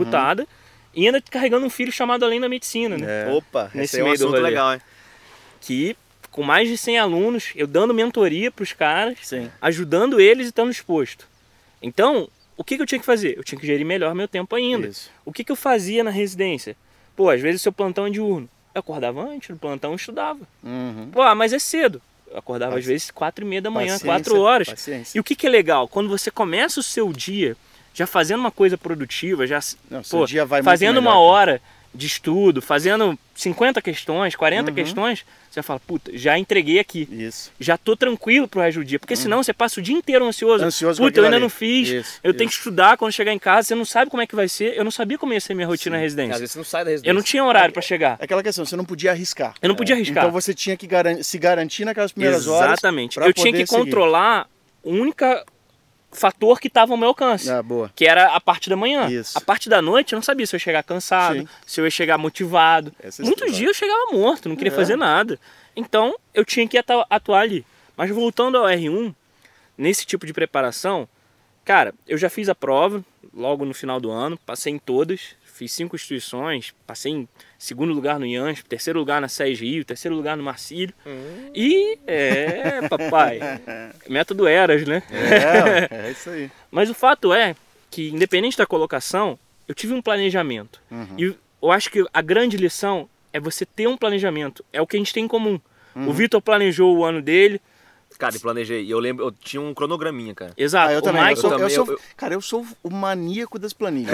E 0.93 1.05
ainda 1.05 1.21
carregando 1.21 1.65
um 1.65 1.69
filho 1.69 1.91
chamado 1.91 2.25
Além 2.25 2.39
da 2.41 2.49
Medicina, 2.49 2.97
né? 2.97 3.27
É. 3.27 3.31
Opa, 3.31 3.71
Nesse 3.73 3.95
esse 3.95 3.95
aí 3.97 4.01
é 4.01 4.03
um 4.03 4.05
meio 4.07 4.17
do 4.17 4.23
assunto 4.25 4.37
rolê. 4.37 4.49
legal, 4.49 4.73
hein? 4.73 4.81
Que 5.61 5.95
com 6.29 6.43
mais 6.43 6.67
de 6.69 6.77
100 6.77 6.97
alunos, 6.99 7.51
eu 7.55 7.67
dando 7.67 7.93
mentoria 7.93 8.49
pros 8.51 8.71
caras, 8.73 9.17
Sim. 9.23 9.49
ajudando 9.61 10.19
eles 10.19 10.45
e 10.47 10.49
estando 10.49 10.71
exposto. 10.71 11.27
Então, 11.81 12.29
o 12.55 12.63
que, 12.63 12.75
que 12.77 12.81
eu 12.81 12.85
tinha 12.85 12.99
que 12.99 13.05
fazer? 13.05 13.37
Eu 13.37 13.43
tinha 13.43 13.59
que 13.59 13.67
gerir 13.67 13.85
melhor 13.85 14.15
meu 14.15 14.27
tempo 14.27 14.55
ainda. 14.55 14.87
Isso. 14.87 15.09
O 15.25 15.31
que, 15.33 15.43
que 15.43 15.51
eu 15.51 15.55
fazia 15.55 16.03
na 16.03 16.09
residência? 16.11 16.75
Pô, 17.15 17.29
às 17.29 17.41
vezes 17.41 17.59
o 17.61 17.63
seu 17.63 17.71
plantão 17.73 18.07
é 18.07 18.09
diurno. 18.09 18.49
Eu 18.73 18.79
acordava 18.79 19.21
antes 19.21 19.49
do 19.49 19.57
plantão 19.57 19.91
e 19.93 19.95
estudava. 19.97 20.39
Uhum. 20.63 21.09
Pô, 21.11 21.21
ah, 21.21 21.35
mas 21.35 21.51
é 21.51 21.59
cedo. 21.59 22.01
Eu 22.29 22.37
acordava 22.37 22.71
às 22.71 22.75
Paci- 22.79 22.87
vezes 22.87 23.11
quatro 23.11 23.43
e 23.43 23.47
meia 23.47 23.61
da 23.61 23.69
manhã, 23.69 23.93
Paciência, 23.93 24.05
quatro 24.05 24.39
horas. 24.39 24.69
Paciência. 24.69 25.17
E 25.17 25.19
o 25.19 25.23
que, 25.23 25.35
que 25.35 25.45
é 25.45 25.49
legal? 25.49 25.87
Quando 25.89 26.07
você 26.07 26.31
começa 26.31 26.79
o 26.79 26.83
seu 26.83 27.11
dia 27.11 27.57
já 27.93 28.07
fazendo 28.07 28.39
uma 28.39 28.51
coisa 28.51 28.77
produtiva, 28.77 29.45
já 29.47 29.59
Não, 29.89 30.01
pô, 30.01 30.25
dia 30.25 30.45
vai 30.45 30.61
fazendo 30.63 30.97
uma 30.97 31.11
melhor, 31.11 31.13
cara. 31.13 31.19
hora 31.25 31.61
de 31.93 32.07
estudo, 32.07 32.61
fazendo 32.61 33.19
50 33.35 33.81
questões, 33.81 34.33
40 34.33 34.69
Uhum. 34.69 34.75
questões, 34.75 35.25
você 35.49 35.61
fala, 35.61 35.77
puta, 35.85 36.09
já 36.17 36.37
entreguei 36.37 36.79
aqui. 36.79 37.05
Isso. 37.11 37.51
Já 37.59 37.77
tô 37.77 37.97
tranquilo 37.97 38.47
pro 38.47 38.61
resto 38.61 38.77
do 38.79 38.85
dia. 38.85 38.97
Porque 38.97 39.13
senão 39.17 39.43
você 39.43 39.51
passa 39.51 39.81
o 39.81 39.83
dia 39.83 39.93
inteiro 39.93 40.23
ansioso. 40.25 40.61
Uhum. 40.61 40.67
Ansioso 40.69 41.01
Puta, 41.03 41.19
eu 41.19 41.25
ainda 41.25 41.35
ali. 41.35 41.41
não 41.43 41.49
fiz. 41.49 41.89
Isso, 41.89 42.19
eu 42.23 42.33
tenho 42.33 42.49
que 42.49 42.53
isso. 42.55 42.61
estudar 42.61 42.95
quando 42.95 43.11
chegar 43.11 43.33
em 43.33 43.39
casa. 43.39 43.67
Você 43.67 43.75
não 43.75 43.83
sabe 43.83 44.09
como 44.09 44.23
é 44.23 44.27
que 44.27 44.33
vai 44.33 44.47
ser. 44.47 44.77
Eu 44.77 44.85
não 44.85 44.91
sabia 44.91 45.17
como 45.17 45.33
ia 45.33 45.41
ser 45.41 45.53
minha 45.53 45.67
rotina 45.67 45.97
na 45.97 45.99
Às 45.99 46.03
residência. 46.03 46.39
vezes 46.39 46.51
você 46.53 46.57
não 46.59 46.63
sai 46.63 46.85
da 46.85 46.91
residência. 46.91 47.11
Eu 47.11 47.13
não 47.15 47.21
tinha 47.21 47.43
horário 47.43 47.73
pra 47.73 47.81
chegar. 47.81 48.15
É 48.21 48.23
Aquela 48.23 48.41
questão, 48.41 48.63
você 48.65 48.77
não 48.77 48.85
podia 48.85 49.11
arriscar. 49.11 49.53
Eu 49.61 49.67
não 49.67 49.75
podia 49.75 49.93
arriscar. 49.95 50.23
Então 50.23 50.31
você 50.31 50.53
tinha 50.53 50.77
que 50.77 50.87
garan- 50.87 51.21
se 51.21 51.37
garantir 51.37 51.83
naquelas 51.83 52.13
primeiras 52.13 52.47
horas. 52.47 52.71
Exatamente. 52.71 53.19
Eu 53.19 53.33
tinha 53.33 53.51
que 53.51 53.65
seguir. 53.67 53.83
controlar 53.83 54.47
o 54.81 54.91
único 54.91 55.25
fator 56.11 56.59
que 56.59 56.67
estava 56.67 56.91
ao 56.93 56.97
meu 56.97 57.09
alcance. 57.09 57.49
Ah, 57.49 57.63
boa. 57.63 57.91
Que 57.95 58.05
era 58.05 58.35
a 58.35 58.41
parte 58.41 58.69
da 58.69 58.75
manhã. 58.75 59.09
Isso. 59.09 59.37
A 59.37 59.41
parte 59.41 59.69
da 59.69 59.81
noite 59.81 60.13
eu 60.13 60.17
não 60.17 60.23
sabia 60.23 60.45
se 60.45 60.53
eu 60.55 60.57
ia 60.57 60.63
chegar 60.63 60.83
cansado, 60.83 61.39
Sim. 61.39 61.47
se 61.65 61.79
eu 61.81 61.85
ia 61.85 61.91
chegar 61.91 62.17
motivado. 62.17 62.93
Essa 63.01 63.21
é 63.21 63.25
Muitos 63.25 63.55
dias 63.55 63.69
eu 63.69 63.73
chegava 63.73 64.11
morto, 64.11 64.49
não 64.49 64.55
queria 64.55 64.71
É. 64.73 64.75
fazer 64.75 64.95
nada. 64.95 65.39
Então 65.75 66.15
eu 66.33 66.43
tinha 66.45 66.67
que 66.67 66.77
atu- 66.77 67.05
atuar 67.09 67.41
ali. 67.41 67.65
Mas 67.95 68.09
voltando 68.11 68.57
ao 68.57 68.65
R1, 68.65 69.13
nesse 69.77 70.05
tipo 70.05 70.25
de 70.25 70.33
preparação, 70.33 71.07
cara, 71.63 71.93
eu 72.07 72.17
já 72.17 72.29
fiz 72.29 72.49
a 72.49 72.55
prova 72.55 73.03
logo 73.33 73.63
no 73.65 73.73
final 73.73 73.99
do 73.99 74.11
ano, 74.11 74.37
passei 74.45 74.73
em 74.73 74.79
todas, 74.79 75.35
fiz 75.61 75.73
cinco 75.73 75.95
instituições, 75.95 76.73
passei 76.87 77.11
em 77.11 77.29
segundo 77.55 77.93
lugar 77.93 78.19
no 78.19 78.25
IANSP, 78.25 78.67
terceiro 78.67 78.97
lugar 78.97 79.21
na 79.21 79.27
SES 79.27 79.59
Rio, 79.59 79.85
terceiro 79.85 80.15
lugar 80.15 80.35
no 80.35 80.41
Marcílio. 80.41 80.91
Hum. 81.05 81.51
E 81.53 81.99
é, 82.07 82.87
papai, 82.89 83.39
método 84.09 84.47
Eras, 84.47 84.87
né? 84.87 85.03
É, 85.11 86.07
é 86.07 86.11
isso 86.11 86.31
aí. 86.31 86.49
Mas 86.71 86.89
o 86.89 86.95
fato 86.95 87.31
é 87.31 87.55
que, 87.91 88.09
independente 88.09 88.57
da 88.57 88.65
colocação, 88.65 89.37
eu 89.67 89.75
tive 89.75 89.93
um 89.93 90.01
planejamento. 90.01 90.81
Uhum. 90.89 91.15
E 91.15 91.35
eu 91.61 91.71
acho 91.71 91.91
que 91.91 92.03
a 92.11 92.21
grande 92.23 92.57
lição 92.57 93.07
é 93.31 93.39
você 93.39 93.63
ter 93.63 93.85
um 93.85 93.95
planejamento. 93.95 94.65
É 94.73 94.81
o 94.81 94.87
que 94.87 94.95
a 94.95 94.99
gente 94.99 95.13
tem 95.13 95.25
em 95.25 95.27
comum. 95.27 95.61
Uhum. 95.95 96.09
O 96.09 96.13
Vitor 96.13 96.41
planejou 96.41 96.97
o 96.97 97.05
ano 97.05 97.21
dele. 97.21 97.61
Cara, 98.21 98.35
e 98.35 98.39
planejei. 98.39 98.83
E 98.83 98.91
eu 98.91 98.99
lembro, 98.99 99.25
eu 99.25 99.31
tinha 99.31 99.59
um 99.59 99.73
cronograminha, 99.73 100.35
cara. 100.35 100.53
Exato. 100.55 100.89
Ah, 100.89 100.93
eu 100.93 100.99
o 100.99 101.01
também. 101.01 101.21
Michael, 101.21 101.35
eu 101.37 101.41
sou, 101.41 101.51
eu 101.51 101.57
também, 101.57 101.75
sou- 101.75 101.85
eu- 101.87 101.93
eu- 101.93 101.99
Cara, 102.15 102.33
eu 102.35 102.41
sou 102.41 102.65
o 102.83 102.89
maníaco 102.91 103.57
das 103.57 103.73
planilhas. 103.73 104.13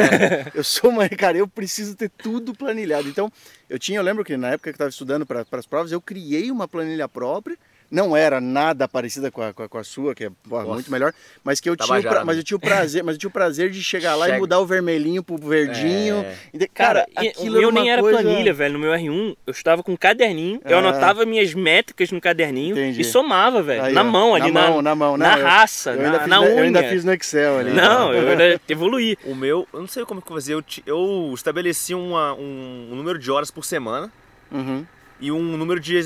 eu 0.56 0.64
sou 0.64 0.90
uma, 0.92 1.10
cara, 1.10 1.38
eu 1.38 1.48
preciso 1.48 1.94
ter 1.94 2.10
tudo 2.10 2.54
planilhado. 2.56 3.10
Então, 3.10 3.30
eu 3.70 3.78
tinha, 3.78 4.00
eu 4.00 4.04
lembro 4.04 4.24
que 4.24 4.38
na 4.38 4.48
época 4.52 4.64
que 4.64 4.70
eu 4.70 4.72
estava 4.72 4.90
estudando 4.90 5.26
para 5.26 5.46
as 5.52 5.66
provas, 5.66 5.92
eu 5.92 6.00
criei 6.00 6.50
uma 6.50 6.68
planilha 6.70 7.08
própria. 7.10 7.58
Não 7.90 8.18
era 8.18 8.42
nada 8.42 8.86
parecida 8.86 9.32
com 9.32 9.42
a, 9.42 9.54
com 9.54 9.64
a, 9.64 9.70
com 9.70 9.78
a 9.78 9.84
sua, 9.84 10.14
que 10.14 10.26
é 10.26 10.30
Nossa. 10.50 10.66
muito 10.68 10.92
melhor, 10.92 11.14
mas 11.42 11.62
que 11.62 11.70
eu 11.70 11.76
tinha, 11.78 11.86
o 11.86 11.88
Tabajara, 11.88 12.16
pra- 12.18 12.26
mas 12.26 12.36
eu 12.36 12.44
tinha 12.44 12.58
o 12.58 12.60
prazer, 12.60 13.02
mas 13.02 13.16
eu 13.16 13.20
tinha 13.20 13.30
o 13.30 13.32
prazer 13.32 13.70
de 13.72 13.82
chegar 13.82 14.14
lá 14.16 14.26
e 14.26 14.32
Chega. 14.32 14.40
mudar 14.42 14.60
o 14.60 14.66
vermelhinho 14.66 15.24
pro 15.24 15.38
verdinho. 15.38 16.18
É. 16.18 16.36
E 16.54 16.68
Cara, 16.68 17.08
cara, 17.16 17.26
e 17.26 17.30
aquilo 17.30 17.48
o 17.48 17.52
meu 17.54 17.62
era 17.62 17.70
uma 17.70 17.82
nem 17.82 17.90
era 17.92 18.02
coisa... 18.02 18.22
planilha, 18.22 18.54
velho. 18.54 18.74
No 18.74 18.80
meu 18.80 18.92
R1, 18.92 19.38
eu 19.48 19.52
estava 19.52 19.82
com 19.84 19.94
um 19.94 19.96
caderninho, 19.96 20.60
eu 20.66 20.76
Ah. 20.76 20.80
anotava 20.80 21.26
minhas 21.26 21.54
métricas 21.54 22.12
no 22.12 22.20
caderninho 22.20 22.74
Entendi. 22.74 23.00
e 23.00 23.04
somava, 23.06 23.64
velho. 23.64 23.84
Aí, 23.84 23.94
na 23.94 24.02
ó, 24.02 24.04
mão 24.04 24.36
ali, 24.36 24.52
na 24.52 24.62
na, 24.64 24.70
mão, 24.70 24.82
na 24.82 24.96
mão, 24.96 25.18
na 25.18 25.30
não, 25.32 25.38
eu- 25.40 25.46
raça, 25.46 25.92
Eu 25.92 26.00
ainda, 26.06 26.12
na, 26.12 26.20
fiz, 26.20 26.28
na 26.28 26.40
na- 26.42 26.46
eu 26.46 26.52
unha. 26.56 26.64
ainda 26.64 26.84
fiz 26.84 27.04
no 27.06 27.14
Excel 27.14 27.58
ali. 27.60 27.72
Não, 27.72 28.14
eu 28.14 28.30
ainda 28.32 28.62
evoluí. 28.68 29.18
O 29.24 29.34
meu, 29.34 29.66
eu 29.74 29.80
não 29.80 29.88
sei 29.88 30.04
como 30.04 30.22
que 30.22 30.30
eu 30.30 30.36
fazia. 30.36 30.56
Eu, 30.56 30.64
eu 30.86 31.32
estabeleci 31.34 31.94
uma- 31.96 32.34
um, 32.34 32.90
um 32.92 32.96
número 32.98 33.18
de 33.18 33.32
horas 33.32 33.50
por 33.50 33.64
semana 33.64 34.12
Uhum. 34.52 34.86
e 35.22 35.32
um 35.32 35.56
número 35.58 35.80
de, 35.80 35.98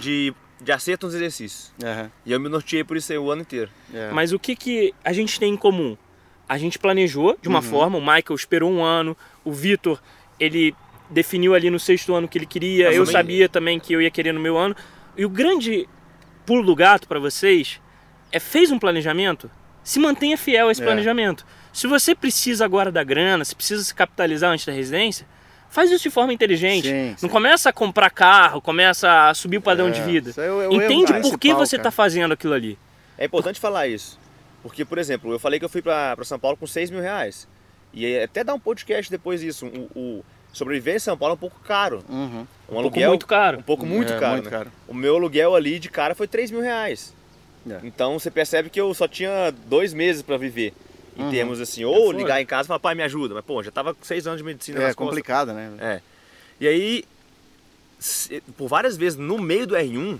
de, 0.00 0.34
de 0.60 0.72
acerto 0.72 1.06
nos 1.06 1.14
exercícios. 1.14 1.72
Aham, 1.82 2.10
E 2.24 2.32
eu 2.32 2.40
me 2.40 2.48
norteei 2.48 2.82
por 2.84 2.96
isso 2.96 3.12
aí 3.12 3.18
o 3.18 3.30
ano 3.30 3.42
inteiro. 3.42 3.70
é. 3.92 4.10
Mas 4.10 4.32
o 4.32 4.38
que, 4.38 4.56
que 4.56 4.94
a 5.04 5.12
gente 5.12 5.38
tem 5.38 5.52
em 5.52 5.56
comum? 5.56 5.96
A 6.48 6.56
gente 6.58 6.78
planejou 6.78 7.36
de 7.42 7.48
uma 7.48 7.58
Uhum. 7.58 7.64
forma, 7.64 7.98
o 7.98 8.00
Michael 8.00 8.34
esperou 8.34 8.70
um 8.72 8.82
ano, 8.82 9.16
o 9.44 9.52
Vitor, 9.52 10.00
ele 10.38 10.74
definiu 11.10 11.54
ali 11.54 11.70
no 11.70 11.78
sexto 11.78 12.14
ano 12.14 12.26
que 12.28 12.38
ele 12.38 12.46
queria, 12.46 12.86
Mas 12.86 12.96
eu 12.96 13.04
também- 13.04 13.12
sabia 13.20 13.48
também 13.48 13.80
que 13.80 13.92
eu 13.92 14.00
ia 14.02 14.10
querer 14.10 14.32
no 14.32 14.40
meu 14.40 14.56
ano. 14.56 14.74
E 15.16 15.24
o 15.24 15.28
grande 15.28 15.88
pulo 16.44 16.64
do 16.64 16.74
gato 16.74 17.06
para 17.08 17.18
vocês 17.18 17.80
é 18.32 18.38
fez 18.40 18.70
um 18.70 18.78
planejamento, 18.78 19.50
se 19.84 19.98
mantenha 20.00 20.36
fiel 20.38 20.68
a 20.68 20.72
esse 20.72 20.82
É. 20.82 20.84
planejamento. 20.84 21.44
Se 21.72 21.86
você 21.86 22.14
precisa 22.14 22.64
agora 22.64 22.90
da 22.90 23.04
grana, 23.04 23.44
se 23.44 23.54
precisa 23.54 23.82
se 23.84 23.94
capitalizar 23.94 24.50
antes 24.52 24.64
da 24.66 24.72
residência, 24.72 25.26
faz 25.76 25.90
isso 25.92 26.02
de 26.02 26.10
forma 26.10 26.32
inteligente. 26.32 26.88
Sim, 26.88 27.10
Não 27.10 27.16
sim. 27.18 27.28
começa 27.28 27.68
a 27.68 27.72
comprar 27.72 28.10
carro, 28.10 28.60
começa 28.60 29.28
a 29.28 29.34
subir 29.34 29.58
o 29.58 29.62
padrão 29.62 29.90
de 29.90 30.00
É, 30.00 30.04
vida. 30.04 30.30
isso 30.30 30.40
aí 30.40 30.48
é 30.48 30.50
o- 30.50 30.62
é 30.62 30.74
Entende 30.86 31.12
por 31.20 31.38
que 31.38 31.52
você 31.54 31.76
está 31.76 31.90
fazendo 31.90 32.32
aquilo 32.32 32.54
ali. 32.54 32.78
É 33.18 33.24
importante 33.26 33.60
falar 33.60 33.86
isso. 33.86 34.18
Porque, 34.62 34.84
por 34.84 34.98
exemplo, 34.98 35.30
eu 35.32 35.38
falei 35.38 35.58
que 35.60 35.64
eu 35.64 35.68
fui 35.68 35.80
pra 35.82 36.16
São 36.24 36.38
Paulo 36.38 36.56
com 36.56 36.66
6 36.66 36.90
mil 36.90 37.00
reais. 37.00 37.46
E 37.94 38.18
até 38.18 38.42
dar 38.42 38.52
um 38.54 38.58
podcast 38.58 39.10
depois 39.10 39.40
disso. 39.40 39.66
O, 39.66 39.98
o 39.98 40.24
sobreviver 40.52 40.96
em 40.96 40.98
São 40.98 41.16
Paulo 41.16 41.32
é 41.32 41.36
um 41.36 41.38
pouco 41.38 41.60
caro. 41.60 42.02
Uhum. 42.08 42.18
Um, 42.18 42.40
Um 42.40 42.46
pouco 42.66 42.78
aluguel. 42.80 43.08
muito 43.10 43.26
caro. 43.26 43.58
Um 43.58 43.62
pouco 43.62 43.86
muito 43.86 44.12
É, 44.12 44.18
caro. 44.18 44.32
muito 44.32 44.44
né? 44.46 44.50
caro. 44.50 44.72
O 44.88 44.94
meu 44.94 45.14
aluguel 45.16 45.54
ali 45.54 45.78
de 45.78 45.88
cara 45.88 46.14
foi 46.14 46.26
3 46.26 46.50
mil 46.50 46.60
reais. 46.60 47.14
É. 47.70 47.78
Então 47.84 48.18
você 48.18 48.30
percebe 48.30 48.68
que 48.70 48.80
eu 48.80 48.92
só 48.94 49.06
tinha 49.08 49.52
dois 49.66 49.92
meses 49.94 50.22
pra 50.22 50.36
viver. 50.36 50.72
Em 51.18 51.22
Uhum. 51.22 51.30
termos 51.30 51.60
assim, 51.60 51.82
ou 51.84 52.06
foda. 52.08 52.18
ligar 52.18 52.40
em 52.42 52.46
casa 52.46 52.66
e 52.66 52.68
falar, 52.68 52.78
pai, 52.80 52.94
me 52.94 53.02
ajuda. 53.02 53.34
Mas, 53.34 53.44
pô, 53.44 53.62
já 53.62 53.70
tava 53.70 53.94
com 53.94 54.04
seis 54.04 54.26
anos 54.26 54.38
de 54.38 54.44
medicina 54.44 54.78
É 54.78 54.82
nas 54.88 54.94
costas. 54.94 55.08
complicado, 55.14 55.52
né? 55.54 55.72
É. 55.80 56.00
E 56.60 56.68
aí, 56.68 57.04
se- 57.98 58.42
por 58.56 58.68
várias 58.68 58.96
vezes, 58.96 59.18
no 59.18 59.38
meio 59.38 59.66
do 59.66 59.74
R1, 59.74 60.18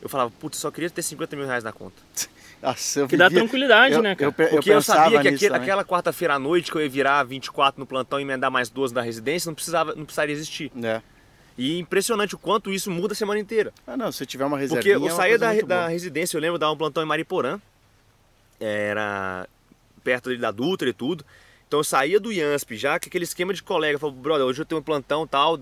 eu 0.00 0.08
falava, 0.08 0.30
putz, 0.38 0.58
só 0.58 0.70
queria 0.70 0.88
ter 0.88 1.02
50 1.02 1.34
mil 1.34 1.46
reais 1.46 1.64
na 1.64 1.72
conta. 1.72 1.96
Nossa, 2.62 3.00
eu 3.00 3.08
Que 3.08 3.16
dá 3.16 3.28
vivia- 3.28 3.42
tranquilidade, 3.42 3.94
eu, 3.94 4.02
né, 4.02 4.14
cara? 4.14 4.32
Eu, 4.38 4.44
eu 4.44 4.50
Porque 4.50 4.70
eu, 4.70 4.80
sabia 4.80 5.20
que 5.20 5.28
aquele- 5.28 5.54
aquela 5.54 5.84
quarta-feira 5.84 6.34
à 6.34 6.38
noite 6.38 6.70
que 6.70 6.76
eu 6.78 6.82
ia 6.82 6.88
virar 6.88 7.22
24 7.24 7.78
no 7.80 7.84
plantão 7.86 8.18
e 8.20 8.22
emendar 8.22 8.50
mais 8.50 8.70
12 8.70 8.94
na 8.94 9.02
residência, 9.02 9.48
não, 9.48 9.54
precisava, 9.54 9.94
não 9.94 10.04
precisaria 10.04 10.32
existir. 10.34 10.70
É. 10.82 11.02
E 11.58 11.78
impressionante 11.78 12.34
o 12.34 12.38
quanto 12.38 12.72
isso 12.72 12.90
muda 12.90 13.12
a 13.12 13.16
semana 13.16 13.38
inteira. 13.40 13.72
Ah, 13.86 13.96
não, 13.96 14.10
se 14.10 14.24
tiver 14.24 14.44
uma 14.44 14.56
reserva. 14.58 14.76
Porque 14.82 14.90
eu 14.96 15.10
saía 15.14 15.38
da, 15.38 15.52
da 15.60 15.88
residência, 15.88 16.36
eu 16.36 16.40
lembro 16.40 16.56
de 16.56 16.60
dar 16.60 16.70
um 16.72 16.76
plantão 16.76 17.02
em 17.02 17.06
Mariporã, 17.06 17.60
era 18.60 19.46
perto 20.04 20.28
ali 20.28 20.38
da 20.38 20.50
Dutra 20.50 20.88
e 20.88 20.92
tudo. 20.92 21.24
Então 21.66 21.80
eu 21.80 21.84
saía 21.84 22.20
do 22.20 22.30
IANSP 22.30 22.76
já, 22.76 23.00
com 23.00 23.06
aquele 23.06 23.24
esquema 23.24 23.52
de 23.52 23.62
colega, 23.62 23.98
falava, 23.98 24.18
brother, 24.18 24.46
hoje 24.46 24.60
eu 24.60 24.66
tenho 24.66 24.80
um 24.80 24.84
plantão 24.84 25.26
tal, 25.26 25.58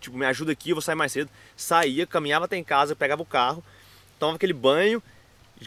tipo, 0.00 0.16
me 0.16 0.24
ajuda 0.24 0.52
aqui, 0.52 0.70
eu 0.70 0.76
vou 0.76 0.80
sair 0.80 0.94
mais 0.94 1.12
cedo. 1.12 1.28
Saía, 1.56 2.06
caminhava 2.06 2.46
até 2.46 2.56
em 2.56 2.64
casa, 2.64 2.96
pegava 2.96 3.20
o 3.20 3.26
carro, 3.26 3.62
tomava 4.18 4.36
aquele 4.36 4.54
banho, 4.54 5.02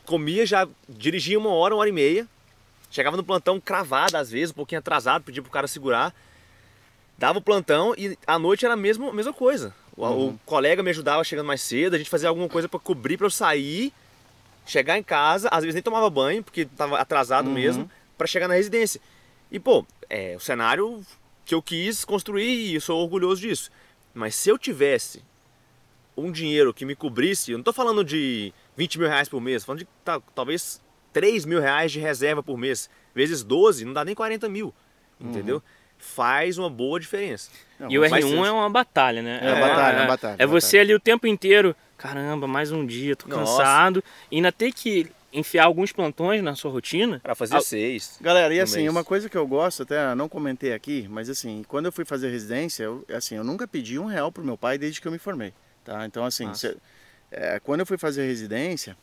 comia, 0.06 0.46
já 0.46 0.68
dirigia 0.88 1.38
uma 1.38 1.52
hora, 1.52 1.76
uma 1.76 1.82
hora 1.82 1.90
e 1.90 1.94
meia. 1.94 2.28
Chegava 2.90 3.18
no 3.18 3.24
plantão 3.24 3.60
cravado, 3.60 4.18
às 4.18 4.32
vezes, 4.32 4.52
um 4.52 4.56
pouquinho 4.56 4.80
atrasado, 4.80 5.24
pedia 5.24 5.42
pro 5.42 5.52
cara 5.52 5.68
segurar. 5.68 6.14
Dava 7.18 7.40
o 7.40 7.42
plantão 7.42 7.94
e 7.98 8.18
à 8.26 8.40
noite 8.40 8.66
era 8.66 8.74
a 8.74 8.78
mesma, 8.78 9.10
a 9.10 9.14
mesma 9.14 9.34
coisa. 9.34 9.76
O, 9.96 10.06
o 10.06 10.40
colega 10.46 10.82
me 10.82 10.90
ajudava 10.90 11.24
chegando 11.24 11.46
mais 11.46 11.62
cedo, 11.62 11.96
a 11.96 11.98
gente 11.98 12.10
fazia 12.10 12.30
alguma 12.30 12.50
coisa 12.50 12.68
para 12.68 12.80
cobrir 12.80 13.18
para 13.18 13.28
eu 13.28 13.32
sair, 13.32 13.94
chegar 14.66 14.98
em 14.98 15.04
casa, 15.04 15.50
às 15.50 15.62
vezes 15.62 15.76
nem 15.76 15.84
tomava 15.84 16.10
banho, 16.10 16.44
porque 16.44 16.66
tava 16.66 16.98
atrasado 16.98 17.50
mesmo, 17.50 17.90
para 18.18 18.28
chegar 18.28 18.48
na 18.48 18.54
residência. 18.56 19.00
E 19.52 19.60
pô, 19.60 19.86
é 20.10 20.36
o 20.36 20.40
cenário 20.40 21.02
que 21.46 21.54
eu 21.54 21.62
quis 21.62 22.04
construir 22.06 22.72
e 22.72 22.76
eu 22.76 22.82
sou 22.82 23.02
orgulhoso 23.02 23.42
disso. 23.42 23.70
Mas 24.14 24.36
se 24.36 24.50
eu 24.50 24.58
tivesse 24.58 25.22
um 26.16 26.32
dinheiro 26.32 26.74
que 26.74 26.86
me 26.86 26.96
cobrisse, 26.96 27.52
eu 27.52 27.58
não 27.58 27.64
tô 27.64 27.74
falando 27.74 28.04
de 28.04 28.54
20 28.78 29.00
mil 29.00 29.08
reais 29.08 29.28
por 29.28 29.42
mês, 29.42 29.64
tô 29.64 29.68
falando 29.68 29.80
de 29.80 29.88
tá, 30.04 30.22
talvez 30.36 30.82
3 31.12 31.46
mil 31.46 31.60
reais 31.60 31.92
de 31.92 32.00
reserva 32.00 32.42
por 32.44 32.58
mês, 32.58 32.90
vezes 33.16 33.44
12, 33.44 33.86
não 33.86 33.94
dá 33.94 34.06
nem 34.06 34.14
40 34.16 34.48
mil, 34.50 34.74
entendeu? 35.20 35.62
Faz 35.98 36.58
uma 36.58 36.70
boa 36.70 37.00
diferença. 37.00 37.50
Não, 37.80 37.90
E 37.90 37.98
o 37.98 38.08
faz 38.08 38.24
R1 38.26 38.30
sentido. 38.30 38.46
é 38.46 38.52
uma 38.52 38.70
batalha, 38.70 39.22
né? 39.22 39.40
É 39.42 39.52
uma 39.54 39.68
batalha, 39.68 39.96
é 39.96 40.00
uma 40.02 40.08
batalha, 40.08 40.36
É 40.40 40.46
uma 40.46 40.52
você 40.62 40.78
ali 40.80 40.94
o 40.94 41.00
tempo 41.00 41.26
inteiro, 41.26 41.76
caramba, 41.98 42.46
mais 42.48 42.72
um 42.72 42.86
dia, 42.86 43.16
tô 43.16 43.28
Nossa. 43.28 43.58
cansado. 43.64 44.04
E 44.30 44.36
ainda 44.36 44.52
ter 44.52 44.72
que 44.72 45.10
enfiar 45.34 45.66
alguns 45.66 45.92
plantões 45.92 46.42
na 46.44 46.56
sua 46.56 46.72
rotina. 46.72 47.20
Para 47.20 47.36
fazer 47.36 47.56
Ah, 47.58 47.62
seis. 47.62 48.18
Galera, 48.22 48.54
e 48.54 48.60
assim, 48.60 48.82
mês. 48.82 48.92
uma 48.92 49.04
coisa 49.04 49.28
que 49.30 49.36
eu 49.38 49.48
gosto, 49.48 49.84
até 49.84 50.14
não 50.16 50.30
comentei 50.30 50.74
aqui, 50.74 51.08
mas 51.10 51.30
assim, 51.30 51.64
quando 51.68 51.88
eu 51.88 51.92
fui 51.92 52.06
fazer 52.06 52.30
residência, 52.30 52.84
eu, 52.84 53.06
assim, 53.14 53.36
eu 53.36 53.44
nunca 53.44 53.68
pedi 53.68 53.98
um 54.00 54.06
real 54.06 54.32
pro 54.32 54.44
meu 54.44 54.58
pai 54.58 54.78
desde 54.78 55.02
que 55.02 55.08
eu 55.08 55.12
me 55.12 55.18
formei, 55.20 55.54
tá? 55.84 56.06
Então, 56.06 56.24
assim, 56.24 56.54
cê- 56.54 56.78
é, 57.32 57.60
quando 57.60 57.80
eu 57.80 57.86
fui 57.86 57.98
fazer 57.98 58.26
residência, 58.28 58.96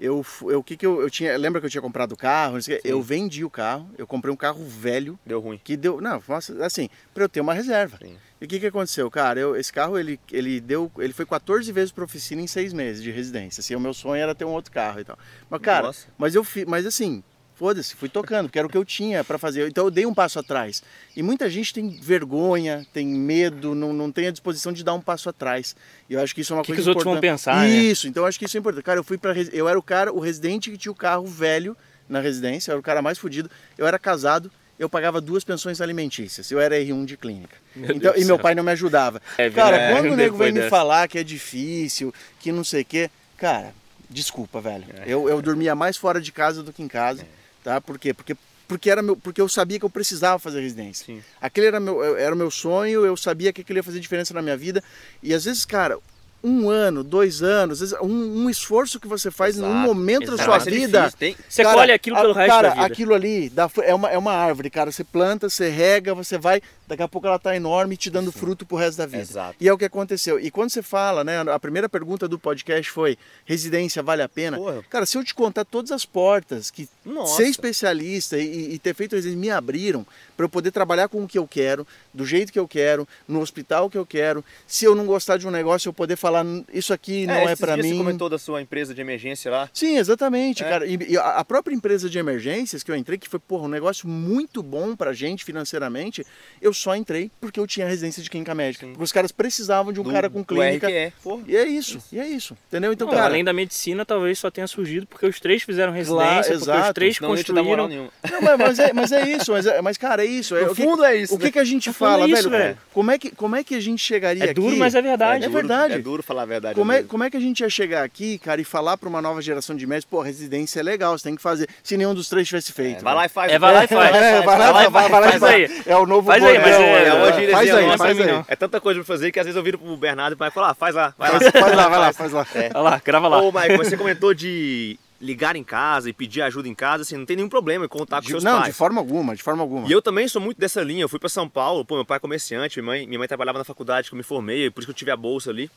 eu, 0.00 0.24
eu, 0.44 0.62
que 0.62 0.76
que 0.76 0.86
eu, 0.86 1.02
eu 1.02 1.10
tinha, 1.10 1.36
lembra 1.36 1.60
que 1.60 1.66
eu 1.66 1.70
tinha 1.70 1.82
comprado 1.82 2.12
o 2.12 2.16
carro, 2.16 2.56
eu 2.82 3.02
vendi 3.02 3.44
o 3.44 3.50
carro, 3.50 3.88
eu 3.98 4.06
comprei 4.06 4.32
um 4.32 4.36
carro 4.36 4.64
velho, 4.64 5.18
Deu 5.26 5.38
ruim. 5.40 5.60
que 5.62 5.76
deu, 5.76 6.00
não, 6.00 6.22
nossa, 6.26 6.64
assim, 6.64 6.88
para 7.12 7.24
eu 7.24 7.28
ter 7.28 7.40
uma 7.40 7.52
reserva. 7.52 7.98
Sim. 7.98 8.16
E 8.40 8.46
o 8.46 8.48
que 8.48 8.58
que 8.58 8.66
aconteceu, 8.66 9.10
cara? 9.10 9.38
Eu, 9.38 9.54
esse 9.54 9.70
carro 9.70 9.98
ele, 9.98 10.18
ele 10.32 10.58
deu, 10.60 10.90
ele 10.98 11.12
foi 11.12 11.26
14 11.26 11.70
vezes 11.70 11.92
para 11.92 12.02
oficina 12.02 12.40
em 12.40 12.46
seis 12.46 12.72
meses 12.72 13.02
de 13.02 13.10
residência. 13.10 13.60
Assim, 13.60 13.74
o 13.74 13.80
meu 13.80 13.92
sonho 13.92 14.22
era 14.22 14.34
ter 14.34 14.46
um 14.46 14.52
outro 14.52 14.72
carro 14.72 15.00
e 15.00 15.04
tal. 15.04 15.18
Mas 15.50 15.60
cara, 15.60 15.88
Nossa. 15.88 16.06
mas 16.16 16.34
eu 16.34 16.46
mas 16.66 16.86
assim, 16.86 17.22
foda-se, 17.60 17.94
fui 17.94 18.08
tocando, 18.08 18.46
porque 18.46 18.58
era 18.58 18.66
o 18.66 18.70
que 18.70 18.76
eu 18.78 18.84
tinha 18.86 19.22
para 19.22 19.36
fazer. 19.36 19.68
Então 19.68 19.84
eu 19.84 19.90
dei 19.90 20.06
um 20.06 20.14
passo 20.14 20.38
atrás. 20.38 20.82
E 21.14 21.22
muita 21.22 21.50
gente 21.50 21.74
tem 21.74 21.90
vergonha, 21.90 22.86
tem 22.90 23.06
medo, 23.06 23.74
não, 23.74 23.92
não 23.92 24.10
tem 24.10 24.28
a 24.28 24.30
disposição 24.30 24.72
de 24.72 24.82
dar 24.82 24.94
um 24.94 25.00
passo 25.00 25.28
atrás. 25.28 25.76
E 26.08 26.14
eu 26.14 26.22
acho 26.22 26.34
que 26.34 26.40
isso 26.40 26.54
é 26.54 26.56
uma 26.56 26.62
O 26.62 26.64
que, 26.64 26.72
que 26.72 26.76
coisa 26.76 26.90
os 26.90 26.96
outros 26.96 27.04
vão 27.04 27.12
importante. 27.18 27.32
pensar, 27.32 27.56
né? 27.60 27.68
Isso, 27.68 28.08
então 28.08 28.22
eu 28.22 28.26
acho 28.26 28.38
que 28.38 28.46
isso 28.46 28.56
é 28.56 28.60
importante. 28.60 28.82
Cara, 28.82 28.98
eu 28.98 29.04
fui 29.04 29.18
para 29.18 29.34
eu 29.52 29.68
era 29.68 29.78
o 29.78 29.82
cara, 29.82 30.10
o 30.10 30.20
residente 30.20 30.70
que 30.70 30.78
tinha 30.78 30.90
o 30.90 30.94
carro 30.94 31.26
velho 31.26 31.76
na 32.08 32.18
residência, 32.18 32.70
eu 32.70 32.72
era 32.72 32.80
o 32.80 32.82
cara 32.82 33.02
mais 33.02 33.18
fudido. 33.18 33.50
Eu 33.76 33.86
era 33.86 33.98
casado, 33.98 34.50
eu 34.78 34.88
pagava 34.88 35.20
duas 35.20 35.44
pensões 35.44 35.82
alimentícias. 35.82 36.50
Eu 36.50 36.58
era 36.58 36.76
R1 36.76 37.04
de 37.04 37.18
clínica. 37.18 37.56
Meu 37.76 37.90
então, 37.94 38.12
Deus 38.12 38.16
e 38.16 38.20
meu 38.24 38.36
céu. 38.36 38.38
pai 38.38 38.54
não 38.54 38.62
me 38.64 38.72
ajudava. 38.72 39.20
É, 39.36 39.50
cara, 39.50 39.76
é, 39.76 39.92
quando 39.92 40.12
o 40.12 40.16
nego 40.16 40.38
vem 40.38 40.46
depois 40.46 40.54
me 40.54 40.60
dessa. 40.60 40.70
falar 40.70 41.06
que 41.08 41.18
é 41.18 41.22
difícil, 41.22 42.14
que 42.38 42.50
não 42.50 42.64
sei 42.64 42.80
o 42.80 42.84
quê, 42.86 43.10
cara, 43.36 43.74
desculpa, 44.08 44.62
velho. 44.62 44.86
Eu, 45.04 45.28
eu 45.28 45.42
dormia 45.42 45.74
mais 45.74 45.98
fora 45.98 46.22
de 46.22 46.32
casa 46.32 46.62
do 46.62 46.72
que 46.72 46.82
em 46.82 46.88
casa, 46.88 47.26
tá? 47.62 47.80
Por 47.80 47.98
quê? 47.98 48.12
Porque 48.14 48.36
porque 48.70 48.88
era 48.88 49.02
meu, 49.02 49.16
porque 49.16 49.40
eu 49.40 49.48
sabia 49.48 49.80
que 49.80 49.84
eu 49.84 49.90
precisava 49.90 50.38
fazer 50.38 50.60
residência. 50.60 51.04
Sim. 51.04 51.20
Aquele 51.40 51.66
era 51.66 51.80
meu, 51.80 52.16
era 52.16 52.32
o 52.32 52.38
meu 52.38 52.52
sonho, 52.52 53.04
eu 53.04 53.16
sabia 53.16 53.52
que 53.52 53.62
aquilo 53.62 53.80
ia 53.80 53.82
fazer 53.82 53.98
diferença 53.98 54.32
na 54.32 54.40
minha 54.40 54.56
vida. 54.56 54.80
E 55.20 55.34
às 55.34 55.44
vezes, 55.44 55.64
cara, 55.64 55.98
um 56.42 56.70
ano, 56.70 57.04
dois 57.04 57.42
anos, 57.42 57.92
um, 58.00 58.44
um 58.44 58.50
esforço 58.50 58.98
que 58.98 59.06
você 59.06 59.30
faz 59.30 59.56
Exato, 59.56 59.72
num 59.72 59.78
momento 59.80 60.26
da 60.28 60.32
exato. 60.34 60.44
sua 60.44 60.58
Vai 60.58 60.60
ser 60.60 60.70
vida. 60.70 61.10
difícil, 61.10 61.44
Você 61.48 61.62
Cara, 61.62 61.76
colhe 61.76 61.92
aquilo 61.92 62.16
pelo 62.16 62.32
a- 62.32 62.34
resto 62.36 62.48
cara, 62.54 62.68
da 62.68 62.74
vida. 62.74 62.86
aquilo 62.86 63.14
ali 63.14 63.48
dá 63.50 63.70
é, 63.82 63.94
uma, 63.94 64.08
é 64.10 64.16
uma 64.18 64.32
árvore, 64.32 64.70
cara. 64.70 64.90
Você 64.90 65.04
planta, 65.04 65.48
você 65.50 65.68
rega, 65.68 66.14
você 66.14 66.38
vai, 66.38 66.62
daqui 66.88 67.02
a 67.02 67.08
pouco 67.08 67.26
ela 67.26 67.38
tá 67.38 67.54
enorme 67.54 67.96
te 67.96 68.08
dando 68.10 68.32
fruto 68.32 68.64
pro 68.64 68.76
resto 68.76 68.98
da 68.98 69.06
vida. 69.06 69.22
Exato. 69.22 69.56
E 69.60 69.68
é 69.68 69.72
o 69.72 69.76
que 69.78 69.84
aconteceu. 69.84 70.40
E 70.40 70.50
quando 70.50 70.70
você 70.70 70.82
fala, 70.82 71.22
né, 71.22 71.40
a 71.40 71.58
primeira 71.58 71.88
pergunta 71.88 72.26
do 72.26 72.38
podcast 72.38 72.90
foi: 72.90 73.18
residência 73.44 74.02
vale 74.02 74.22
a 74.22 74.28
pena? 74.28 74.56
Porra. 74.56 74.82
Cara, 74.88 75.04
se 75.06 75.18
eu 75.18 75.24
te 75.24 75.34
contar 75.34 75.64
todas 75.64 75.92
as 75.92 76.04
portas 76.06 76.70
que 76.70 76.88
Nossa. 77.04 77.36
ser 77.36 77.48
especialista 77.48 78.38
e, 78.38 78.74
e 78.74 78.78
ter 78.78 78.94
feito 78.94 79.14
residência 79.14 79.38
me 79.40 79.50
abriram 79.50 80.06
para 80.40 80.46
eu 80.46 80.48
poder 80.48 80.70
trabalhar 80.70 81.06
com 81.08 81.22
o 81.22 81.28
que 81.28 81.36
eu 81.38 81.46
quero, 81.46 81.86
do 82.14 82.24
jeito 82.24 82.50
que 82.50 82.58
eu 82.58 82.66
quero, 82.66 83.06
no 83.28 83.40
hospital 83.42 83.90
que 83.90 83.98
eu 83.98 84.06
quero. 84.06 84.42
Se 84.66 84.86
eu 84.86 84.94
não 84.94 85.04
gostar 85.04 85.36
de 85.36 85.46
um 85.46 85.50
negócio, 85.50 85.90
eu 85.90 85.92
poder 85.92 86.16
falar 86.16 86.46
isso 86.72 86.94
aqui 86.94 87.26
não 87.26 87.46
é 87.46 87.54
para 87.54 87.76
mim. 87.76 87.90
Você 87.90 87.96
comentou 87.98 88.28
da 88.30 88.38
sua 88.38 88.62
empresa 88.62 88.94
de 88.94 89.00
emergência 89.02 89.50
lá. 89.50 89.68
Sim, 89.74 89.98
exatamente, 89.98 90.62
É. 90.64 90.68
cara. 90.68 90.86
E, 90.86 90.96
e 91.10 91.18
a 91.18 91.44
própria 91.44 91.74
empresa 91.74 92.08
de 92.08 92.18
emergências 92.18 92.82
que 92.82 92.90
eu 92.90 92.96
entrei, 92.96 93.18
que 93.18 93.28
foi 93.28 93.38
porra, 93.38 93.64
um 93.64 93.68
negócio 93.68 94.08
muito 94.08 94.62
bom 94.62 94.96
pra 94.96 95.12
gente 95.12 95.44
financeiramente, 95.44 96.24
eu 96.62 96.72
só 96.72 96.96
entrei 96.96 97.30
porque 97.38 97.60
eu 97.60 97.66
tinha 97.66 97.86
residência 97.86 98.22
de 98.22 98.30
clínica 98.30 98.54
médica. 98.54 98.86
Sim. 98.86 98.92
Porque 98.92 99.04
os 99.04 99.12
caras 99.12 99.32
precisavam 99.32 99.92
de 99.92 100.00
um 100.00 100.04
do- 100.04 100.10
cara 100.10 100.30
com 100.30 100.40
do 100.40 100.46
clínica. 100.46 100.88
RQE. 100.88 101.12
Porra. 101.22 101.42
E 101.46 101.54
é 101.56 101.66
isso, 101.66 101.98
e 102.10 102.18
é 102.18 102.26
isso. 102.26 102.56
Entendeu? 102.68 102.92
Então, 102.94 103.06
Não, 103.06 103.14
cara. 103.14 103.26
além 103.26 103.44
da 103.44 103.52
medicina, 103.52 104.06
talvez 104.06 104.38
só 104.38 104.50
tenha 104.50 104.66
surgido 104.66 105.06
porque 105.06 105.26
os 105.26 105.38
três 105.38 105.62
fizeram 105.62 105.92
residência, 105.92 106.24
Claro, 106.24 106.42
porque 106.42 106.54
os 106.56 106.62
exato. 106.62 106.94
três 106.94 107.20
Não 107.20 107.28
construíram. 107.28 107.88
nenhuma. 107.88 108.10
Não, 108.30 108.40
mas, 108.42 108.58
mas 108.58 108.78
é, 108.78 108.92
mas 108.92 109.12
é 109.12 109.28
isso, 109.28 109.52
mas, 109.52 109.66
é- 109.66 109.82
mas, 109.82 109.96
cara, 109.98 110.24
é 110.24 110.28
isso. 110.30 110.56
É, 110.56 110.62
o 110.62 110.74
que, 110.74 110.82
fundo 110.82 111.04
é 111.04 111.16
isso. 111.16 111.34
o 111.34 111.38
que, 111.38 111.50
que 111.50 111.58
a 111.58 111.64
gente 111.64 111.92
fundo 111.92 111.96
fala, 112.10 112.24
é 112.24 112.28
isso, 112.28 112.48
velho? 112.50 112.62
velho. 112.64 112.78
Como, 112.92 113.10
é 113.10 113.18
que, 113.18 113.30
como 113.30 113.56
é 113.56 113.64
que 113.64 113.74
a 113.74 113.80
gente 113.80 114.02
chegaria 114.02 114.42
É 114.42 114.50
aqui? 114.50 114.54
duro, 114.54 114.76
mas 114.76 114.94
é 114.94 115.02
verdade. 115.02 115.44
É 115.44 115.48
duro- 115.48 115.52
verdade. 115.60 115.94
É 115.94 115.98
duro 115.98 116.22
falar 116.22 116.42
a 116.42 116.46
verdade. 116.46 116.74
Como 116.74 116.90
é, 116.92 116.96
mesmo. 116.96 117.08
como 117.08 117.24
é 117.24 117.30
que 117.30 117.36
a 117.36 117.40
gente 117.40 117.60
ia 117.60 117.68
chegar 117.70 118.02
aqui, 118.04 118.38
cara, 118.38 118.60
e 118.60 118.64
falar 118.64 118.96
pra 118.96 119.08
uma 119.08 119.20
nova 119.20 119.42
geração 119.42 119.74
de 119.76 119.86
médicos, 119.86 120.10
pô, 120.10 120.20
residência 120.22 120.80
é 120.80 120.82
legal, 120.82 121.16
você 121.18 121.24
tem 121.24 121.36
que 121.36 121.42
fazer. 121.42 121.68
Se 121.82 121.96
nenhum 121.96 122.14
dos 122.14 122.28
três 122.28 122.46
tivesse 122.46 122.72
feito. 122.72 123.00
É, 123.00 123.02
vai 123.02 123.14
lá 123.14 123.26
e 123.26 123.28
faz. 123.28 123.52
É, 123.52 123.58
vai 123.58 123.74
lá 123.74 123.84
e 123.84 123.88
faz. 123.88 124.10
É, 124.20 124.42
vai 124.42 124.58
lá, 124.58 124.72
vai, 124.72 124.88
vai, 124.90 125.08
vai 125.08 125.28
e 125.36 125.38
faz 125.38 125.42
aí. 125.42 125.82
É 125.86 125.96
o 125.96 126.06
novo 126.06 126.26
Faz 126.26 126.42
aí, 126.44 126.58
mas 126.58 126.66
é- 126.74 127.06
É 127.06 127.50
Faz 127.50 127.74
aí, 127.74 127.98
faz 127.98 128.20
aí. 128.20 128.26
não. 128.26 128.44
É 128.48 128.56
tanta 128.56 128.80
coisa 128.80 129.00
pra 129.00 129.06
fazer 129.06 129.30
que 129.32 129.38
às 129.40 129.46
vezes 129.46 129.56
eu 129.56 129.62
viro 129.62 129.78
pro 129.78 129.96
Bernardo 129.96 130.32
e 130.32 130.34
o 130.34 130.38
pai 130.38 130.50
fala, 130.50 130.70
ah, 130.70 130.74
faz 130.74 130.94
lá, 130.94 131.14
vai 131.18 131.32
lá. 131.32 131.40
Faz, 131.40 131.76
lá, 131.76 131.88
vai 131.88 131.98
lá, 131.98 132.12
faz 132.12 132.32
lá. 132.32 132.46
É. 132.54 132.70
Olha 132.74 132.80
lá, 132.82 133.02
grava 133.04 133.28
lá. 133.28 133.40
Ô, 133.42 133.50
Mike, 133.52 133.76
você 133.76 133.96
comentou 133.96 134.32
de 134.34 134.98
ligar 135.20 135.54
em 135.54 135.62
casa 135.62 136.08
e 136.08 136.12
pedir 136.12 136.40
ajuda 136.42 136.66
em 136.68 136.74
casa, 136.74 137.02
assim, 137.02 137.16
não 137.16 137.26
tem 137.26 137.36
nenhum 137.36 137.48
problema 137.48 137.84
em 137.84 137.88
contar 137.88 138.16
com 138.16 138.22
De- 138.22 138.28
seus 138.30 138.42
não, 138.44 138.52
pais. 138.60 138.68
de 138.68 138.72
forma 138.72 139.00
alguma, 139.00 139.36
de 139.36 139.42
forma 139.42 139.62
alguma. 139.62 139.86
E 139.88 139.92
eu 139.92 140.00
também 140.00 140.26
sou 140.26 140.40
muito 140.40 140.58
dessa 140.58 140.82
linha. 140.82 141.02
Eu 141.02 141.08
fui 141.08 141.18
pra 141.18 141.28
São 141.28 141.48
Paulo, 141.48 141.84
pô, 141.84 141.94
meu 141.96 142.04
pai 142.04 142.16
é 142.16 142.20
comerciante, 142.20 142.80
minha 142.80 142.86
mãe, 142.86 143.06
minha 143.06 143.18
mãe 143.18 143.28
trabalhava 143.28 143.58
na 143.58 143.64
faculdade 143.64 144.08
que 144.08 144.14
eu 144.14 144.16
me 144.16 144.22
formei, 144.22 144.70
por 144.70 144.80
isso 144.80 144.86
que 144.86 144.90
eu 144.92 144.94
tive 144.94 145.10
a 145.10 145.16
bolsa 145.16 145.50
ali. 145.50 145.70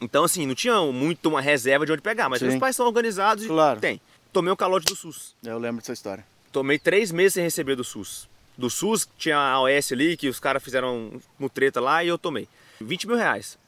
Então, 0.00 0.24
assim, 0.24 0.46
não 0.46 0.54
tinha 0.54 0.80
muito 0.92 1.28
uma 1.28 1.40
reserva 1.40 1.84
de 1.84 1.92
onde 1.92 2.00
pegar, 2.00 2.28
mas 2.28 2.38
Sim. 2.38 2.46
meus 2.46 2.58
pais 2.60 2.74
são 2.76 2.86
organizados 2.86 3.44
e 3.44 3.48
Claro. 3.48 3.80
tem. 3.80 4.00
Tomei 4.32 4.52
o 4.52 4.56
calote 4.56 4.86
do 4.86 4.94
SUS. 4.96 5.34
Eu 5.44 5.58
lembro 5.58 5.80
dessa 5.82 5.92
história. 5.92 6.24
Tomei 6.52 6.78
três 6.78 7.10
meses 7.12 7.34
sem 7.34 7.42
receber 7.44 7.74
do 7.76 7.84
SUS. 7.84 8.28
Do 8.56 8.70
SUS, 8.70 9.08
tinha 9.18 9.36
a 9.36 9.60
OS 9.60 9.92
ali, 9.92 10.16
que 10.16 10.28
os 10.28 10.38
caras 10.40 10.62
fizeram 10.62 11.12
um 11.38 11.48
treta 11.48 11.80
lá 11.80 12.02
e 12.04 12.08
eu 12.08 12.16
tomei. 12.16 12.48
20 12.80 13.06
mil 13.06 13.16
reais. 13.16 13.58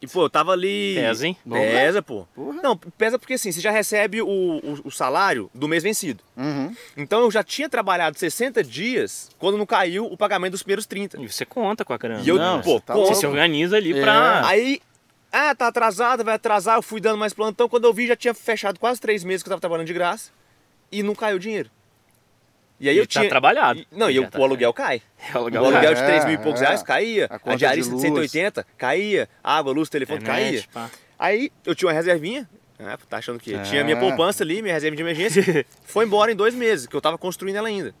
E, 0.00 0.06
pô, 0.06 0.22
eu 0.24 0.30
tava 0.30 0.52
ali. 0.52 0.94
Pesa, 0.94 1.26
hein? 1.26 1.36
Pesa, 1.48 2.02
pô. 2.02 2.26
Porra. 2.34 2.60
Não, 2.62 2.76
pesa 2.76 3.18
porque 3.18 3.34
assim, 3.34 3.52
você 3.52 3.60
já 3.60 3.70
recebe 3.70 4.20
o, 4.22 4.26
o, 4.28 4.80
o 4.84 4.90
salário 4.90 5.50
do 5.54 5.68
mês 5.68 5.82
vencido. 5.82 6.22
Uhum. 6.36 6.74
Então 6.96 7.20
eu 7.20 7.30
já 7.30 7.42
tinha 7.42 7.68
trabalhado 7.68 8.18
60 8.18 8.62
dias 8.62 9.30
quando 9.38 9.58
não 9.58 9.66
caiu 9.66 10.04
o 10.06 10.16
pagamento 10.16 10.52
dos 10.52 10.62
primeiros 10.62 10.86
30. 10.86 11.20
E 11.20 11.30
você 11.30 11.44
conta 11.44 11.84
com 11.84 11.92
a 11.92 11.98
grana. 11.98 12.22
E 12.24 12.28
eu, 12.28 12.36
Não, 12.36 12.60
pô, 12.60 12.74
você 12.78 12.80
tá. 12.80 12.94
Você 12.94 13.14
se 13.14 13.26
organiza 13.26 13.76
ali 13.76 13.96
É. 13.96 14.00
pra. 14.00 14.46
Aí, 14.46 14.80
ah, 15.30 15.54
tá 15.54 15.68
atrasado, 15.68 16.24
vai 16.24 16.34
atrasar, 16.34 16.76
eu 16.76 16.82
fui 16.82 17.00
dando 17.00 17.18
mais 17.18 17.32
plantão. 17.34 17.68
Quando 17.68 17.84
eu 17.84 17.92
vi, 17.92 18.06
já 18.06 18.16
tinha 18.16 18.34
fechado 18.34 18.78
quase 18.80 19.00
três 19.00 19.22
meses 19.24 19.42
que 19.42 19.48
eu 19.48 19.50
tava 19.50 19.60
trabalhando 19.60 19.86
de 19.86 19.92
graça 19.94 20.30
e 20.90 21.02
não 21.02 21.14
caiu 21.14 21.36
o 21.36 21.40
dinheiro. 21.40 21.70
E 22.80 22.88
aí 22.88 22.94
E 22.94 22.98
eu 22.98 23.06
tá 23.06 23.20
tinha. 23.20 23.28
trabalhado. 23.28 23.84
Não, 23.90 24.08
e 24.10 24.16
eu- 24.16 24.30
tá- 24.30 24.38
o 24.38 24.44
aluguel 24.44 24.72
cai. 24.72 25.02
É 25.18 25.32
o 25.34 25.34
O 25.34 25.38
aluguel. 25.42 25.64
aluguel 25.64 25.94
de 25.94 26.00
É, 26.00 26.06
3 26.06 26.24
mil 26.24 26.34
e 26.34 26.38
poucos 26.38 26.60
é. 26.62 26.64
reais 26.66 26.82
caía. 26.82 27.26
A 27.30 27.52
A, 27.52 27.56
diarista 27.56 27.94
de 27.94 28.00
de 28.02 28.08
luz. 28.08 28.30
180 28.30 28.66
caía. 28.76 29.28
Água, 29.42 29.72
luz, 29.72 29.88
telefone 29.88 30.20
Internet, 30.20 30.68
caía. 30.68 30.88
pá. 30.88 30.90
Aí 31.18 31.50
eu 31.66 31.74
tinha 31.74 31.88
uma 31.88 31.94
reservinha. 31.94 32.48
né, 32.78 32.96
tá 33.08 33.16
achando 33.16 33.40
que 33.40 33.52
É. 33.56 33.62
tinha 33.62 33.82
minha 33.82 33.96
poupança 33.98 34.44
ali, 34.44 34.62
minha 34.62 34.72
reserva 34.72 34.94
de 34.94 35.02
emergência. 35.02 35.42
foi 35.84 36.04
embora 36.04 36.30
em 36.30 36.36
dois 36.36 36.54
meses, 36.54 36.86
que 36.86 36.94
eu 36.94 37.00
tava 37.00 37.18
construindo 37.18 37.56
ela 37.56 37.66
ainda. 37.66 37.92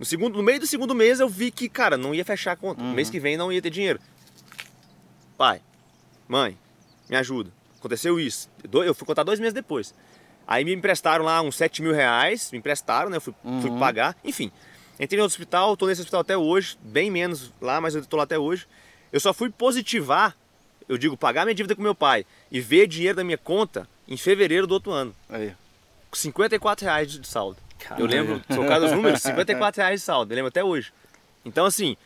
No, 0.00 0.04
segundo, 0.04 0.36
no 0.36 0.42
meio 0.42 0.58
do 0.58 0.66
segundo 0.66 0.92
mês 0.96 1.20
eu 1.20 1.28
vi 1.28 1.52
que, 1.52 1.68
cara, 1.68 1.96
não 1.96 2.12
ia 2.12 2.24
fechar 2.24 2.50
a 2.52 2.56
conta. 2.56 2.82
Uhum. 2.82 2.92
Mês 2.92 3.08
que 3.08 3.20
vem 3.20 3.36
não 3.36 3.52
ia 3.52 3.62
ter 3.62 3.70
dinheiro. 3.70 4.00
Pai, 5.38 5.60
mãe, 6.26 6.58
me 7.08 7.16
ajuda. 7.16 7.52
Aconteceu 7.78 8.18
isso. 8.18 8.50
Eu 8.84 8.94
fui 8.94 9.06
contar 9.06 9.22
dois 9.22 9.38
meses 9.38 9.54
depois. 9.54 9.94
Aí 10.46 10.64
me 10.64 10.72
emprestaram 10.74 11.24
lá 11.24 11.42
uns 11.42 11.56
7 11.56 11.82
mil 11.82 11.92
reais, 11.92 12.50
me 12.52 12.58
emprestaram, 12.58 13.10
né? 13.10 13.16
Eu 13.16 13.20
fui, 13.20 13.34
fui 13.60 13.70
Uhum. 13.70 13.78
pagar. 13.78 14.16
Enfim, 14.24 14.52
entrei 15.00 15.16
no 15.18 15.24
outro 15.24 15.34
hospital, 15.34 15.76
tô 15.76 15.86
nesse 15.86 16.00
hospital 16.02 16.20
até 16.20 16.36
hoje, 16.36 16.78
bem 16.82 17.10
menos 17.10 17.52
lá, 17.60 17.80
mas 17.80 17.94
eu 17.94 18.04
tô 18.06 18.16
lá 18.16 18.22
até 18.24 18.38
hoje. 18.38 18.66
Eu 19.12 19.18
só 19.20 19.32
fui 19.34 19.50
positivar, 19.50 20.36
eu 20.88 20.96
digo, 20.96 21.16
pagar 21.16 21.44
minha 21.44 21.54
dívida 21.54 21.74
com 21.74 21.82
meu 21.82 21.94
pai 21.94 22.24
e 22.50 22.60
ver 22.60 22.86
dinheiro 22.86 23.16
da 23.16 23.24
minha 23.24 23.38
conta 23.38 23.88
em 24.06 24.16
fevereiro 24.16 24.66
do 24.66 24.72
outro 24.74 24.92
ano. 24.92 25.14
Aí. 25.28 25.52
Com 26.10 26.16
54 26.16 26.84
reais 26.84 27.10
de 27.10 27.26
saldo. 27.26 27.58
Eu 27.80 27.88
Caralho. 27.88 28.06
lembro, 28.06 28.40
trocar 28.48 28.80
os 28.82 28.92
números, 28.92 29.20
54 29.22 29.80
reais 29.82 30.00
de 30.00 30.06
saldo, 30.06 30.32
eu 30.32 30.36
lembro 30.36 30.48
até 30.48 30.62
hoje. 30.62 30.92
Então, 31.44 31.66
assim, 31.66 31.96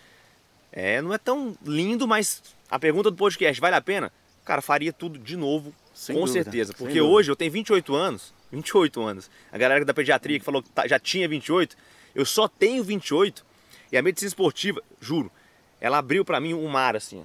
é, 0.72 1.00
não 1.02 1.12
é 1.12 1.18
tão 1.18 1.56
lindo, 1.64 2.06
mas 2.08 2.42
a 2.70 2.78
pergunta 2.78 3.10
do 3.10 3.16
podcast, 3.16 3.60
vale 3.60 3.76
a 3.76 3.80
pena? 3.80 4.10
cara, 4.44 4.60
faria 4.62 4.92
tudo 4.92 5.16
de 5.18 5.36
novo, 5.36 5.72
Sem 6.00 6.14
com 6.16 6.24
dúvida, 6.24 6.44
certeza. 6.44 6.72
Porque 6.72 6.98
hoje 7.00 7.30
eu 7.30 7.36
tenho 7.36 7.52
28 7.52 7.94
anos, 7.94 8.32
28 8.50 9.02
anos. 9.02 9.30
A 9.52 9.58
galera 9.58 9.84
da 9.84 9.92
pediatria 9.92 10.38
que 10.38 10.44
falou 10.44 10.62
que 10.62 10.70
tá- 10.70 10.88
já 10.88 10.98
tinha 10.98 11.28
28, 11.28 11.76
eu 12.14 12.24
só 12.24 12.48
tenho 12.48 12.82
28. 12.82 13.44
E 13.92 13.98
a 13.98 14.02
medicina 14.02 14.28
esportiva, 14.28 14.80
juro, 14.98 15.30
ela 15.78 15.98
abriu 15.98 16.24
pra 16.24 16.40
mim 16.40 16.54
um 16.54 16.66
mar 16.68 16.96
assim. 16.96 17.22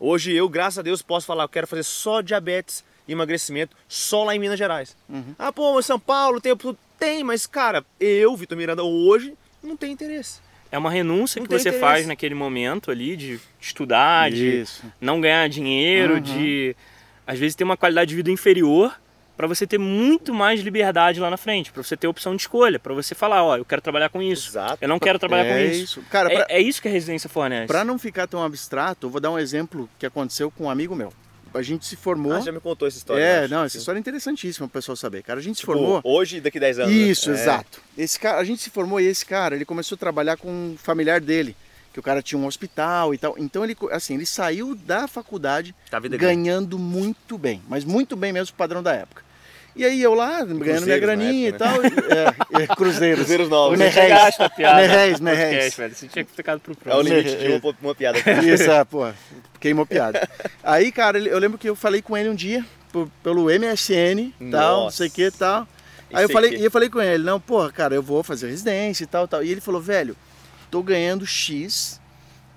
Hoje 0.00 0.32
eu, 0.34 0.48
graças 0.48 0.78
a 0.78 0.82
Deus, 0.82 1.02
posso 1.02 1.26
falar, 1.26 1.44
eu 1.44 1.48
quero 1.50 1.66
fazer 1.66 1.82
só 1.82 2.22
diabetes 2.22 2.82
e 3.06 3.12
emagrecimento 3.12 3.76
só 3.86 4.24
lá 4.24 4.34
em 4.34 4.38
Minas 4.38 4.58
Gerais. 4.58 4.96
Uhum. 5.08 5.34
Ah, 5.38 5.52
pô, 5.52 5.80
São 5.82 6.00
Paulo 6.00 6.40
tem, 6.40 6.52
tem, 6.98 7.22
mas 7.22 7.46
cara, 7.46 7.84
eu, 8.00 8.34
Vitor 8.36 8.56
Miranda, 8.56 8.82
hoje 8.82 9.34
não 9.62 9.76
tenho 9.76 9.92
interesse. 9.92 10.40
É 10.72 10.78
uma 10.78 10.90
renúncia 10.90 11.38
Não 11.40 11.46
que 11.46 11.52
você 11.52 11.68
interesse. 11.68 11.80
faz 11.80 12.06
naquele 12.06 12.34
momento 12.34 12.90
ali 12.90 13.16
de 13.16 13.38
estudar, 13.60 14.30
de 14.30 14.62
Isso. 14.62 14.82
não 15.00 15.20
ganhar 15.20 15.46
dinheiro, 15.48 16.14
Uhum. 16.14 16.20
de 16.20 16.74
às 17.26 17.38
vezes 17.38 17.54
ter 17.54 17.64
uma 17.64 17.76
qualidade 17.76 18.08
de 18.10 18.16
vida 18.16 18.30
inferior 18.30 18.94
para 19.36 19.46
você 19.48 19.66
ter 19.66 19.78
muito 19.78 20.32
mais 20.32 20.60
liberdade 20.60 21.18
lá 21.18 21.28
na 21.28 21.36
frente, 21.36 21.72
para 21.72 21.82
você 21.82 21.96
ter 21.96 22.06
opção 22.06 22.36
de 22.36 22.42
escolha, 22.42 22.78
para 22.78 22.94
você 22.94 23.14
falar, 23.16 23.42
ó, 23.42 23.56
eu 23.56 23.64
quero 23.64 23.82
trabalhar 23.82 24.08
com 24.08 24.22
isso, 24.22 24.50
Exato. 24.50 24.78
eu 24.80 24.88
não 24.88 24.98
quero 24.98 25.18
trabalhar 25.18 25.44
com 25.44 25.50
É 25.58 25.64
isso. 25.66 25.98
isso. 26.00 26.02
Cara, 26.08 26.32
é, 26.32 26.36
pra- 26.36 26.46
é 26.48 26.60
isso 26.60 26.80
que 26.80 26.86
a 26.86 26.90
residência 26.90 27.28
fornece. 27.28 27.66
Pra 27.66 27.84
não 27.84 27.98
ficar 27.98 28.28
tão 28.28 28.42
abstrato, 28.44 29.06
eu 29.06 29.10
vou 29.10 29.20
dar 29.20 29.30
um 29.32 29.38
exemplo 29.38 29.88
que 29.98 30.06
aconteceu 30.06 30.50
com 30.52 30.64
um 30.66 30.70
amigo 30.70 30.94
meu. 30.94 31.12
A 31.52 31.62
gente 31.62 31.86
se 31.86 31.94
formou. 31.96 32.32
Ah, 32.32 32.40
já 32.40 32.50
me 32.52 32.58
contou 32.60 32.86
essa 32.86 32.96
história. 32.96 33.22
é, 33.22 33.48
não, 33.48 33.62
essa 33.64 33.76
história 33.76 33.98
é 33.98 34.00
interessantíssima 34.00 34.66
pro 34.68 34.80
pessoal 34.80 34.94
saber. 34.96 35.22
Cara, 35.22 35.38
a 35.38 35.42
gente 35.42 35.54
se 35.56 35.60
Tipo, 35.60 35.72
formou. 35.72 36.00
hoje 36.04 36.36
e 36.38 36.40
daqui 36.40 36.58
10 36.58 36.80
anos. 36.80 36.90
né? 36.92 36.96
Isso, 36.98 37.30
É. 37.30 37.32
exato. 37.34 37.80
Esse 37.98 38.18
cara, 38.18 38.38
a 38.38 38.44
gente 38.44 38.60
se 38.62 38.70
formou 38.70 39.00
e 39.00 39.06
esse 39.06 39.24
cara, 39.24 39.54
ele 39.54 39.64
começou 39.64 39.94
a 39.94 39.98
trabalhar 39.98 40.36
com 40.36 40.48
um 40.48 40.76
familiar 40.76 41.20
dele, 41.20 41.56
que 41.94 42.00
o 42.00 42.02
cara 42.02 42.20
tinha 42.20 42.36
um 42.36 42.44
hospital 42.44 43.14
e 43.14 43.18
tal. 43.18 43.36
Então 43.38 43.62
ele, 43.64 43.76
assim, 43.92 44.14
ele 44.14 44.26
saiu 44.26 44.74
da 44.74 45.06
faculdade 45.06 45.72
Tá 45.88 46.00
ganhando 46.00 46.76
muito 46.76 47.38
bem, 47.38 47.62
mas 47.68 47.84
muito 47.84 48.16
bem 48.16 48.32
mesmo 48.32 48.52
o 48.52 48.58
padrão 48.58 48.82
da 48.82 48.92
época. 48.92 49.22
E 49.76 49.84
aí 49.84 50.02
eu 50.02 50.12
lá, 50.12 50.42
ganhando 50.44 50.56
minha 50.56 50.76
cruzeiros 50.76 51.00
graninha 51.00 51.48
época, 51.48 51.64
e 51.64 51.68
tal, 51.68 52.58
é, 52.58 52.62
é, 52.62 52.66
cruzeiros. 52.66 53.20
Cruzeiros 53.20 53.48
novos. 53.48 53.78
O 53.78 53.82
podcast, 53.82 54.40
Merréis. 55.20 55.74
velho. 55.76 55.94
Você 55.94 56.08
tinha 56.08 56.24
que 56.24 56.32
ficado 56.32 56.60
pro 56.60 56.72
É 56.72 56.74
o 56.74 56.76
próximo. 56.76 57.14
limite 57.14 57.36
de 57.36 57.46
uma, 57.48 57.76
uma 57.82 57.94
piada. 57.94 58.18
Isso, 58.42 58.70
é, 58.70 58.84
pô, 58.84 59.08
queimou 59.60 59.86
piada. 59.86 60.28
Aí, 60.64 60.90
cara, 60.90 61.18
eu 61.18 61.38
lembro 61.38 61.58
que 61.58 61.68
eu 61.68 61.76
falei 61.76 62.02
com 62.02 62.16
ele 62.16 62.28
um 62.28 62.34
dia, 62.34 62.64
pelo 63.22 63.44
MSN, 63.46 64.32
tal, 64.50 64.84
não 64.84 64.90
sei 64.90 65.08
o 65.08 65.10
que 65.10 65.30
tal. 65.30 65.66
Aí 66.12 66.24
eu 66.24 66.28
falei, 66.28 66.56
e 66.56 66.64
eu 66.64 66.70
falei 66.70 66.88
com 66.88 67.00
ele, 67.00 67.24
não, 67.24 67.40
porra, 67.40 67.70
cara, 67.72 67.94
eu 67.94 68.02
vou 68.02 68.22
fazer 68.22 68.48
residência 68.48 69.04
e 69.04 69.06
tal, 69.06 69.26
tal. 69.26 69.42
E 69.42 69.50
ele 69.50 69.60
falou, 69.60 69.80
velho, 69.80 70.16
tô 70.74 70.82
ganhando 70.82 71.24
X. 71.24 72.00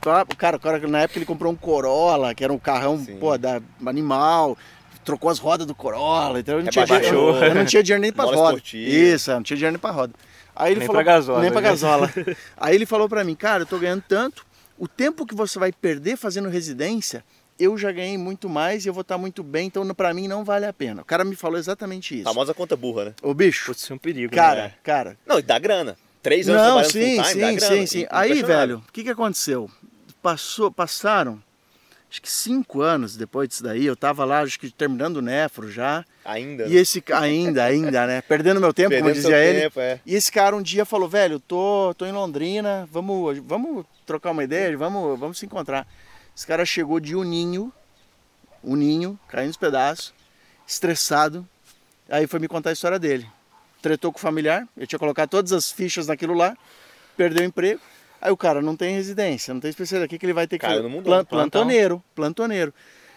Tá? 0.01 0.25
Cara, 0.37 0.57
o 0.57 0.59
cara, 0.59 0.87
na 0.87 1.01
época 1.01 1.19
ele 1.19 1.25
comprou 1.25 1.51
um 1.51 1.55
Corolla, 1.55 2.33
que 2.33 2.43
era 2.43 2.51
um 2.51 2.57
carrão, 2.57 2.97
Sim. 2.97 3.17
pô, 3.17 3.37
da 3.37 3.61
animal, 3.85 4.57
trocou 5.05 5.29
as 5.29 5.37
rodas 5.37 5.67
do 5.67 5.75
Corolla, 5.75 6.39
então 6.39 6.57
eu 6.57 6.63
não, 6.63 6.71
tinha, 6.71 6.83
Rebaixou. 6.85 7.31
dinheiro, 7.33 7.45
eu 7.45 7.55
não 7.55 7.65
tinha 7.65 7.83
dinheiro 7.83 8.01
nem 8.01 8.11
pra 8.11 8.25
Mola 8.25 8.37
roda. 8.37 8.49
esportiva. 8.57 8.89
Isso, 8.89 9.29
eu 9.29 9.35
não 9.35 9.43
tinha 9.43 9.57
dinheiro 9.57 9.73
nem 9.73 9.79
pra 9.79 9.91
roda. 9.91 10.13
Aí 10.55 10.71
ele 10.71 10.79
Nem 10.79 10.87
falou, 10.87 11.03
pra 11.03 11.13
gasola, 11.13 11.41
Nem 11.41 11.51
pra 11.51 11.61
né? 11.61 11.69
gasola. 11.69 12.11
Aí 12.57 12.73
ele 12.73 12.87
falou 12.87 13.07
pra 13.07 13.23
mim, 13.23 13.35
cara, 13.35 13.61
eu 13.61 13.67
tô 13.67 13.77
ganhando 13.77 14.03
tanto, 14.07 14.43
o 14.79 14.87
tempo 14.87 15.23
que 15.25 15.35
você 15.35 15.59
vai 15.59 15.71
perder 15.71 16.17
fazendo 16.17 16.49
residência, 16.49 17.23
eu 17.59 17.77
já 17.77 17.91
ganhei 17.91 18.17
muito 18.17 18.49
mais 18.49 18.83
e 18.85 18.89
eu 18.89 18.93
vou 18.93 19.01
estar 19.01 19.17
muito 19.19 19.43
bem, 19.43 19.67
então 19.67 19.85
pra 19.93 20.11
mim 20.13 20.27
não 20.27 20.43
vale 20.43 20.65
a 20.65 20.73
pena. 20.73 21.03
O 21.03 21.05
cara 21.05 21.23
me 21.23 21.35
falou 21.35 21.59
exatamente 21.59 22.15
isso. 22.15 22.23
Famosa 22.23 22.53
conta 22.55 22.75
burra, 22.75 23.05
né? 23.05 23.13
Ô 23.21 23.33
bicho, 23.35 23.67
Putz, 23.67 23.83
isso 23.83 23.93
é 23.93 23.95
um 23.95 23.99
perigo. 23.99 24.33
cara, 24.33 24.63
né? 24.63 24.73
cara. 24.83 25.17
Não, 25.25 25.37
e 25.37 25.41
dá 25.43 25.59
grana. 25.59 25.95
Três 26.27 26.49
anos 26.49 26.61
Não, 26.61 26.83
sim, 26.83 27.23
sim, 27.23 27.39
grana. 27.55 27.59
sim, 27.61 27.85
sim. 27.85 27.99
E- 28.01 28.07
Aí, 28.11 28.43
velho, 28.43 28.83
o 28.85 28.91
que 28.91 29.01
que 29.01 29.09
aconteceu? 29.09 29.71
Passou, 30.21 30.69
passaram, 30.69 31.41
acho 32.11 32.21
que 32.21 32.29
cinco 32.29 32.81
anos 32.81 33.15
depois 33.15 33.47
disso 33.47 33.63
daí, 33.63 33.85
eu 33.85 33.95
tava 33.95 34.25
lá, 34.25 34.41
acho 34.41 34.59
que 34.59 34.69
terminando 34.69 35.17
o 35.17 35.21
nefro 35.21 35.71
já, 35.71 36.03
Ainda. 36.25 36.65
e 36.67 36.75
esse, 36.75 36.99
ca- 36.99 37.21
ainda, 37.21 37.63
ainda, 37.63 38.05
né, 38.05 38.21
perdendo 38.21 38.59
meu 38.59 38.73
tempo, 38.73 38.89
como 38.89 39.05
Perdendo 39.05 39.21
seu 39.21 39.31
dizia 39.31 39.41
ele. 39.41 39.61
tempo, 39.61 39.79
é. 39.79 40.01
E 40.05 40.15
esse 40.15 40.29
cara 40.29 40.53
um 40.53 40.61
dia 40.61 40.83
falou, 40.83 41.07
velho, 41.07 41.39
tô, 41.39 41.95
tô 41.97 42.05
em 42.05 42.11
Londrina, 42.11 42.85
vamos, 42.91 43.37
vamos 43.45 43.85
trocar 44.05 44.31
uma 44.31 44.43
ideia, 44.43 44.77
vamos, 44.77 45.17
vamos 45.17 45.39
se 45.39 45.45
encontrar. 45.45 45.87
Esse 46.35 46.45
cara 46.45 46.65
chegou 46.65 46.99
de 46.99 47.15
Uninho, 47.15 47.71
Uninho, 48.61 49.17
caindo 49.29 49.47
nos 49.47 49.55
pedaços, 49.57 50.13
estressado. 50.67 51.47
Aí 52.09 52.27
foi 52.27 52.37
me 52.41 52.49
contar 52.49 52.71
a 52.71 52.73
história 52.73 52.99
dele. 52.99 53.25
Tretou 53.81 54.11
com 54.11 54.17
o 54.17 54.21
familiar, 54.21 54.67
eu 54.75 54.87
tinha 54.87 54.97
colocado 54.99 55.29
todas 55.29 55.53
as 55.53 55.71
fichas 55.71 56.07
naquilo 56.07 56.33
lá, 56.33 56.57
perdeu 57.15 57.43
o 57.43 57.45
emprego. 57.47 57.79
Aí 58.19 58.31
o 58.31 58.37
cara 58.37 58.61
não 58.61 58.75
tem 58.75 58.95
residência, 58.95 59.53
não 59.53 59.61
tem 59.61 59.69
especialidade. 59.69 60.07
O 60.07 60.09
que, 60.09 60.17
que 60.17 60.25
ele 60.25 60.33
vai 60.33 60.47
ter 60.47 60.57
que 60.57 60.65
Caiu 60.65 60.83
fazer? 60.83 61.01
Plan- 61.03 61.23
plantoneiro, 61.25 62.03
plantoneiro. 62.15 62.73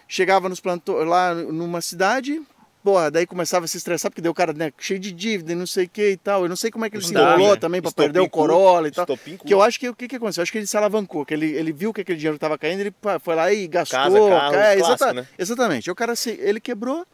Chegava 0.07 0.49
nos 0.49 0.61
planto... 0.61 0.93
lá 1.05 1.35
numa 1.35 1.81
cidade, 1.81 2.43
porra, 2.85 3.11
daí 3.11 3.25
começava 3.27 3.65
a 3.65 3.69
se 3.69 3.79
estressar, 3.79 4.11
porque 4.11 4.21
deu 4.21 4.33
o 4.33 4.35
cara 4.35 4.53
né, 4.53 4.71
cheio 4.79 5.01
de 5.01 5.11
dívida 5.11 5.53
e 5.53 5.55
não 5.55 5.67
sei 5.67 5.87
o 5.87 5.89
que 5.89 6.11
e 6.11 6.17
tal. 6.19 6.43
Eu 6.43 6.49
não 6.51 6.57
sei 6.57 6.71
como 6.71 6.85
é 6.85 6.91
que 6.91 6.97
ele 6.97 7.03
Não 7.03 7.09
se 7.09 7.15
dá, 7.15 7.31
enrolou 7.35 7.51
né? 7.55 7.57
também 7.57 7.81
para 7.81 7.93
perder 7.93 8.21
o 8.21 8.29
Corolla 8.29 8.89
e 8.89 8.91
tal. 8.91 9.07
Que 9.07 9.55
eu 9.55 9.63
acho 9.63 9.81
que 9.81 9.89
o 9.89 9.95
que, 9.95 10.07
que 10.07 10.17
aconteceu? 10.17 10.41
Eu 10.41 10.43
acho 10.43 10.53
que 10.53 10.59
ele 10.59 10.67
se 10.67 10.77
alavancou, 10.77 11.25
que 11.25 11.33
ele, 11.33 11.47
ele 11.53 11.73
viu 11.73 11.93
que 11.95 12.03
aquele 12.03 12.19
dinheiro 12.19 12.35
estava 12.37 12.59
caindo, 12.59 12.81
ele 12.81 12.95
foi 13.21 13.35
lá 13.35 13.51
e 13.53 13.67
gastou. 13.67 13.99
Casa, 13.99 14.19
carro, 14.19 14.55
é, 14.55 14.77
clássico, 14.77 14.87
exata- 14.89 15.13
né? 15.15 15.27
Exatamente. 15.39 15.91
O 15.91 15.95
cara 15.95 16.15
se, 16.15 16.31
ele 16.43 16.61
quebrou, 16.61 17.07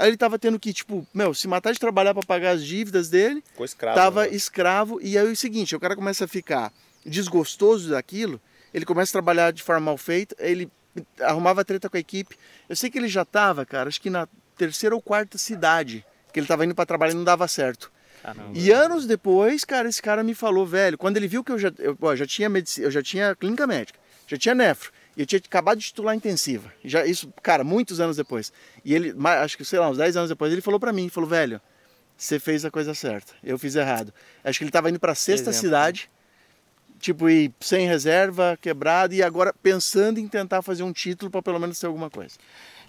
aí 0.00 0.08
ele 0.08 0.16
tava 0.16 0.38
tendo 0.38 0.58
que, 0.58 0.72
tipo, 0.72 1.06
meu, 1.12 1.34
se 1.34 1.46
matar 1.46 1.72
de 1.72 1.78
trabalhar 1.78 2.14
para 2.14 2.22
pagar 2.26 2.52
as 2.52 2.64
dívidas 2.64 3.08
dele, 3.10 3.42
Ficou 3.50 3.64
escravo. 3.66 3.94
tava 3.96 4.22
né? 4.22 4.30
escravo, 4.30 4.98
e 5.02 5.18
aí 5.18 5.26
é 5.26 5.30
o 5.30 5.36
seguinte, 5.36 5.76
o 5.76 5.80
cara 5.80 5.94
começa 5.94 6.24
a 6.24 6.28
ficar 6.28 6.72
desgostoso 7.04 7.90
daquilo, 7.90 8.40
ele 8.72 8.84
começa 8.86 9.10
a 9.10 9.12
trabalhar 9.20 9.52
de 9.52 9.62
forma 9.62 9.80
mal 9.80 9.98
feita, 9.98 10.34
ele 10.38 10.70
arrumava 11.20 11.64
treta 11.64 11.88
com 11.88 11.96
a 11.96 12.00
equipe. 12.00 12.36
Eu 12.68 12.76
sei 12.76 12.90
que 12.90 12.98
ele 12.98 13.08
já 13.08 13.24
tava, 13.24 13.66
cara, 13.66 13.88
acho 13.88 14.00
que 14.00 14.08
na 14.10 14.26
terceira 14.56 14.94
ou 14.94 15.02
quarta 15.02 15.36
cidade 15.38 16.04
que 16.32 16.40
ele 16.40 16.46
tava 16.46 16.64
indo 16.64 16.74
para 16.74 16.86
trabalhar 16.86 17.12
e 17.12 17.16
não 17.16 17.24
dava 17.24 17.46
certo. 17.48 17.90
Caramba. 18.22 18.50
E 18.54 18.70
anos 18.70 19.06
depois, 19.06 19.64
cara, 19.64 19.88
esse 19.88 20.00
cara 20.00 20.22
me 20.22 20.34
falou, 20.34 20.64
velho, 20.66 20.96
quando 20.96 21.16
ele 21.16 21.26
viu 21.26 21.42
que 21.42 21.52
eu 21.52 21.58
já, 21.58 21.72
eu, 21.78 21.96
ó, 22.00 22.14
já 22.14 22.26
tinha 22.26 22.48
medicina, 22.48 22.86
eu 22.86 22.90
já 22.90 23.02
tinha 23.02 23.34
clínica 23.34 23.66
médica, 23.66 23.98
já 24.26 24.36
tinha 24.36 24.54
nefro, 24.54 24.92
eu 25.16 25.26
tinha 25.26 25.38
acabado 25.38 25.78
de 25.78 25.84
titular 25.86 26.14
intensiva. 26.14 26.72
Já 26.84 27.04
isso, 27.04 27.32
cara, 27.42 27.62
muitos 27.64 28.00
anos 28.00 28.16
depois. 28.16 28.52
E 28.84 28.94
ele, 28.94 29.14
acho 29.42 29.56
que 29.56 29.64
sei 29.64 29.78
lá, 29.78 29.88
uns 29.90 29.98
10 29.98 30.16
anos 30.16 30.28
depois, 30.30 30.52
ele 30.52 30.60
falou 30.62 30.78
pra 30.80 30.92
mim, 30.92 31.08
falou, 31.08 31.28
velho, 31.28 31.60
você 32.16 32.38
fez 32.38 32.64
a 32.64 32.70
coisa 32.70 32.94
certa. 32.94 33.32
Eu 33.42 33.58
fiz 33.58 33.74
errado. 33.76 34.12
Acho 34.44 34.58
que 34.58 34.64
ele 34.64 34.70
tava 34.70 34.88
indo 34.90 35.00
pra 35.00 35.14
sexta 35.14 35.50
Exemplo. 35.50 35.60
cidade, 35.60 36.10
tipo, 36.98 37.28
e 37.28 37.52
sem 37.60 37.86
reserva, 37.86 38.58
quebrado, 38.60 39.14
e 39.14 39.22
agora 39.22 39.54
pensando 39.62 40.18
em 40.18 40.28
tentar 40.28 40.62
fazer 40.62 40.82
um 40.82 40.92
título 40.92 41.30
pra 41.30 41.42
pelo 41.42 41.58
menos 41.58 41.78
ter 41.78 41.86
alguma 41.86 42.10
coisa. 42.10 42.36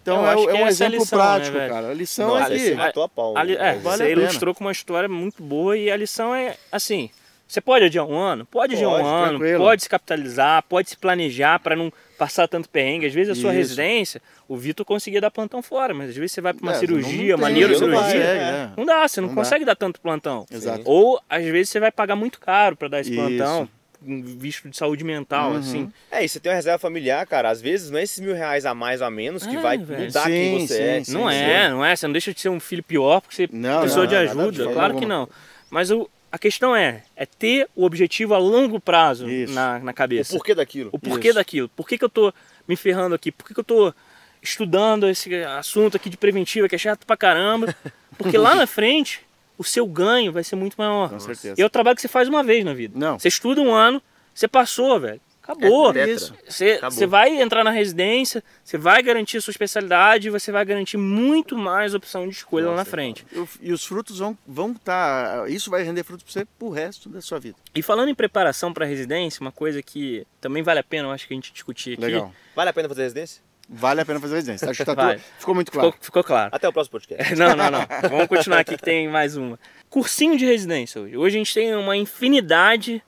Então 0.02 0.18
Eu 0.26 0.28
é, 0.28 0.32
é 0.32 0.36
que 0.36 0.52
um 0.54 0.56
é 0.58 0.64
a 0.64 0.68
exemplo 0.68 1.00
lição, 1.00 1.18
né, 1.20 1.24
prático, 1.26 1.58
velho? 1.58 1.74
cara. 1.74 1.90
A 1.90 1.94
lição 1.94 2.28
Nossa, 2.30 2.54
é 2.54 2.58
que. 2.58 2.74
matou 2.76 3.04
a 3.04 3.10
pau. 3.10 3.38
Ali- 3.38 3.54
é, 3.56 3.58
né? 3.76 3.80
vale 3.80 3.98
você 3.98 4.04
a 4.04 4.10
ilustrou 4.10 4.56
com 4.56 4.64
uma 4.64 4.72
história 4.72 5.08
muito 5.08 5.44
boa 5.44 5.78
e 5.78 5.92
a 5.92 5.96
lição 5.96 6.34
é 6.34 6.58
assim: 6.72 7.10
você 7.52 7.62
pode 7.62 7.86
adiar 7.86 8.06
um 8.06 8.18
ano? 8.18 8.46
Pode 8.46 8.76
adiar 8.76 8.90
um 8.90 8.94
Pode, 8.94 9.08
ano, 9.08 9.28
tranquilo. 9.40 9.64
pode 9.64 9.84
se 9.84 9.90
capitalizar, 9.90 10.64
pode 10.64 10.90
se 10.90 10.98
planejar 10.98 11.60
para 11.60 11.76
não 11.76 11.92
passar 12.18 12.48
tanto 12.48 12.70
perrengue. 12.70 13.06
Às 13.08 13.14
vezes 13.14 13.32
a 13.38 13.42
sua 13.42 13.50
Isso. 13.52 13.58
residência, 13.58 14.22
o 14.48 14.56
Vitor 14.56 14.86
conseguia 14.86 15.20
dar 15.20 15.32
plantão 15.32 15.62
fora, 15.62 15.94
mas 15.94 16.10
às 16.10 16.16
vezes 16.16 16.32
você 16.32 16.42
vai 16.42 16.54
para 16.54 16.64
uma 16.64 16.72
É, 16.74 16.76
cirurgia, 16.76 17.36
não 17.36 17.44
tem, 17.46 17.54
maneiro 17.54 17.80
não 17.80 17.98
consegue, 17.98 18.18
é. 18.20 18.36
né? 18.36 18.72
Não 18.78 18.86
dá, 18.86 19.08
você 19.08 19.20
não, 19.22 19.28
Não 19.28 19.36
dá. 19.36 19.42
consegue 19.42 19.66
dar 19.66 19.76
tanto 19.76 20.00
plantão. 20.00 20.46
Exato. 20.52 20.82
Ou 20.86 21.22
às 21.30 21.44
vezes 21.44 21.70
você 21.70 21.80
vai 21.80 21.92
pagar 21.92 22.16
muito 22.16 22.40
caro 22.40 22.76
para 22.76 22.88
dar 22.88 23.00
esse 23.02 23.12
Isso. 23.12 23.20
plantão, 23.20 23.68
um 24.04 24.22
visto 24.24 24.68
de 24.70 24.76
saúde 24.78 25.04
mental, 25.04 25.52
Uhum. 25.52 25.58
assim. 25.58 25.92
É, 26.10 26.24
e 26.24 26.30
você 26.30 26.40
tem 26.40 26.52
uma 26.52 26.56
reserva 26.56 26.80
familiar, 26.80 27.26
cara. 27.28 27.50
Às 27.50 27.62
vezes 27.62 27.92
não 27.92 28.00
é 28.00 28.04
esses 28.04 28.20
mil 28.20 28.34
reais 28.34 28.66
a 28.66 28.74
mais 28.74 29.00
ou 29.02 29.08
a 29.08 29.12
menos 29.12 29.46
que 29.46 29.56
É, 29.56 29.60
vai 29.62 29.78
velho. 29.78 30.06
mudar 30.06 30.24
quem 30.26 30.60
Sim, 30.62 30.68
você 30.68 30.76
sim, 30.76 30.84
é. 30.84 31.04
sim. 31.04 31.14
não 31.14 31.30
é, 31.30 31.70
não 31.70 31.86
é. 31.86 31.96
Você 31.96 32.08
não 32.08 32.12
deixa 32.14 32.34
de 32.34 32.40
ser 32.42 32.50
um 32.50 32.60
filho 32.60 32.82
pior 32.84 33.20
porque 33.22 33.36
você 33.36 33.50
Não, 33.52 33.80
precisou 33.82 34.04
não, 34.04 34.10
de 34.10 34.16
ajuda. 34.16 34.74
claro 34.74 34.96
que 34.96 35.06
não. 35.06 35.30
Mas 35.70 35.92
o, 35.92 36.10
a 36.32 36.38
questão 36.38 36.76
é, 36.76 37.04
é 37.16 37.26
ter 37.26 37.68
o 37.76 37.86
objetivo 37.86 38.34
a 38.34 38.38
longo 38.38 38.80
prazo 38.80 39.30
Isso. 39.30 39.54
na, 39.54 39.80
na 39.80 39.92
O 39.92 39.94
cabeça. 39.94 40.34
porquê 40.34 40.56
daquilo. 40.56 40.90
O 40.94 41.00
porquê 41.00 41.28
Isso. 41.30 41.36
daquilo. 41.36 41.70
Por 41.70 41.88
que, 41.88 41.98
que 41.98 42.06
eu 42.06 42.10
tô 42.10 42.34
me 42.68 42.76
ferrando 42.76 43.14
aqui? 43.16 43.32
Por 43.32 43.46
que, 43.46 43.54
que 43.54 43.60
eu 43.60 43.64
tô 43.64 43.94
estudando 44.42 45.08
esse 45.08 45.34
assunto 45.44 45.98
aqui 45.98 46.10
de 46.10 46.18
preventiva 46.18 46.70
que 46.70 46.76
é 46.76 46.78
chato 46.78 47.06
pra 47.06 47.18
caramba? 47.18 47.76
Porque 48.18 48.38
lá 48.38 48.56
na 48.56 48.66
frente, 48.66 49.22
o 49.58 49.64
seu 49.64 49.86
ganho 49.86 50.32
vai 50.32 50.44
ser 50.44 50.56
muito 50.56 50.76
maior. 50.78 51.10
Com 51.10 51.20
certeza. 51.20 51.56
E 51.58 51.62
é 51.62 51.66
o 51.66 51.70
trabalho 51.70 51.96
que 51.96 52.02
você 52.02 52.08
faz 52.08 52.28
uma 52.30 52.44
vez 52.44 52.64
na 52.64 52.74
vida. 52.74 52.98
Não. 52.98 53.20
Você 53.20 53.28
estuda 53.28 53.62
um 53.62 53.74
ano, 53.74 54.02
você 54.34 54.48
passou, 54.48 55.00
velho. 55.00 55.20
Acabou. 55.52 55.90
É 55.92 55.94
tetra. 55.94 56.12
Isso. 56.14 56.34
Você, 56.48 56.72
Acabou. 56.74 56.92
você 56.92 57.06
vai 57.08 57.42
entrar 57.42 57.64
na 57.64 57.72
residência, 57.72 58.44
você 58.64 58.78
vai 58.78 59.02
garantir 59.04 59.38
a 59.38 59.42
sua 59.42 59.52
especialidade, 59.52 60.30
você 60.30 60.52
vai 60.52 60.64
garantir 60.66 60.98
muito 60.98 61.58
mais 61.58 61.94
opção 61.94 62.28
de 62.28 62.34
escolha 62.36 62.68
lá 62.70 62.76
na 62.76 62.86
frente. 62.86 63.26
E 63.62 63.70
E 63.70 63.74
os 63.74 63.86
frutos 63.86 64.20
vão 64.20 64.38
vão 64.48 64.72
estar. 64.72 65.50
isso 65.50 65.70
vai 65.70 65.84
render 65.84 66.04
frutos 66.04 66.24
para 66.24 66.34
você 66.34 66.48
pro 66.58 66.70
resto 66.70 67.10
da 67.10 67.22
sua 67.22 67.40
vida. 67.40 67.58
E 67.76 67.82
falando 67.82 68.10
em 68.10 68.16
preparação 68.16 68.74
para 68.74 68.86
residência, 68.86 69.42
uma 69.42 69.52
coisa 69.52 69.82
que 69.82 70.26
também 70.40 70.64
vale 70.64 70.80
a 70.80 70.84
pena, 70.84 71.08
eu 71.08 71.12
acho 71.12 71.28
que 71.28 71.34
a 71.34 71.36
gente 71.36 71.52
discutir 71.54 71.94
aqui. 71.94 72.02
Legal. 72.02 72.34
Vale 72.56 72.70
a 72.70 72.74
pena 72.74 72.88
fazer 72.90 73.04
residência? 73.04 73.42
Vale 73.74 74.02
a 74.02 74.06
pena 74.06 74.20
fazer 74.20 74.36
residência. 74.36 74.70
Acho 74.70 74.78
que 74.80 74.84
tá 74.86 74.94
Vale. 74.94 75.20
tudo- 75.22 75.40
ficou 75.40 75.56
muito 75.56 75.72
claro. 75.72 75.92
Ficou, 75.92 76.04
ficou 76.06 76.24
claro. 76.26 76.50
Até 76.54 76.68
o 76.68 76.74
próximo 76.74 76.92
podcast. 76.92 77.36
Não, 77.40 77.56
não, 77.56 77.72
não. 77.72 77.88
Vamos 78.10 78.28
continuar 78.28 78.60
aqui 78.60 78.76
que 78.76 78.84
tem 78.84 79.08
mais 79.08 79.38
uma. 79.38 79.58
Cursinho 79.90 80.38
de 80.38 80.46
residência 80.46 81.00
hoje. 81.02 81.16
Hoje 81.16 81.36
a 81.36 81.40
gente 81.40 81.54
tem 81.54 81.74
uma 81.76 81.96
infinidade 81.96 83.02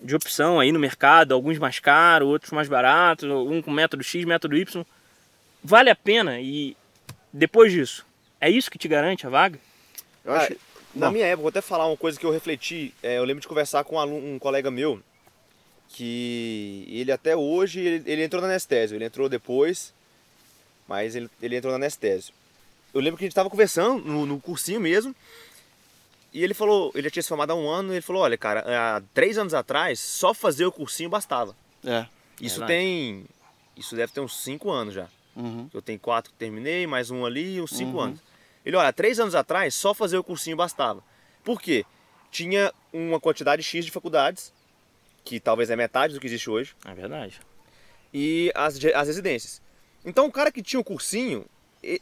de 0.00 0.14
opção 0.14 0.60
aí 0.60 0.70
no 0.72 0.78
mercado, 0.78 1.32
alguns 1.34 1.58
mais 1.58 1.78
caros, 1.80 2.28
outros 2.28 2.52
mais 2.52 2.68
baratos, 2.68 3.28
um 3.30 3.60
com 3.62 3.70
método 3.70 4.02
X, 4.04 4.24
método 4.24 4.56
Y. 4.56 4.84
vale 5.64 5.90
a 5.90 5.96
pena 5.96 6.40
e 6.40 6.76
depois 7.32 7.72
disso, 7.72 8.06
é 8.40 8.48
isso 8.50 8.70
que 8.70 8.78
te 8.78 8.88
garante 8.88 9.26
a 9.26 9.30
vaga? 9.30 9.58
Eu 10.24 10.32
acho. 10.34 10.52
Ah, 10.52 10.56
Na 10.94 11.06
Bom. 11.06 11.12
minha 11.12 11.26
época, 11.26 11.42
vou 11.42 11.48
até 11.48 11.60
falar 11.60 11.86
uma 11.86 11.96
coisa 11.96 12.18
que 12.18 12.24
eu 12.24 12.30
refleti. 12.30 12.94
é, 13.02 13.18
eu 13.18 13.24
lembro 13.24 13.40
de 13.40 13.48
conversar 13.48 13.84
com 13.84 13.96
um, 13.96 13.98
aluno- 13.98 14.34
um 14.34 14.38
colega 14.38 14.70
meu 14.70 15.02
que 15.88 16.86
ele 16.90 17.12
até 17.12 17.36
hoje 17.36 17.80
ele, 17.80 18.10
ele 18.10 18.24
entrou 18.24 18.40
na 18.42 18.48
anestésio. 18.48 18.96
Ele 18.96 19.04
entrou 19.04 19.28
depois, 19.28 19.92
mas 20.88 21.14
ele, 21.14 21.30
ele 21.40 21.56
entrou 21.56 21.70
na 21.72 21.76
anestésio. 21.76 22.32
Eu 22.94 23.00
lembro 23.00 23.18
que 23.18 23.24
a 23.24 23.26
gente 23.26 23.32
estava 23.32 23.50
conversando 23.50 24.04
no, 24.04 24.26
no 24.26 24.40
cursinho 24.40 24.80
mesmo. 24.80 25.14
E 26.36 26.44
ele 26.44 26.52
falou, 26.52 26.92
ele 26.94 27.04
já 27.04 27.10
tinha 27.10 27.22
se 27.22 27.30
formado 27.30 27.52
há 27.52 27.54
um 27.54 27.66
ano, 27.66 27.92
e 27.92 27.96
ele 27.96 28.02
falou, 28.02 28.20
olha, 28.20 28.36
cara, 28.36 28.62
há 28.96 29.00
três 29.14 29.38
anos 29.38 29.54
atrás, 29.54 29.98
só 29.98 30.34
fazer 30.34 30.66
o 30.66 30.70
cursinho 30.72 31.08
bastava. 31.08 31.56
É. 31.82 32.04
Isso 32.38 32.58
Verdade. 32.58 32.78
tem. 32.78 33.24
Isso 33.74 33.96
deve 33.96 34.12
ter 34.12 34.20
uns 34.20 34.36
cinco 34.42 34.70
anos 34.70 34.92
já. 34.92 35.08
Uhum. 35.34 35.70
Eu 35.72 35.80
tenho 35.80 35.98
quatro 35.98 36.30
que 36.30 36.36
terminei, 36.36 36.86
mais 36.86 37.10
um 37.10 37.24
ali, 37.24 37.58
uns 37.58 37.70
cinco 37.70 37.96
Uhum. 37.96 38.00
anos. 38.02 38.20
Ele, 38.66 38.76
olha, 38.76 38.92
três 38.92 39.18
anos 39.18 39.34
atrás, 39.34 39.72
só 39.74 39.94
fazer 39.94 40.18
o 40.18 40.22
cursinho 40.24 40.56
bastava. 40.58 41.02
Por 41.42 41.58
quê? 41.58 41.86
Tinha 42.30 42.70
uma 42.92 43.18
quantidade 43.18 43.62
X 43.62 43.86
de 43.86 43.90
faculdades, 43.90 44.52
que 45.24 45.40
talvez 45.40 45.70
é 45.70 45.76
metade 45.76 46.12
do 46.12 46.20
que 46.20 46.26
existe 46.26 46.50
hoje, 46.50 46.74
É 46.84 46.92
verdade. 46.92 47.40
e 48.12 48.52
as, 48.54 48.78
as 48.94 49.06
residências. 49.08 49.62
Então, 50.04 50.26
o 50.26 50.30
cara 50.32 50.52
que 50.52 50.62
tinha 50.62 50.78
o 50.80 50.84
cursinho, 50.84 51.46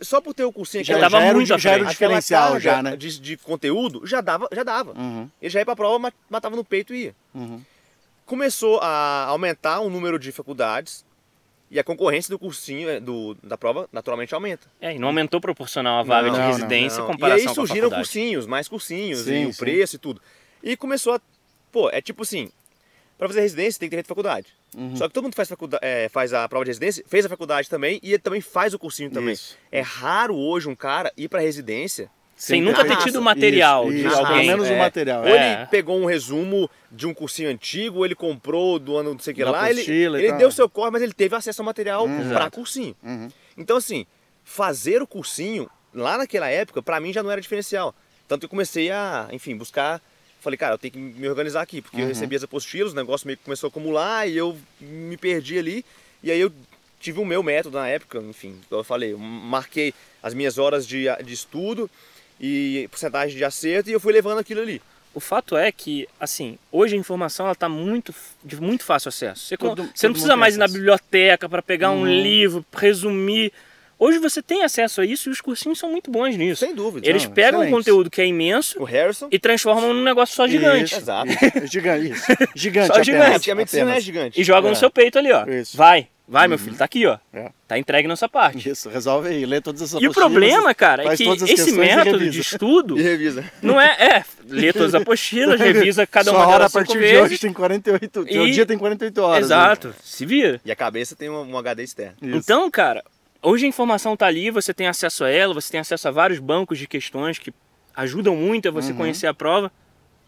só 0.03 0.20
por 0.20 0.33
ter 0.35 0.45
o 0.45 0.53
cursinho, 0.53 0.83
Já 0.85 0.99
tava 0.99 1.20
era, 1.22 1.35
muito 1.35 1.59
já 1.59 1.70
era 1.72 1.83
o 1.85 1.87
diferencial, 1.87 2.59
já, 2.61 2.83
né? 2.83 2.97
de, 2.97 3.18
de 3.20 3.37
conteúdo, 3.37 4.07
já 4.07 4.20
dava, 4.20 4.49
já 4.53 4.62
dava. 4.62 4.93
Uhum. 4.99 5.29
Ele 5.43 5.51
já 5.51 5.59
ia 5.61 5.64
pra 5.64 5.77
prova, 5.77 5.99
ma- 5.99 6.12
matava 6.31 6.57
no 6.57 6.64
peito 6.64 6.95
e 6.95 7.05
ia. 7.07 7.14
Uhum. 7.35 7.61
Começou 8.25 8.79
a 8.81 9.25
aumentar 9.27 9.81
o 9.81 9.91
número 9.91 10.18
de 10.18 10.33
faculdades, 10.33 11.05
e 11.70 11.79
a 11.79 11.85
concorrência 11.85 12.31
do 12.31 12.39
cursinho, 12.39 12.89
eh, 12.89 13.01
do, 13.01 13.35
da 13.43 13.59
prova, 13.59 13.89
naturalmente 13.93 14.33
aumenta. 14.35 14.66
É, 14.81 14.95
e 14.95 14.99
não 14.99 15.09
aumentou 15.09 15.41
proporcional 15.41 15.99
a 16.01 16.03
vaga 16.03 16.29
Não, 16.29 16.35
de 16.35 16.41
não, 16.41 16.47
residência 16.47 16.99
Não. 17.03 17.09
em 17.09 17.12
comparação 17.12 17.39
e 17.39 17.41
aí 17.41 17.45
com 17.47 17.51
a 17.51 17.55
surgiram 17.55 17.91
faculdade. 17.91 18.03
cursinhos, 18.09 18.47
mais 18.47 18.68
cursinhos, 18.68 19.20
Sim, 19.20 19.43
e 19.43 19.47
o 19.47 19.53
sim. 19.53 19.59
preço 19.59 19.97
e 19.97 19.99
tudo. 19.99 20.22
E 20.62 20.77
começou 20.77 21.14
a. 21.14 21.20
Pô, 21.72 21.91
é 21.91 22.01
tipo 22.01 22.22
assim: 22.22 22.51
pra 23.18 23.28
fazer 23.28 23.40
residência 23.40 23.78
tem 23.80 23.88
que 23.88 23.92
ter 23.92 23.96
feito 23.98 24.08
faculdade. 24.08 24.48
Uhum. 24.76 24.96
Só 24.96 25.06
que 25.08 25.14
todo 25.14 25.24
mundo 25.24 25.34
faz, 25.34 25.48
é, 25.80 26.08
faz 26.08 26.32
a 26.32 26.48
prova 26.48 26.64
de 26.64 26.70
residência, 26.70 27.04
fez 27.06 27.24
a 27.24 27.28
faculdade 27.28 27.68
também 27.68 28.00
e 28.02 28.10
ele 28.10 28.18
também 28.18 28.40
faz 28.40 28.74
o 28.74 28.78
cursinho 28.78 29.10
também. 29.10 29.34
Isso. 29.34 29.56
É 29.70 29.80
raro 29.80 30.36
hoje 30.36 30.68
um 30.68 30.74
cara 30.74 31.12
ir 31.16 31.28
pra 31.28 31.40
residência. 31.40 32.10
Sem 32.36 32.60
nunca 32.60 32.84
ter 32.84 32.96
tido 32.96 33.22
material 33.22 33.84
isso, 33.92 34.02
de 34.02 34.06
isso, 34.08 34.16
alguém. 34.18 34.34
Pelo 34.48 34.58
menos 34.58 34.68
o 34.68 34.72
É. 34.72 34.78
material. 34.78 35.22
Ou 35.22 35.28
é. 35.28 35.52
ele 35.60 35.66
pegou 35.66 35.96
um 35.96 36.04
resumo 36.04 36.68
de 36.90 37.06
um 37.06 37.14
cursinho 37.14 37.48
antigo, 37.48 37.98
ou 37.98 38.04
ele 38.04 38.16
comprou 38.16 38.76
do 38.80 38.96
ano 38.96 39.12
não 39.12 39.18
sei 39.20 39.32
o 39.32 39.36
que 39.36 39.44
Da 39.44 39.52
lá. 39.52 39.70
Ele, 39.70 39.82
e 39.82 39.92
ele 39.92 40.32
deu 40.32 40.50
seu 40.50 40.68
corre, 40.68 40.90
mas 40.90 41.00
ele 41.02 41.12
teve 41.12 41.36
acesso 41.36 41.62
ao 41.62 41.64
material 41.66 42.04
Hum, 42.06 42.16
pra 42.16 42.24
exato. 42.26 42.50
cursinho. 42.56 42.96
Uhum. 43.04 43.28
Então, 43.56 43.76
assim, 43.76 44.04
fazer 44.42 45.00
o 45.00 45.06
cursinho 45.06 45.70
lá 45.94 46.18
naquela 46.18 46.48
época, 46.48 46.82
pra 46.82 46.98
mim 46.98 47.12
já 47.12 47.22
não 47.22 47.30
era 47.30 47.40
diferencial. 47.40 47.94
Tanto 48.26 48.40
que 48.40 48.44
eu 48.46 48.50
comecei 48.50 48.90
a, 48.90 49.28
enfim, 49.30 49.56
buscar. 49.56 50.02
Falei, 50.45 50.59
cara, 50.59 50.74
eu 50.74 50.78
tenho 50.78 50.92
que 50.92 50.99
me 50.99 51.26
organizar 51.26 51.62
aqui, 51.62 51.80
porque 51.80 51.97
eu 51.97 52.03
Uhum. 52.03 52.09
recebi 52.09 52.36
as 52.36 52.45
apostilas, 52.45 52.92
o 52.92 52.95
negócio 52.97 53.26
meio 53.26 53.38
que 53.38 53.45
começou 53.45 53.68
a 53.68 53.70
acumular 53.70 54.28
e 54.28 54.36
eu 54.36 54.55
me 54.78 55.16
perdi 55.16 55.59
ali. 55.59 55.82
E 56.22 56.30
aí 56.30 56.38
eu 56.38 56.53
tive 57.01 57.18
o 57.18 57.24
meu 57.24 57.42
método 57.42 57.78
na 57.78 57.88
época, 57.88 58.18
enfim, 58.18 58.55
eu 58.70 58.84
falei, 58.84 59.14
eu 59.14 59.18
marquei 59.18 59.95
as 60.22 60.34
minhas 60.34 60.59
horas 60.59 60.86
de, 60.86 61.07
de 61.24 61.32
estudo 61.32 61.90
e 62.38 62.86
porcentagem 62.90 63.36
de 63.36 63.42
acerto 63.45 63.88
e 63.88 63.92
eu 63.95 64.01
fui 64.01 64.12
levando 64.12 64.38
aquilo 64.38 64.61
ali. 64.61 64.82
O 65.14 65.20
fato 65.20 65.57
é 65.57 65.72
que, 65.72 66.07
assim, 66.20 66.59
hoje 66.70 66.95
a 66.95 66.99
informação 66.99 67.47
ela 67.47 67.55
tá 67.55 67.68
muito, 67.68 68.14
de 68.42 68.61
muito 68.61 68.84
fácil 68.84 69.09
acesso. 69.09 69.47
Você, 69.47 69.57
Todo- 69.57 69.82
você 69.84 69.92
todo 69.92 70.03
não 70.09 70.12
precisa 70.12 70.36
mais 70.36 70.57
ir 70.57 70.59
na 70.59 70.68
biblioteca 70.68 71.49
para 71.49 71.62
pegar 71.62 71.90
um 71.90 72.03
Uhum. 72.05 72.22
livro, 72.22 72.66
resumir. 72.74 73.51
Hoje 74.05 74.18
você 74.18 74.42
tem 74.42 74.62
acesso 74.62 75.00
a 75.00 75.05
isso 75.07 75.28
e 75.28 75.32
os 75.32 75.40
cursinhos 75.40 75.78
são 75.78 75.90
muito 75.90 76.11
bons 76.11 76.36
nisso. 76.36 76.61
Sem 76.64 76.74
dúvida. 76.74 77.09
Eles 77.09 77.24
Não, 77.24 77.30
pegam 77.32 77.61
um 77.61 77.62
excelente. 77.62 77.76
conteúdo 77.84 78.11
que 78.11 78.20
é 78.20 78.26
imenso 78.26 78.80
O 78.80 78.84
Harrison, 78.84 79.28
e 79.30 79.38
transformam 79.38 79.94
num 79.94 80.02
negócio 80.02 80.34
só 80.34 80.46
gigante. 80.46 80.84
Isso, 80.92 80.96
Exato. 81.00 81.28
Gigante, 81.70 82.11
isso. 82.12 82.24
Gigante, 82.55 82.86
Só 82.88 82.92
apenas, 82.92 83.07
gigante. 83.07 83.36
antigamente 83.36 83.68
isso 83.76 83.84
não 83.84 83.92
é 83.92 84.00
gigante. 84.00 84.40
E 84.40 84.44
jogam 84.44 84.70
no 84.70 84.76
É. 84.76 84.78
seu 84.78 84.90
peito 84.90 85.18
ali, 85.18 85.32
ó. 85.32 85.46
Isso. 85.46 85.76
Vai, 85.76 86.09
vai, 86.28 86.46
meu 86.48 86.59
filho, 86.59 86.76
tá 86.76 86.84
aqui, 86.84 87.07
ó. 87.07 87.18
É. 87.32 87.50
Tá 87.66 87.78
entregue 87.78 88.07
nossa 88.07 88.28
parte. 88.28 88.68
Isso, 88.68 88.90
resolve 88.90 89.28
aí, 89.30 89.46
lê 89.46 89.61
todas 89.61 89.80
essas 89.80 90.02
E 90.02 90.07
o 90.07 90.12
problema, 90.12 90.74
cara, 90.74 91.02
é 91.11 91.16
que 91.16 91.24
esse 91.50 91.72
método 91.72 92.28
de 92.28 92.40
estudo 92.40 92.98
E 93.00 93.02
revisa. 93.02 93.42
não 93.62 93.80
é, 93.80 93.96
é, 93.98 94.24
lê 94.46 94.70
todas 94.72 94.94
as 94.94 95.00
apostilas, 95.00 95.59
revisa 95.61 96.07
cada 96.07 96.30
Sua 96.30 96.40
uma 96.40 96.46
hora 96.46 96.66
a 96.66 96.70
partir 96.70 96.98
de 96.98 97.16
hoje 97.16 97.38
tem 97.38 97.52
48, 97.52 98.20
o 98.20 98.28
E- 98.28 98.50
dia 98.50 98.66
tem 98.66 98.76
48 98.76 99.18
horas. 99.22 99.40
né? 99.48 99.57
Exato, 99.57 99.94
se 100.02 100.26
vira. 100.26 100.61
E 100.64 100.70
a 100.70 100.76
cabeça 100.76 101.16
tem 101.16 101.30
um, 101.30 101.40
um 101.50 101.57
HD 101.57 101.82
externo. 101.84 102.14
Isso. 102.20 102.36
Então, 102.36 102.70
cara, 102.70 103.02
hoje 103.45 103.64
a 103.66 103.68
informação 103.68 104.16
tá 104.16 104.26
ali, 104.26 104.51
você 104.51 104.72
tem 104.74 104.86
acesso 104.88 105.24
a 105.24 105.30
ela, 105.30 105.55
você 105.55 105.70
tem 105.70 105.80
acesso 105.80 106.09
a 106.09 106.11
vários 106.11 106.38
bancos 106.40 106.78
de 106.78 106.86
questões 106.88 107.38
que 107.38 107.53
ajudam 107.95 108.34
muito 108.34 108.68
a 108.68 108.70
você 108.72 108.90
Uhum. 108.92 108.99
conhecer 108.99 109.26
a 109.26 109.34
prova. 109.34 109.70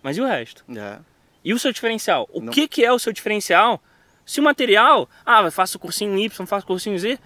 Mas 0.02 0.16
e 0.16 0.20
o 0.20 0.26
resto? 0.26 0.64
É. 0.76 0.98
E 1.44 1.52
o 1.52 1.58
seu 1.58 1.72
diferencial? 1.72 2.28
O 2.32 2.40
Não. 2.40 2.52
que, 2.52 2.68
que 2.68 2.84
é 2.84 2.92
o 2.92 2.98
seu 2.98 3.12
diferencial? 3.12 3.82
Se 4.24 4.40
o 4.40 4.42
material, 4.42 5.08
ah, 5.24 5.50
faço 5.50 5.78
cursinho 5.78 6.16
Y, 6.18 6.46
faço 6.46 6.66
cursinho 6.66 6.98
Z, 6.98 7.18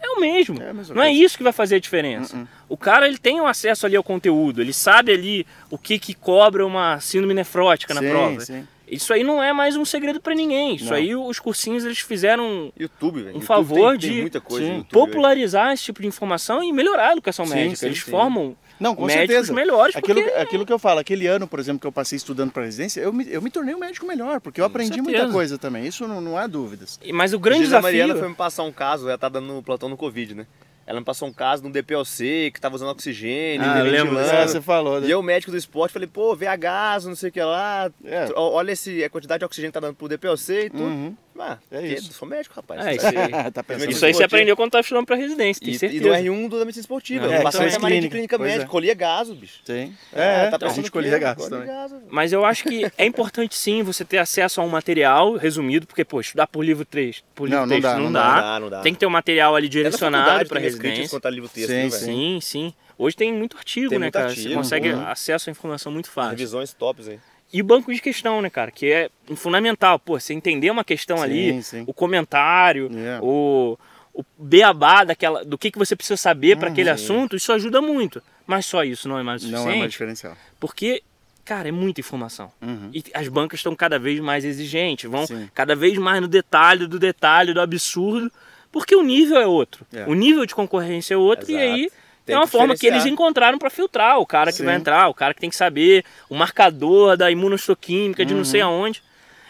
é 0.00 0.10
o 0.10 0.20
mesmo. 0.20 0.60
É 0.62 0.72
Não 0.94 1.02
é 1.02 1.12
isso 1.12 1.36
que 1.36 1.42
vai 1.42 1.52
fazer 1.52 1.76
a 1.76 1.80
diferença. 1.80 2.36
Uh-uh. 2.36 2.48
O 2.68 2.76
cara 2.76 3.08
ele 3.08 3.18
tem 3.18 3.40
um 3.40 3.46
acesso 3.46 3.86
ali 3.86 3.96
ao 3.96 4.02
conteúdo, 4.04 4.60
ele 4.60 4.72
sabe 4.72 5.12
ali 5.12 5.46
o 5.70 5.78
que, 5.78 5.98
que 5.98 6.14
cobra 6.14 6.64
uma 6.66 7.00
síndrome 7.00 7.34
nefrótica 7.34 7.94
na 7.94 8.00
sim, 8.00 8.08
prova. 8.08 8.40
Sim. 8.40 8.66
Isso 8.90 9.12
aí 9.12 9.22
não 9.22 9.42
é 9.42 9.52
mais 9.52 9.76
um 9.76 9.84
segredo 9.84 10.20
pra 10.20 10.34
ninguém. 10.34 10.76
Isso 10.76 10.86
Não. 10.86 10.94
aí 10.94 11.14
os 11.14 11.38
cursinhos 11.38 11.84
eles 11.84 11.98
fizeram 12.00 12.72
YouTube. 12.78 13.20
Em 13.20 13.24
YouTube 13.26 13.44
favor 13.44 13.98
tem, 13.98 14.10
tem 14.10 14.28
de- 14.28 14.40
coisa. 14.40 14.66
hoje. 14.72 14.86
popularizar 14.90 15.72
esse 15.72 15.84
tipo 15.84 16.00
de 16.02 16.08
informação 16.08 16.62
e 16.62 16.72
melhorar 16.72 17.08
a 17.08 17.12
educação 17.12 17.46
Sim, 17.46 17.54
médica. 17.54 17.76
sim, 17.76 17.86
Eles 17.86 18.02
sim. 18.02 18.10
formam 18.10 18.56
Não, 18.80 18.94
com 18.94 19.06
médicos 19.06 19.28
certeza. 19.28 19.52
melhores 19.52 19.96
Aquilo, 19.96 20.22
porque... 20.22 20.36
aquilo 20.38 20.66
que 20.66 20.72
eu 20.72 20.78
falo, 20.78 21.00
aquele 21.00 21.26
ano, 21.26 21.46
por 21.46 21.58
exemplo, 21.58 21.80
que 21.80 21.86
eu 21.86 21.92
passei 21.92 22.16
estudando 22.16 22.50
para 22.52 22.64
residência, 22.64 23.00
eu 23.00 23.12
me, 23.12 23.26
eu 23.30 23.42
me 23.42 23.50
tornei 23.50 23.74
um 23.74 23.78
médico 23.78 24.06
melhor, 24.06 24.40
porque 24.40 24.60
eu 24.60 24.64
aprendi 24.64 25.00
muita 25.02 25.28
coisa 25.30 25.58
também. 25.58 25.86
Isso 25.86 26.06
não, 26.08 26.20
não 26.20 26.36
há 26.38 26.46
dúvidas. 26.46 26.98
Mas 27.12 27.32
o 27.32 27.38
grande 27.38 27.64
Diz 27.64 27.72
a 27.72 27.76
desafio... 27.78 27.98
Mariana 27.98 28.18
foi 28.20 28.28
me 28.28 28.34
passar 28.34 28.62
um 28.62 28.72
caso, 28.72 29.08
ela 29.08 29.18
tá 29.18 29.28
dando 29.28 29.62
plantão 29.62 29.88
no 29.88 29.96
Covid, 29.96 30.34
né? 30.34 30.46
Ela 30.88 31.00
me 31.00 31.04
passou 31.04 31.28
um 31.28 31.32
caso 31.34 31.60
de 31.60 31.68
um 31.68 31.70
DPLC 31.70 32.50
que 32.50 32.58
tava 32.58 32.74
usando 32.74 32.88
oxigênio, 32.88 33.60
Ah, 33.62 33.80
eu 33.80 33.84
lembro. 33.84 34.18
É, 34.18 34.46
você 34.48 34.58
falou, 34.58 34.98
né? 35.02 35.06
E 35.06 35.10
eu, 35.10 35.22
médico 35.22 35.50
do 35.50 35.58
esporte, 35.58 35.92
falei, 35.92 36.08
pô, 36.08 36.34
VH, 36.34 37.04
não 37.04 37.14
sei 37.14 37.28
o 37.28 37.32
que 37.32 37.42
lá. 37.42 37.90
É. 38.02 38.26
Olha 38.34 38.72
esse, 38.72 39.04
a 39.04 39.10
quantidade 39.10 39.40
de 39.40 39.44
oxigênio 39.44 39.70
que 39.70 39.74
tá 39.74 39.80
dando 39.80 39.94
pro 39.96 40.08
DPLC 40.08 40.64
e 40.64 40.70
tudo. 40.70 40.84
Uhum. 40.84 41.14
Ah, 41.38 41.58
É 41.70 41.86
isso. 41.86 42.12
Sou 42.12 42.26
médico, 42.26 42.54
rapaz. 42.56 42.84
É, 42.84 42.96
Isso 42.96 43.06
aí. 43.06 43.50
tá 43.52 43.62
pensando. 43.62 43.90
Isso 43.90 44.04
aí 44.04 44.12
você 44.14 44.24
aprendeu 44.24 44.56
quando 44.56 44.72
tava 44.72 44.82
estudando 44.82 45.06
pra 45.06 45.16
residência, 45.16 45.60
tenho 45.60 45.72
E, 45.72 45.76
e 45.76 45.78
certeza. 45.78 46.02
do 46.02 46.08
R1 46.10 46.48
do 46.48 46.58
da 46.58 46.64
medicina 46.64 46.82
esportiva. 46.82 47.26
É, 47.26 47.38
eu 47.38 47.42
passei 47.42 47.60
questões 47.60 47.72
na 47.74 47.78
marinha 47.78 48.00
de 48.02 48.08
clínica 48.08 48.36
pois 48.36 48.48
médica, 48.50 48.66
é. 48.66 48.68
colhia 48.68 48.94
gaso, 48.94 49.34
bicho. 49.34 49.60
Sim. 49.64 49.94
É, 50.12 50.46
É, 50.46 50.50
tá 50.50 50.56
a 50.56 50.58
pensando 50.58 50.74
gente 50.76 50.90
colhia 50.90 51.16
é, 51.16 51.34
colhe 51.34 51.50
também. 51.50 51.66
gaso. 51.66 51.96
Mas 52.10 52.32
eu 52.32 52.44
acho 52.44 52.64
que 52.64 52.90
é 52.98 53.06
importante 53.06 53.54
sim 53.54 53.82
você 53.82 54.04
ter 54.04 54.18
acesso 54.18 54.60
a 54.60 54.64
um 54.64 54.68
material 54.68 55.36
resumido, 55.36 55.86
porque, 55.86 56.04
pô, 56.04 56.20
estudar 56.20 56.46
por 56.46 56.64
livro 56.64 56.84
3, 56.84 57.22
por 57.34 57.44
livro 57.44 57.60
Não, 57.60 57.66
não 57.66 57.74
texto, 57.76 57.82
dá, 57.82 57.94
não, 57.96 58.04
não 58.04 58.12
dá. 58.12 58.34
Não 58.34 58.40
dá, 58.42 58.60
não 58.60 58.70
dá. 58.70 58.80
Tem 58.80 58.92
que 58.92 58.98
ter 59.00 59.06
um 59.06 59.10
material 59.10 59.54
ali 59.54 59.66
na 59.68 59.70
direcionado 59.72 60.24
faculdade 60.24 60.48
pra 60.48 60.60
tem 60.60 60.64
residência. 60.70 61.20
a 61.22 61.30
livro 61.30 61.48
texto, 61.48 61.68
Sim, 61.68 61.74
né, 61.84 61.90
sim. 61.90 62.38
Sim. 62.40 62.74
Hoje 62.98 63.14
tem 63.14 63.32
muito 63.32 63.56
artigo, 63.56 63.90
Tem 63.90 63.98
né, 63.98 64.06
muito 64.06 64.14
cara? 64.14 64.28
Você 64.28 64.40
artigo, 64.40 64.54
consegue 64.56 64.90
uhum. 64.92 65.06
acesso 65.06 65.48
à 65.48 65.52
informação 65.52 65.92
muito 65.92 66.10
fácil. 66.10 66.30
Revisões 66.30 66.72
tops 66.72 67.06
aí. 67.06 67.20
E 67.52 67.60
o 67.62 67.64
banco 67.64 67.92
de 67.92 68.00
questão, 68.00 68.42
né, 68.42 68.50
cara? 68.50 68.70
Que 68.70 68.90
é 68.92 69.10
fundamental. 69.36 69.98
Pô, 69.98 70.18
você 70.20 70.34
entender 70.34 70.70
uma 70.70 70.84
questão 70.84 71.16
Sim, 71.18 71.22
ali, 71.22 71.62
sim. 71.62 71.84
o 71.86 71.94
comentário, 71.94 72.90
É. 72.94 73.18
o, 73.22 73.78
o 74.12 74.22
beabá 74.38 75.04
daquela, 75.04 75.44
do 75.44 75.56
que, 75.56 75.70
que 75.70 75.78
você 75.78 75.96
precisa 75.96 76.16
saber 76.16 76.56
para 76.58 76.68
Hum, 76.68 76.72
aquele 76.72 76.90
assunto, 76.90 77.36
isso 77.36 77.52
ajuda 77.52 77.80
muito. 77.80 78.22
Mas 78.46 78.66
só 78.66 78.84
isso 78.84 79.08
não 79.08 79.18
é 79.18 79.22
mais 79.22 79.42
o 79.42 79.46
Não 79.46 79.52
suficiente. 79.58 79.76
é 79.76 79.78
mais 79.80 79.90
diferencial. 79.92 80.36
Porque, 80.60 81.02
cara, 81.44 81.68
é 81.68 81.72
muita 81.72 82.00
informação. 82.00 82.52
Uhum. 82.60 82.90
E 82.92 83.02
as 83.14 83.28
bancas 83.28 83.60
estão 83.60 83.74
cada 83.74 83.98
vez 83.98 84.20
mais 84.20 84.44
exigentes, 84.44 85.10
vão 85.10 85.26
Sim. 85.26 85.48
cada 85.54 85.74
vez 85.74 85.96
mais 85.96 86.20
no 86.20 86.28
detalhe 86.28 86.86
do 86.86 86.98
detalhe, 86.98 87.54
do 87.54 87.60
absurdo, 87.62 88.30
porque 88.70 88.94
o 88.94 89.02
nível 89.02 89.38
é 89.38 89.46
outro. 89.46 89.86
É. 89.92 90.04
O 90.06 90.12
nível 90.14 90.44
de 90.44 90.54
concorrência 90.54 91.14
é 91.14 91.16
outro, 91.16 91.50
e 91.50 91.54
Exato. 91.54 91.72
aí 91.74 91.90
Tem 92.28 92.36
é 92.36 92.38
uma 92.38 92.46
forma 92.46 92.76
que 92.76 92.86
eles 92.86 93.04
encontraram 93.06 93.58
para 93.58 93.70
filtrar 93.70 94.18
o 94.18 94.26
cara 94.26 94.50
que 94.52 94.58
Sim. 94.58 94.64
vai 94.64 94.74
entrar, 94.76 95.08
o 95.08 95.14
cara 95.14 95.34
que 95.34 95.40
tem 95.40 95.50
que 95.50 95.56
saber 95.56 96.04
o 96.28 96.34
marcador 96.34 97.16
da 97.16 97.30
imunohistoquímica 97.30 98.24
de 98.24 98.32
não 98.32 98.40
Uhum. 98.40 98.44
sei 98.44 98.60
aonde. 98.60 99.02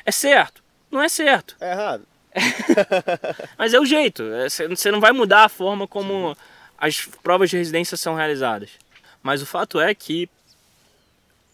É 0.05 0.11
certo? 0.13 0.63
Não 0.91 1.03
é 1.03 1.09
certo, 1.09 1.57
É 1.61 1.73
errado. 1.73 2.07
mas 3.59 3.75
é 3.75 3.81
o 3.81 3.85
jeito. 3.85 4.23
É, 4.23 4.49
Você 4.49 4.69
você 4.69 4.91
não 4.91 5.01
vai 5.01 5.13
mudar 5.13 5.45
a 5.45 5.49
forma 5.49 5.87
como 5.87 6.37
as 6.77 7.05
provas 7.23 7.51
de 7.51 7.57
residência 7.57 7.97
são 7.97 8.15
realizadas. 8.15 8.71
Mas 9.23 9.43
o 9.43 9.47
fato 9.47 9.81
é 9.81 9.95
que 9.95 10.29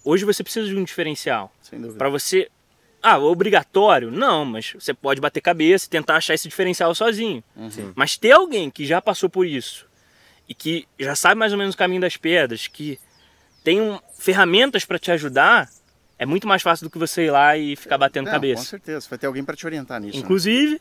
hoje 0.05 0.25
você 0.25 0.43
precisa 0.43 0.69
de 0.69 0.77
um 0.77 0.85
diferencial. 0.85 1.53
Sem 1.63 1.81
dúvida. 1.81 1.99
Pra 1.99 2.09
você. 2.09 2.49
Ah, 3.03 3.19
obrigatório? 3.19 4.11
Não, 4.11 4.45
mas 4.45 4.73
você 4.73 4.95
pode 4.95 5.21
bater 5.21 5.41
cabeça 5.41 5.87
e 5.87 5.91
tentar 5.91 6.17
achar 6.17 6.33
esse 6.35 6.49
diferencial 6.49 6.95
sozinho. 6.95 7.43
Sim. 7.71 7.93
Mas 7.95 8.17
ter 8.17 8.33
alguém 8.33 8.71
que 8.71 8.87
já 8.87 9.01
passou 9.03 9.29
por 9.29 9.47
isso 9.47 9.87
e 10.49 10.55
que 10.55 10.87
já 10.99 11.15
sabe 11.17 11.37
mais 11.39 11.53
ou 11.53 11.59
menos 11.59 11.75
o 11.75 11.79
caminho 11.79 12.01
das 12.01 12.17
pedras, 12.17 12.67
que 12.67 12.99
tem 13.63 13.81
um- 13.81 13.99
ferramentas 14.19 14.85
pra 14.85 14.99
te 14.99 15.11
ajudar, 15.11 15.69
é 16.19 16.27
muito 16.27 16.47
mais 16.47 16.63
fácil 16.63 16.85
do 16.87 16.91
que 16.91 16.99
você 16.99 17.25
ir 17.27 17.31
lá 17.31 17.57
e 17.57 17.77
ficar 17.77 17.99
batendo 17.99 18.25
Não, 18.27 18.33
Com 18.33 18.37
cabeça. 18.37 18.65
certeza, 18.65 19.07
vai 19.09 19.19
ter 19.19 19.27
alguém 19.27 19.45
para 19.45 19.57
te 19.57 19.65
orientar 19.67 20.01
nisso. 20.01 20.17
né? 20.17 20.23
Inclusive, 20.23 20.81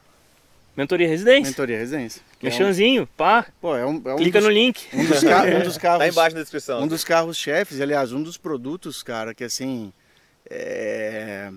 Mentoria 0.75 1.07
Residência. 1.07 1.49
Mentoria 1.51 1.77
Residência. 1.77 2.21
que 2.39 2.47
é 2.47 2.49
um- 2.49 2.51
Merchanzinho, 2.51 3.07
pá. 3.15 3.45
Pô, 3.61 3.75
é 3.75 3.85
um, 3.85 4.01
é 4.05 4.13
um 4.13 4.17
Clica 4.17 4.39
dos, 4.39 4.47
no 4.47 4.53
link. 4.53 4.87
um 4.93 5.05
dos, 5.05 5.23
ca- 5.23 5.43
um 5.43 5.59
dos 5.63 5.77
carros. 5.77 5.99
Tá 5.99 6.07
embaixo 6.07 6.35
na 6.35 6.41
descrição. 6.41 6.81
Um 6.81 6.87
dos 6.87 7.03
carros 7.03 7.37
chefes, 7.37 7.79
aliás, 7.79 8.11
um 8.11 8.21
dos 8.23 8.37
produtos, 8.37 9.03
cara, 9.03 9.33
que 9.33 9.43
assim. 9.43 9.93
é, 10.49 11.51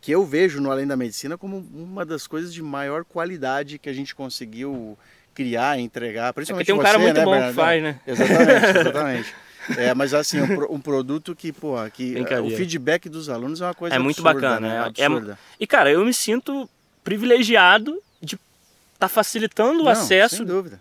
que 0.00 0.12
eu 0.12 0.24
vejo 0.24 0.60
no 0.60 0.70
Além 0.70 0.86
da 0.86 0.96
Medicina 0.96 1.36
como 1.36 1.58
uma 1.74 2.04
das 2.04 2.26
coisas 2.26 2.52
de 2.54 2.62
maior 2.62 3.04
qualidade 3.04 3.78
que 3.78 3.88
a 3.88 3.92
gente 3.92 4.14
conseguiu 4.14 4.98
criar 5.34 5.78
entregar. 5.78 6.28
É 6.28 6.32
porque 6.32 6.52
Principalmente 6.52 6.66
tem 6.66 6.74
um 6.74 6.78
cara 6.78 6.98
você, 6.98 7.02
muito 7.04 7.16
né, 7.16 7.24
bom 7.24 7.30
que 7.32 7.36
Bernardo? 7.38 7.56
faz, 7.56 7.82
né? 7.82 8.00
Exatamente, 8.06 8.66
exatamente. 8.78 9.34
É, 9.78 9.94
mas 9.94 10.12
assim, 10.14 10.40
um, 10.40 10.74
um 10.74 10.80
produto 10.80 11.34
que, 11.34 11.50
pô, 11.52 11.74
que 11.92 12.10
o 12.10 12.14
Brincadeira. 12.14 12.56
feedback 12.56 13.08
dos 13.08 13.28
alunos 13.28 13.60
é 13.60 13.64
uma 13.66 13.74
coisa 13.74 13.96
É 13.96 13.98
muito 13.98 14.20
absurda, 14.26 14.48
bacana, 14.48 14.68
né? 14.68 14.74
é- 14.74 15.02
é- 15.02 15.04
Absurda. 15.06 15.38
E, 15.58 15.66
cara, 15.66 15.90
eu 15.90 16.04
me 16.04 16.12
sinto 16.12 16.68
privilegiado 17.02 17.98
de 18.20 18.38
estar 18.94 19.08
facilitando 19.08 19.80
o 19.80 19.84
Não, 19.84 19.90
acesso 19.92 20.36
Sem 20.36 20.46
dúvida, 20.46 20.80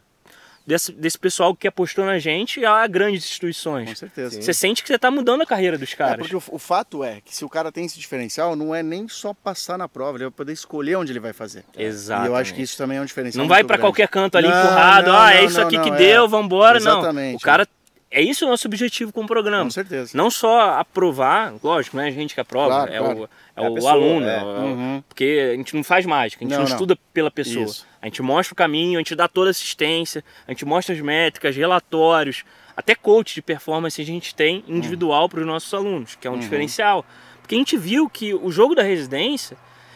desse, 0.66 0.92
desse 0.92 1.18
pessoal 1.20 1.54
que 1.56 1.68
apostou 1.68 2.06
na 2.06 2.18
gente 2.20 2.64
a 2.66 2.86
grandes 2.88 3.24
instituições. 3.26 3.90
com 3.90 3.96
certeza. 3.96 4.42
Você 4.42 4.54
sente 4.54 4.82
que 4.82 4.88
você 4.88 4.96
está 4.96 5.12
mudando 5.12 5.42
a 5.42 5.46
carreira 5.46 5.78
dos 5.78 5.92
É, 5.94 5.96
caras. 5.96 6.18
porque 6.28 6.36
o, 6.36 6.44
o 6.56 6.60
fato 6.60 7.04
é 7.04 7.20
que 7.24 7.36
se 7.36 7.44
o 7.46 7.50
cara 7.50 7.72
tem 7.72 7.86
esse 7.86 8.00
diferencial, 8.00 8.56
não 8.56 8.74
é 8.74 8.82
nem 8.82 9.08
só 9.08 9.34
passar 9.34 9.78
na 9.78 9.88
prova, 9.90 10.18
ele 10.18 10.26
vai 10.26 10.32
poder 10.32 10.54
escolher 10.54 10.96
onde 10.96 11.12
ele 11.12 11.20
vai 11.20 11.34
fazer. 11.34 11.64
Exato. 11.78 12.26
E 12.26 12.28
eu 12.28 12.36
acho 12.36 12.54
que 12.54 12.62
isso 12.62 12.78
também 12.78 12.98
é 12.98 13.02
um 13.02 13.06
diferencial. 13.06 13.42
Não 13.44 13.50
vai 13.50 13.64
grande. 13.64 13.82
qualquer 13.82 14.08
canto 14.08 14.38
ali 14.38 14.48
Não, 14.48 14.58
empurrado, 14.60 15.08
não, 15.12 15.18
ah, 15.18 15.34
é 15.34 15.42
não, 15.42 15.48
isso 15.48 15.60
não, 15.60 15.68
aqui 15.68 15.78
não, 15.78 15.84
que 15.84 15.90
é. 15.92 15.96
deu, 15.96 16.28
vambora. 16.30 16.80
Não. 16.80 17.00
Exatamente, 17.00 17.36
O 17.38 17.40
cara. 17.40 17.68
É 18.16 18.22
isso 18.22 18.46
o 18.46 18.48
nosso 18.48 18.68
objetivo 18.68 19.12
com 19.12 19.22
o 19.24 19.26
programa. 19.26 19.64
Com 19.64 19.72
certeza. 19.72 20.12
Não 20.16 20.30
só 20.30 20.78
aprovar, 20.78 21.52
lógico, 21.64 21.98
não 21.98 22.04
é 22.04 22.10
a 22.10 22.12
gente 22.12 22.36
que 22.36 22.40
aprova, 22.40 22.70
Claro, 22.86 22.94
é, 22.94 22.98
claro. 23.00 23.20
o, 23.22 23.24
é 23.24 23.66
É 23.66 23.70
o 23.70 23.74
pessoa, 23.74 23.92
aluno. 23.94 24.28
é. 24.28 24.38
é 24.38 24.44
o- 24.44 24.46
Uhum. 24.46 25.04
Porque 25.10 25.50
a 25.54 25.58
gente 25.58 25.76
não 25.76 25.84
faz 25.84 26.06
mágica, 26.06 26.44
a 26.44 26.48
gente 26.48 26.52
não, 26.52 26.60
Não, 26.62 26.70
não. 26.70 26.76
estuda 26.76 26.96
pela 27.12 27.32
pessoa. 27.32 27.66
Isso. 27.66 27.88
A 28.04 28.08
gente 28.08 28.22
mostra 28.22 28.52
o 28.52 28.56
caminho, 28.56 29.00
a 29.00 29.02
gente 29.02 29.16
dá 29.16 29.30
toda 29.30 29.50
a 29.50 29.52
assistência, 29.52 30.26
a 30.46 30.52
gente 30.52 30.66
mostra 30.66 30.94
as 30.94 31.00
métricas, 31.00 31.56
relatórios, 31.56 32.44
até 32.76 32.94
coach 32.94 33.34
de 33.34 33.42
performance 33.42 34.02
a 34.02 34.06
gente 34.06 34.36
tem 34.36 34.62
individual 34.68 35.30
para 35.30 35.40
os 35.40 35.46
nossos 35.46 35.74
alunos, 35.74 36.14
que 36.14 36.28
é 36.28 36.30
um 36.30 36.38
diferencial. 36.38 37.06
Porque 37.40 37.56
a 37.56 37.58
gente 37.58 37.78
viu 37.78 38.10
que 38.10 38.34
o 38.34 38.52
jogo 38.52 38.76
da 38.76 38.84
residência 38.84 39.56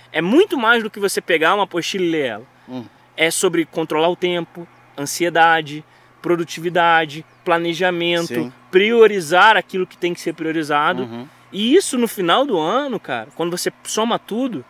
é 0.10 0.22
muito 0.22 0.58
mais 0.58 0.82
do 0.82 0.90
que 0.90 1.02
você 1.02 1.20
pegar 1.20 1.54
uma 1.54 1.66
apostila 1.66 2.06
e 2.06 2.10
ler 2.10 2.26
ela. 2.28 2.46
Hum. 2.70 2.86
É 3.18 3.30
sobre 3.30 3.66
controlar 3.66 4.08
o 4.08 4.16
tempo, 4.16 4.66
ansiedade, 4.98 5.84
produtividade, 6.22 7.26
planejamento, 7.44 8.28
Sim. 8.28 8.54
priorizar 8.72 9.58
aquilo 9.58 9.86
que 9.86 9.98
tem 9.98 10.14
que 10.14 10.22
ser 10.22 10.34
priorizado. 10.34 11.04
Uhum. 11.04 11.28
E 11.52 11.76
isso 11.76 11.98
no 11.98 12.08
final 12.08 12.46
do 12.46 12.58
ano, 12.58 13.02
cara, 13.02 13.28
quando 13.36 13.52
você 13.52 13.70
soma 13.84 14.18
tudo, 14.18 14.64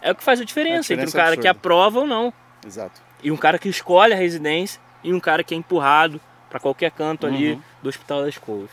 é 0.00 0.12
o 0.12 0.14
que 0.14 0.22
faz 0.22 0.40
a 0.40 0.44
diferença, 0.44 0.92
a 0.92 0.94
entre 0.94 1.06
um 1.06 1.06
diferença 1.06 1.18
cara 1.18 1.36
que 1.36 1.48
absurda. 1.48 1.58
aprova 1.58 1.98
ou 1.98 2.06
não. 2.06 2.32
Exato. 2.66 3.00
E 3.22 3.30
um 3.30 3.36
cara 3.36 3.58
que 3.58 3.68
escolhe 3.68 4.12
a 4.12 4.16
residência 4.16 4.80
e 5.02 5.12
um 5.12 5.20
cara 5.20 5.42
que 5.44 5.54
é 5.54 5.56
empurrado 5.56 6.20
para 6.50 6.60
qualquer 6.60 6.90
canto 6.90 7.26
ali 7.26 7.52
Uhum. 7.52 7.62
do 7.82 7.88
Hospital 7.88 8.24
das 8.24 8.38
Couves. 8.38 8.70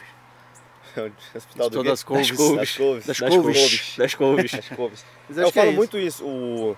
Hospital 1.35 1.69
do 1.69 1.77
Todas 1.77 2.03
quê? 2.03 2.13
as 2.13 2.31
couves. 2.31 2.55
Das 2.57 2.71
couves. 2.71 3.05
Das 3.05 3.17
couves. 3.17 3.17
Das 3.17 3.17
Das 3.17 3.35
couves. 3.35 3.95
Das 3.97 4.15
couves. 4.15 4.51
Das 4.51 4.69
couves. 4.69 5.05
Mas 5.29 5.37
Eu 5.37 5.45
que 5.47 5.53
falo 5.59 5.69
é 5.69 5.73
muito 5.73 5.97
isso. 5.97 6.25
O... 6.25 6.75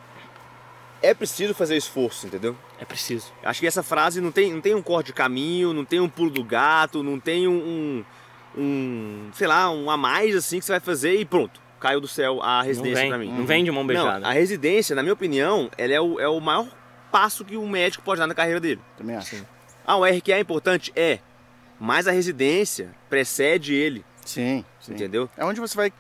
É 1.02 1.14
preciso 1.14 1.54
fazer 1.54 1.76
esforço, 1.76 2.28
entendeu? 2.28 2.56
É 2.80 2.86
preciso. 2.86 3.34
Acho 3.44 3.60
que 3.60 3.68
essa 3.68 3.84
frase 3.84 4.22
não 4.22 4.32
tem, 4.32 4.54
não 4.54 4.62
tem 4.62 4.74
um 4.74 4.82
corte 4.82 5.08
de 5.08 5.14
caminho, 5.14 5.74
não 5.74 5.84
tem 5.84 6.00
um 6.00 6.08
pulo 6.08 6.30
do 6.30 6.44
gato, 6.44 7.04
não 7.04 7.20
tem 7.20 7.46
um, 7.48 8.06
um, 8.56 8.62
um, 8.62 9.30
sei 9.34 9.48
lá, 9.48 9.70
um 9.70 9.90
a 9.90 9.98
mais 9.98 10.34
assim 10.36 10.60
que 10.60 10.66
você 10.66 10.72
vai 10.74 10.80
fazer 10.80 11.20
e 11.20 11.26
pronto, 11.26 11.60
caiu 11.80 12.00
do 12.00 12.08
céu 12.08 12.42
a 12.42 12.60
Não 12.60 12.66
residência 12.66 13.08
pra 13.08 13.18
mim. 13.18 13.28
não 13.34 13.46
vem 13.46 13.66
de 13.66 13.72
mão 13.72 13.82
Não, 13.84 13.88
beijada. 13.88 14.26
a 14.26 14.32
residência, 14.32 14.96
na 14.96 15.02
minha 15.02 15.14
opinião, 15.14 15.70
ela 15.78 15.92
é 15.94 16.00
o, 16.00 16.20
é 16.22 16.28
o 16.30 16.40
maior 16.40 16.68
passo 17.14 17.46
que 17.46 17.56
o 17.56 17.68
médico 17.68 18.04
pode 18.04 18.20
dar 18.20 18.26
na 18.28 18.34
carreira 18.34 18.60
dele. 18.60 18.82
Também 18.98 19.16
acho. 19.16 19.46
Ah, 19.86 19.96
o 19.98 20.04
RQA 20.04 20.36
é 20.36 20.40
importante? 20.40 20.92
É. 20.96 21.20
Mas 21.80 22.08
a 22.08 22.12
residência 22.12 22.90
precede 23.10 23.74
ele, 23.76 24.04
Sim, 24.26 24.66
sim. 24.80 24.94
entendeu? 24.94 25.30
É 25.38 25.46
onde 25.46 25.60
você 25.60 25.76
vai 25.76 25.94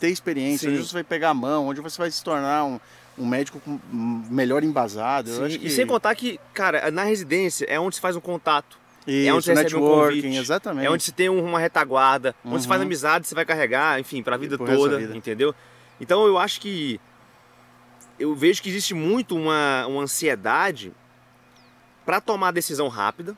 ter 0.00 0.08
experiência, 0.08 0.68
Sim. 0.68 0.76
onde 0.76 0.86
você 0.88 0.94
vai 0.94 1.04
pegar 1.04 1.30
a 1.30 1.34
mão, 1.34 1.68
onde 1.68 1.80
você 1.80 1.96
vai 1.98 2.10
se 2.10 2.22
tornar 2.24 2.64
um, 2.64 2.80
um 3.18 3.26
médico 3.26 3.60
melhor 3.92 4.64
embasado. 4.64 5.30
Sim, 5.30 5.58
que... 5.58 5.66
E 5.66 5.70
sem 5.70 5.86
contar 5.86 6.14
que, 6.14 6.40
cara, 6.54 6.90
na 6.90 7.04
residência 7.04 7.64
é 7.68 7.78
onde 7.78 7.94
se 7.96 8.00
faz 8.00 8.16
um 8.16 8.20
contato. 8.20 8.78
Isso, 9.06 9.28
é 9.28 9.32
onde 9.32 9.44
você 9.44 9.54
recebe 9.54 9.76
um 9.76 9.80
convite, 9.80 10.26
exatamente. 10.36 10.86
É 10.86 10.90
onde 10.90 11.02
se 11.04 11.12
tem 11.12 11.28
um- 11.28 11.44
uma 11.44 11.60
retaguarda, 11.60 12.34
onde 12.44 12.62
se 12.62 12.68
faz 12.68 12.80
Uhum. 12.80 12.86
amizade, 12.86 13.26
você 13.28 13.34
vai 13.36 13.44
carregar, 13.44 14.00
enfim, 14.00 14.22
pra 14.22 14.36
vida 14.36 14.56
Pro 14.56 14.66
resto 14.66 14.82
da 14.82 14.88
toda, 14.90 14.98
vida. 14.98 15.16
entendeu? 15.16 15.54
Então 16.00 16.26
eu 16.26 16.36
acho 16.38 16.60
que 16.60 17.00
eu 18.18 18.34
vejo 18.34 18.62
que 18.62 18.68
existe 18.68 18.94
muito 18.94 19.36
uma, 19.36 19.86
uma 19.86 20.02
ansiedade 20.02 20.92
pra 22.04 22.20
tomar 22.20 22.50
decisão 22.52 22.88
rápida 22.88 23.36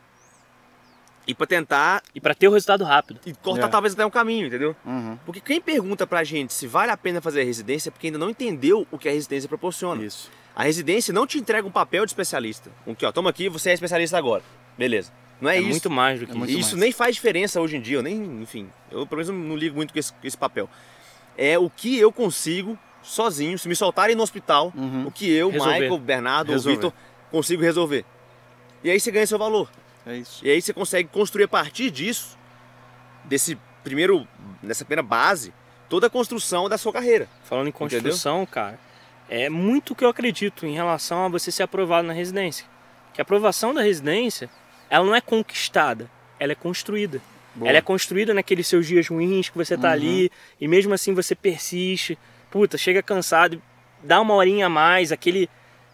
e 1.26 1.34
pra 1.34 1.46
tentar 1.46 2.02
E 2.14 2.20
para 2.20 2.34
ter 2.34 2.48
o 2.48 2.52
resultado 2.52 2.84
rápido. 2.84 3.20
e 3.26 3.34
cortar 3.34 3.66
É. 3.66 3.68
talvez 3.68 3.92
até 3.94 4.04
um 4.06 4.10
caminho, 4.10 4.46
entendeu? 4.46 4.74
Uhum, 4.84 5.18
Porque 5.26 5.40
quem 5.40 5.60
pergunta 5.60 6.06
pra 6.06 6.24
gente 6.24 6.52
se 6.54 6.66
vale 6.66 6.90
a 6.90 6.96
pena 6.96 7.20
fazer 7.20 7.42
a 7.42 7.44
residência 7.44 7.88
é 7.88 7.92
porque 7.92 8.06
ainda 8.06 8.18
não 8.18 8.30
entendeu 8.30 8.86
o 8.90 8.98
que 8.98 9.08
a 9.08 9.12
residência 9.12 9.48
proporciona. 9.48 10.02
Isso. 10.04 10.30
A 10.56 10.62
residência 10.64 11.12
não 11.12 11.26
te 11.26 11.38
entrega 11.38 11.66
um 11.66 11.70
papel 11.70 12.04
de 12.04 12.10
especialista. 12.10 12.70
Um 12.86 12.94
que, 12.94 13.04
ó, 13.06 13.12
toma 13.12 13.30
aqui, 13.30 13.48
você 13.48 13.70
é 13.70 13.74
especialista 13.74 14.16
agora. 14.18 14.42
Beleza. 14.76 15.12
Não 15.40 15.48
é, 15.50 15.56
É, 15.56 15.60
isso. 15.60 15.68
muito 15.68 15.90
mais 15.90 16.18
do 16.18 16.26
que 16.26 16.32
É 16.32 16.36
isso. 16.36 16.58
isso 16.58 16.70
mais. 16.70 16.80
nem 16.80 16.92
faz 16.92 17.14
diferença 17.14 17.60
hoje 17.60 17.76
em 17.76 17.80
dia, 17.80 17.98
eu 17.98 18.02
nem, 18.02 18.42
enfim, 18.42 18.68
eu 18.90 19.06
pelo 19.06 19.22
menos 19.22 19.48
não 19.48 19.56
ligo 19.56 19.76
muito 19.76 19.92
com 19.92 19.98
esse, 19.98 20.12
com 20.12 20.26
esse 20.26 20.36
papel. 20.36 20.68
É 21.36 21.56
o 21.58 21.70
que 21.70 21.96
eu 21.96 22.10
consigo 22.10 22.76
sozinho, 23.08 23.58
se 23.58 23.68
me 23.68 23.74
soltarem 23.74 24.14
no 24.14 24.22
hospital, 24.22 24.72
Uhum. 24.76 25.06
o 25.06 25.10
que 25.10 25.30
eu, 25.30 25.50
Resolver. 25.50 25.74
Michael, 25.80 25.98
Bernardo 25.98 26.52
Resolver. 26.52 26.76
Vitor 26.76 26.92
consigo 27.30 27.62
resolver. 27.62 28.04
E 28.84 28.90
aí 28.90 28.98
você 29.00 29.10
ganha 29.10 29.26
seu 29.26 29.38
valor. 29.38 29.70
É 30.06 30.16
isso. 30.16 30.44
E 30.46 30.50
aí 30.50 30.60
você 30.62 30.72
consegue 30.72 31.08
construir 31.08 31.44
a 31.44 31.48
partir 31.48 31.90
disso, 31.90 32.36
desse 33.24 33.58
primeiro, 33.82 34.26
dessa 34.62 34.84
primeira 34.84 35.02
base, 35.02 35.52
toda 35.88 36.06
a 36.06 36.10
construção 36.10 36.68
da 36.68 36.78
sua 36.78 36.92
carreira. 36.92 37.28
Falando 37.44 37.68
em 37.68 37.72
construção, 37.72 38.46
cara, 38.46 38.78
é 39.28 39.48
muito 39.50 39.92
o 39.92 39.96
que 39.96 40.04
eu 40.04 40.08
acredito 40.08 40.64
em 40.66 40.72
relação 40.74 41.24
a 41.24 41.28
você 41.28 41.50
ser 41.50 41.62
aprovado 41.64 42.06
na 42.06 42.12
residência. 42.14 42.66
Que 43.12 43.20
a 43.20 43.22
aprovação 43.22 43.74
da 43.74 43.82
residência, 43.82 44.48
ela 44.88 45.04
não 45.04 45.14
é 45.14 45.20
conquistada, 45.20 46.10
ela 46.38 46.52
é 46.52 46.54
construída. 46.54 47.20
Boa. 47.54 47.68
Ela 47.68 47.78
é 47.78 47.82
construída 47.82 48.32
naqueles 48.32 48.66
seus 48.66 48.86
dias 48.86 49.08
ruins 49.08 49.48
que 49.48 49.56
você 49.58 49.76
tá 49.76 49.88
Uhum. 49.88 49.94
ali 49.94 50.30
e 50.60 50.68
mesmo 50.68 50.94
assim 50.94 51.12
você 51.12 51.34
persiste. 51.34 52.16
Puta, 52.50 52.78
chega 52.78 53.02
cansado, 53.02 53.60
dá 54.02 54.20
uma 54.20 54.34
horinha 54.34 54.66
a 54.66 54.68
mais, 54.68 55.12
aquele, 55.12 55.48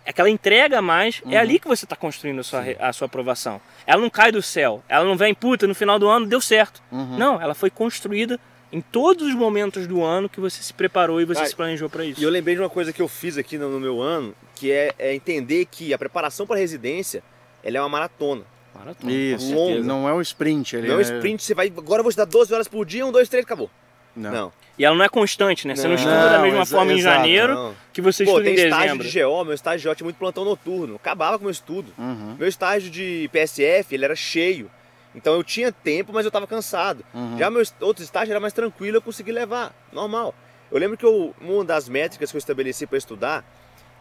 aquela 0.06 0.30
entrega 0.30 0.78
a 0.78 0.82
mais, 0.82 1.20
é 1.26 1.34
Uhum. 1.34 1.38
ali 1.38 1.58
que 1.58 1.66
você 1.68 1.86
tá 1.86 1.96
construindo 1.96 2.40
a 2.40 2.42
sua, 2.42 2.62
a 2.80 2.92
sua 2.92 3.06
aprovação. 3.06 3.60
Ela 3.86 4.00
não 4.00 4.10
cai 4.10 4.30
do 4.30 4.42
céu, 4.42 4.82
ela 4.88 5.04
não 5.04 5.16
vem, 5.16 5.34
puta, 5.34 5.66
no 5.66 5.74
final 5.74 5.98
do 5.98 6.08
ano 6.08 6.26
deu 6.26 6.40
certo. 6.40 6.82
Uhum. 6.92 7.16
Não, 7.18 7.40
ela 7.40 7.54
foi 7.54 7.70
construída 7.70 8.38
em 8.72 8.80
todos 8.80 9.28
os 9.28 9.34
momentos 9.34 9.86
do 9.86 10.02
ano 10.02 10.28
que 10.28 10.40
você 10.40 10.62
se 10.62 10.72
preparou 10.74 11.20
e 11.20 11.24
você 11.24 11.42
Ah, 11.42 11.46
se 11.46 11.54
planejou 11.54 11.88
para 11.88 12.04
isso. 12.04 12.20
E 12.20 12.24
eu 12.24 12.30
lembrei 12.30 12.54
de 12.56 12.60
uma 12.60 12.70
coisa 12.70 12.92
que 12.92 13.00
eu 13.00 13.06
fiz 13.08 13.38
aqui 13.38 13.56
no, 13.56 13.68
no 13.70 13.78
meu 13.80 14.00
ano, 14.00 14.34
que 14.54 14.72
é, 14.72 14.92
é 14.98 15.14
entender 15.14 15.64
que 15.66 15.94
a 15.94 15.98
preparação 15.98 16.46
para 16.46 16.56
residência 16.58 17.22
ela 17.62 17.78
é 17.78 17.80
uma 17.80 17.88
maratona. 17.88 18.42
Maratona, 18.74 19.12
Isso. 19.12 19.46
certeza. 19.48 19.86
Não 19.86 20.08
é 20.08 20.12
um 20.12 20.20
sprint. 20.20 20.74
Ele 20.76 20.88
Não 20.88 20.94
é 20.96 20.98
um 20.98 21.00
sprint, 21.00 21.42
você 21.44 21.54
vai. 21.54 21.68
Agora 21.68 22.00
eu 22.00 22.02
vou 22.02 22.10
estudar 22.10 22.24
12 22.24 22.52
horas 22.52 22.66
por 22.66 22.84
dia, 22.84 23.06
um, 23.06 23.12
dois, 23.12 23.28
três, 23.28 23.44
acabou. 23.44 23.70
Não. 24.16 24.30
Não. 24.30 24.52
E 24.78 24.84
ela 24.84 24.96
não 24.96 25.04
é 25.04 25.08
constante, 25.08 25.68
né? 25.68 25.76
Você 25.76 25.82
não, 25.82 25.90
Não, 25.90 25.94
estuda 25.96 26.30
da 26.30 26.38
mesma 26.40 26.66
forma 26.66 26.92
em 26.92 27.00
janeiro 27.00 27.54
Não. 27.54 27.74
que 27.92 28.00
você 28.00 28.24
Pô, 28.24 28.32
estuda 28.32 28.50
em 28.50 28.54
tem 28.56 28.64
estágio 28.64 28.98
dezembro. 28.98 29.08
de 29.08 29.22
GO, 29.22 29.44
meu 29.44 29.54
estágio 29.54 29.80
de 29.80 29.88
GO 29.88 29.94
tinha 29.94 30.04
muito 30.04 30.16
plantão 30.16 30.44
noturno. 30.44 30.96
Acabava 30.96 31.38
com 31.38 31.42
o 31.42 31.46
meu 31.46 31.52
estudo. 31.52 31.92
Uhum. 31.96 32.36
Meu 32.38 32.48
estágio 32.48 32.90
de 32.90 33.28
PSF, 33.32 33.94
ele 33.94 34.04
era 34.04 34.16
cheio. 34.16 34.70
Então 35.14 35.34
eu 35.34 35.44
tinha 35.44 35.70
tempo, 35.70 36.12
mas 36.12 36.24
eu 36.24 36.28
estava 36.28 36.46
cansado. 36.46 37.04
Uhum. 37.14 37.38
Já 37.38 37.48
meu 37.50 37.62
outro 37.80 38.02
estágio 38.02 38.32
era 38.32 38.40
mais 38.40 38.52
tranquilo, 38.52 38.96
eu 38.96 39.02
consegui 39.02 39.30
levar, 39.30 39.72
normal. 39.92 40.34
Eu 40.72 40.78
lembro 40.78 40.96
que 40.96 41.04
eu, 41.06 41.32
uma 41.40 41.64
das 41.64 41.88
métricas 41.88 42.32
que 42.32 42.36
eu 42.36 42.40
estabeleci 42.40 42.84
para 42.84 42.98
estudar 42.98 43.44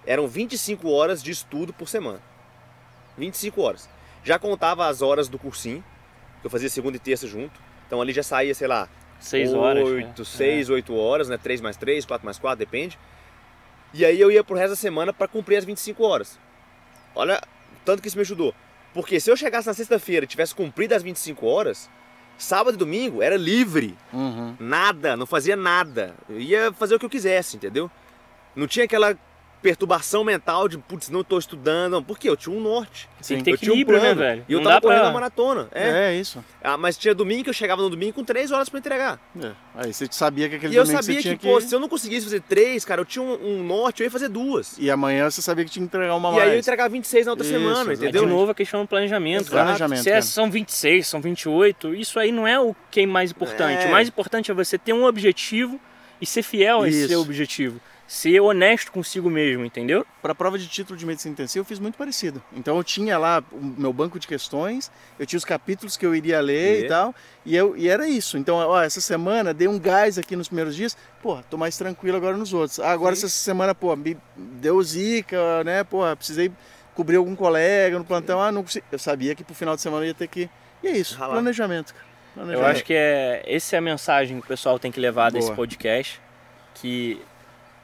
eram 0.08 0.28
25 0.28 0.90
horas 0.90 1.22
de 1.22 1.30
estudo 1.30 1.72
por 1.72 1.88
semana. 1.88 2.20
25 3.18 3.62
horas. 3.62 3.88
Já 4.24 4.40
contava 4.40 4.88
as 4.88 5.02
horas 5.04 5.28
do 5.28 5.38
cursinho, 5.38 5.84
que 6.42 6.48
eu 6.48 6.50
fazia 6.50 6.70
segunda 6.70 6.98
e 6.98 7.00
terça 7.00 7.28
junto. 7.28 7.60
Então 7.86 8.02
ali 8.02 8.12
já 8.12 8.24
saía, 8.24 8.56
sei 8.56 8.68
lá, 8.68 8.90
Seis 9.24 9.54
horas. 9.54 9.88
8, 9.88 10.20
né? 10.20 10.26
6, 10.26 10.70
8 10.70 10.96
horas, 10.96 11.30
né? 11.30 11.38
3 11.38 11.62
mais 11.62 11.78
3, 11.78 12.06
4 12.06 12.26
mais 12.26 12.38
4, 12.38 12.60
depende. 12.60 13.00
E 13.94 14.04
aí 14.04 14.20
eu 14.20 14.30
ia 14.30 14.44
pro 14.44 14.56
resto 14.58 14.72
da 14.72 14.76
semana 14.76 15.14
para 15.14 15.30
cumprir 15.30 15.56
as 15.56 15.64
25 15.64 16.04
horas. 16.04 16.38
Olha, 17.16 17.42
tanto 17.86 18.02
que 18.02 18.10
isso 18.10 18.18
me 18.18 18.22
ajudou. 18.22 18.54
Porque 18.94 19.22
se 19.22 19.32
eu 19.32 19.38
chegasse 19.38 19.66
na 19.66 19.74
sexta-feira 19.74 20.26
e 20.26 20.28
tivesse 20.28 20.54
cumprido 20.54 20.94
as 20.94 21.02
25 21.02 21.46
horas, 21.48 21.90
sábado 22.38 22.76
e 22.76 22.78
domingo 22.78 23.22
era 23.22 23.38
livre. 23.38 23.98
Uhum. 24.12 24.58
Nada, 24.60 25.16
não 25.16 25.26
fazia 25.26 25.56
nada. 25.56 26.14
Eu 26.28 26.42
ia 26.42 26.74
fazer 26.74 26.96
o 26.96 27.00
que 27.00 27.06
eu 27.06 27.10
quisesse, 27.10 27.56
entendeu? 27.56 27.90
Não 28.54 28.68
tinha 28.68 28.84
aquela 28.84 29.18
perturbação 29.64 30.24
mental 30.24 30.68
de, 30.68 30.78
putz, 30.78 31.10
não 31.10 31.24
tô 31.24 31.40
estudando. 31.40 32.04
Por 32.04 32.20
quê? 32.20 32.30
Eu 32.30 32.36
tinha 32.38 32.56
um 32.56 32.60
norte. 32.60 33.10
Tem 33.26 33.38
que 33.38 33.44
ter 33.46 33.52
eu 33.52 33.58
tinha 33.58 33.74
um 33.74 33.78
né, 33.78 33.86
plano. 33.86 34.16
velho? 34.20 34.46
E 34.50 34.54
eu 34.54 34.60
Não 34.60 34.64
tava 34.66 34.76
dá 34.76 34.82
pra- 34.82 34.90
correndo 34.92 35.08
a 35.08 35.12
maratona. 35.14 35.68
É. 35.72 36.10
É, 36.12 36.16
isso. 36.16 36.44
Ah, 36.62 36.78
mas 36.78 36.98
tinha 36.98 37.16
domingo 37.16 37.46
que 37.46 37.50
eu 37.50 37.54
chegava 37.54 37.82
no 37.82 37.90
domingo 37.90 38.14
com 38.14 38.24
três 38.24 38.52
horas 38.52 38.68
pra 38.68 38.78
entregar. 38.80 39.20
É. 39.42 39.52
Aí 39.76 39.94
você 39.94 40.06
sabia 40.12 40.50
que 40.50 40.56
aquele 40.56 40.74
e 40.74 40.76
eu 40.76 40.84
domingo 40.84 41.02
sabia 41.02 41.16
você 41.16 41.22
tinha 41.22 41.38
que, 41.38 41.48
que... 41.48 41.52
pô, 41.52 41.62
se 41.62 41.74
eu 41.74 41.80
não 41.80 41.88
conseguisse 41.88 42.26
fazer 42.26 42.42
três, 42.42 42.84
cara, 42.84 43.00
eu 43.02 43.06
tinha 43.06 43.24
um, 43.24 43.34
um 43.60 43.64
norte, 43.64 44.02
eu 44.02 44.06
ia 44.06 44.12
fazer 44.12 44.28
duas. 44.28 44.76
E 44.78 44.92
amanhã 44.92 45.30
você 45.30 45.42
sabia 45.42 45.64
que 45.64 45.72
tinha 45.72 45.88
que 45.88 45.96
entregar 45.96 46.14
uma 46.16 46.30
E 46.30 46.32
mais. 46.34 46.44
aí 46.50 46.56
eu 46.56 46.60
entregava 46.60 46.90
26 46.90 47.26
na 47.26 47.32
outra 47.32 47.46
Isso, 47.46 47.54
semana, 47.54 47.72
exatamente. 47.72 48.00
É 48.00 48.04
entendeu? 48.10 48.24
de 48.26 48.30
novo 48.30 48.52
a 48.52 48.56
questão 48.56 48.82
do 48.82 48.88
planejamento. 48.88 49.42
Exato. 49.44 49.52
cara. 49.52 49.64
Planejamento, 49.66 50.04
Se 50.04 50.10
é- 50.10 50.14
cara. 50.14 50.22
são 50.24 50.52
26, 50.52 51.08
são 51.08 51.22
28, 51.22 51.96
isso 51.96 52.20
aí 52.20 52.32
não 52.34 52.46
é 52.46 52.60
o 52.60 52.76
que 52.92 53.00
é 53.02 53.06
mais 53.06 53.32
importante. 53.32 53.84
É. 53.86 53.88
O 53.88 53.92
mais 53.92 54.10
importante 54.10 54.52
é 54.52 54.54
você 54.54 54.78
ter 54.78 54.92
um 54.92 55.06
objetivo 55.06 55.80
e 56.20 56.26
ser 56.26 56.44
fiel 56.44 56.82
a 56.82 56.90
esse 56.90 57.08
seu 57.08 57.22
objetivo. 57.22 57.80
Ser 58.06 58.40
honesto 58.42 58.92
consigo 58.92 59.30
mesmo, 59.30 59.64
entendeu? 59.66 60.06
Para 60.22 60.34
a 60.34 60.36
prova 60.36 60.58
de 60.60 60.68
título 60.68 60.98
de 60.98 61.06
medicina 61.06 61.32
intensiva 61.32 61.62
eu 61.62 61.66
fiz 61.66 61.80
muito 61.80 61.98
parecido. 61.98 62.44
Então 62.52 62.76
eu 62.78 62.84
tinha 62.84 63.18
lá 63.18 63.42
o 63.52 63.64
meu 63.64 63.94
banco 63.94 64.20
de 64.20 64.28
questões, 64.28 64.92
eu 65.18 65.26
tinha 65.26 65.38
os 65.38 65.46
capítulos 65.46 65.96
que 65.96 66.06
eu 66.06 66.14
iria 66.14 66.40
ler 66.42 66.54
Ler. 66.54 66.86
e 66.86 66.88
tal, 66.88 67.16
e, 67.46 67.56
eu, 67.56 67.76
e 67.78 67.88
era 67.88 68.08
isso. 68.08 68.38
Então, 68.38 68.58
ó, 68.58 68.82
essa 68.82 69.00
semana 69.02 69.54
dei 69.54 69.68
um 69.68 69.80
gás 69.80 70.18
aqui 70.18 70.36
nos 70.36 70.48
primeiros 70.48 70.76
dias, 70.76 70.98
pô, 71.22 71.42
tô 71.50 71.58
mais 71.58 71.78
tranquilo 71.78 72.18
agora 72.18 72.36
nos 72.36 72.54
outros. 72.54 72.80
Ah, 72.80 72.92
agora 72.92 73.16
Sim. 73.16 73.26
essa 73.26 73.36
semana, 73.36 73.74
pô, 73.74 73.96
me 73.96 74.18
deu 74.36 74.82
zica, 74.84 75.64
né, 75.64 75.84
pô, 75.84 76.00
precisei 76.16 76.52
cobrir 76.94 77.16
algum 77.16 77.36
colega 77.36 77.98
no 77.98 78.06
plantão, 78.06 78.40
ah, 78.42 78.52
não 78.52 78.64
consegui. 78.64 78.86
Eu 78.92 79.00
sabia 79.00 79.34
que 79.34 79.44
pro 79.44 79.56
final 79.56 79.76
de 79.76 79.82
semana 79.82 80.04
eu 80.04 80.10
ia 80.10 80.14
ter 80.14 80.28
que... 80.28 80.50
E 80.84 80.88
é 80.88 80.98
isso, 80.98 81.18
Ralar. 81.18 81.34
planejamento, 81.36 81.94
cara. 81.94 82.06
Eu 82.06 82.42
Planejamento. 82.42 82.72
acho 82.72 82.84
que 82.84 82.94
é, 82.94 83.44
essa 83.46 83.76
é 83.76 83.80
a 83.80 83.82
mensagem 83.82 84.40
que 84.40 84.46
o 84.46 84.48
pessoal 84.48 84.78
tem 84.80 84.92
que 84.92 85.00
levar 85.00 85.32
desse 85.32 85.48
Boa. 85.48 85.56
podcast, 85.56 86.20
que 86.76 87.22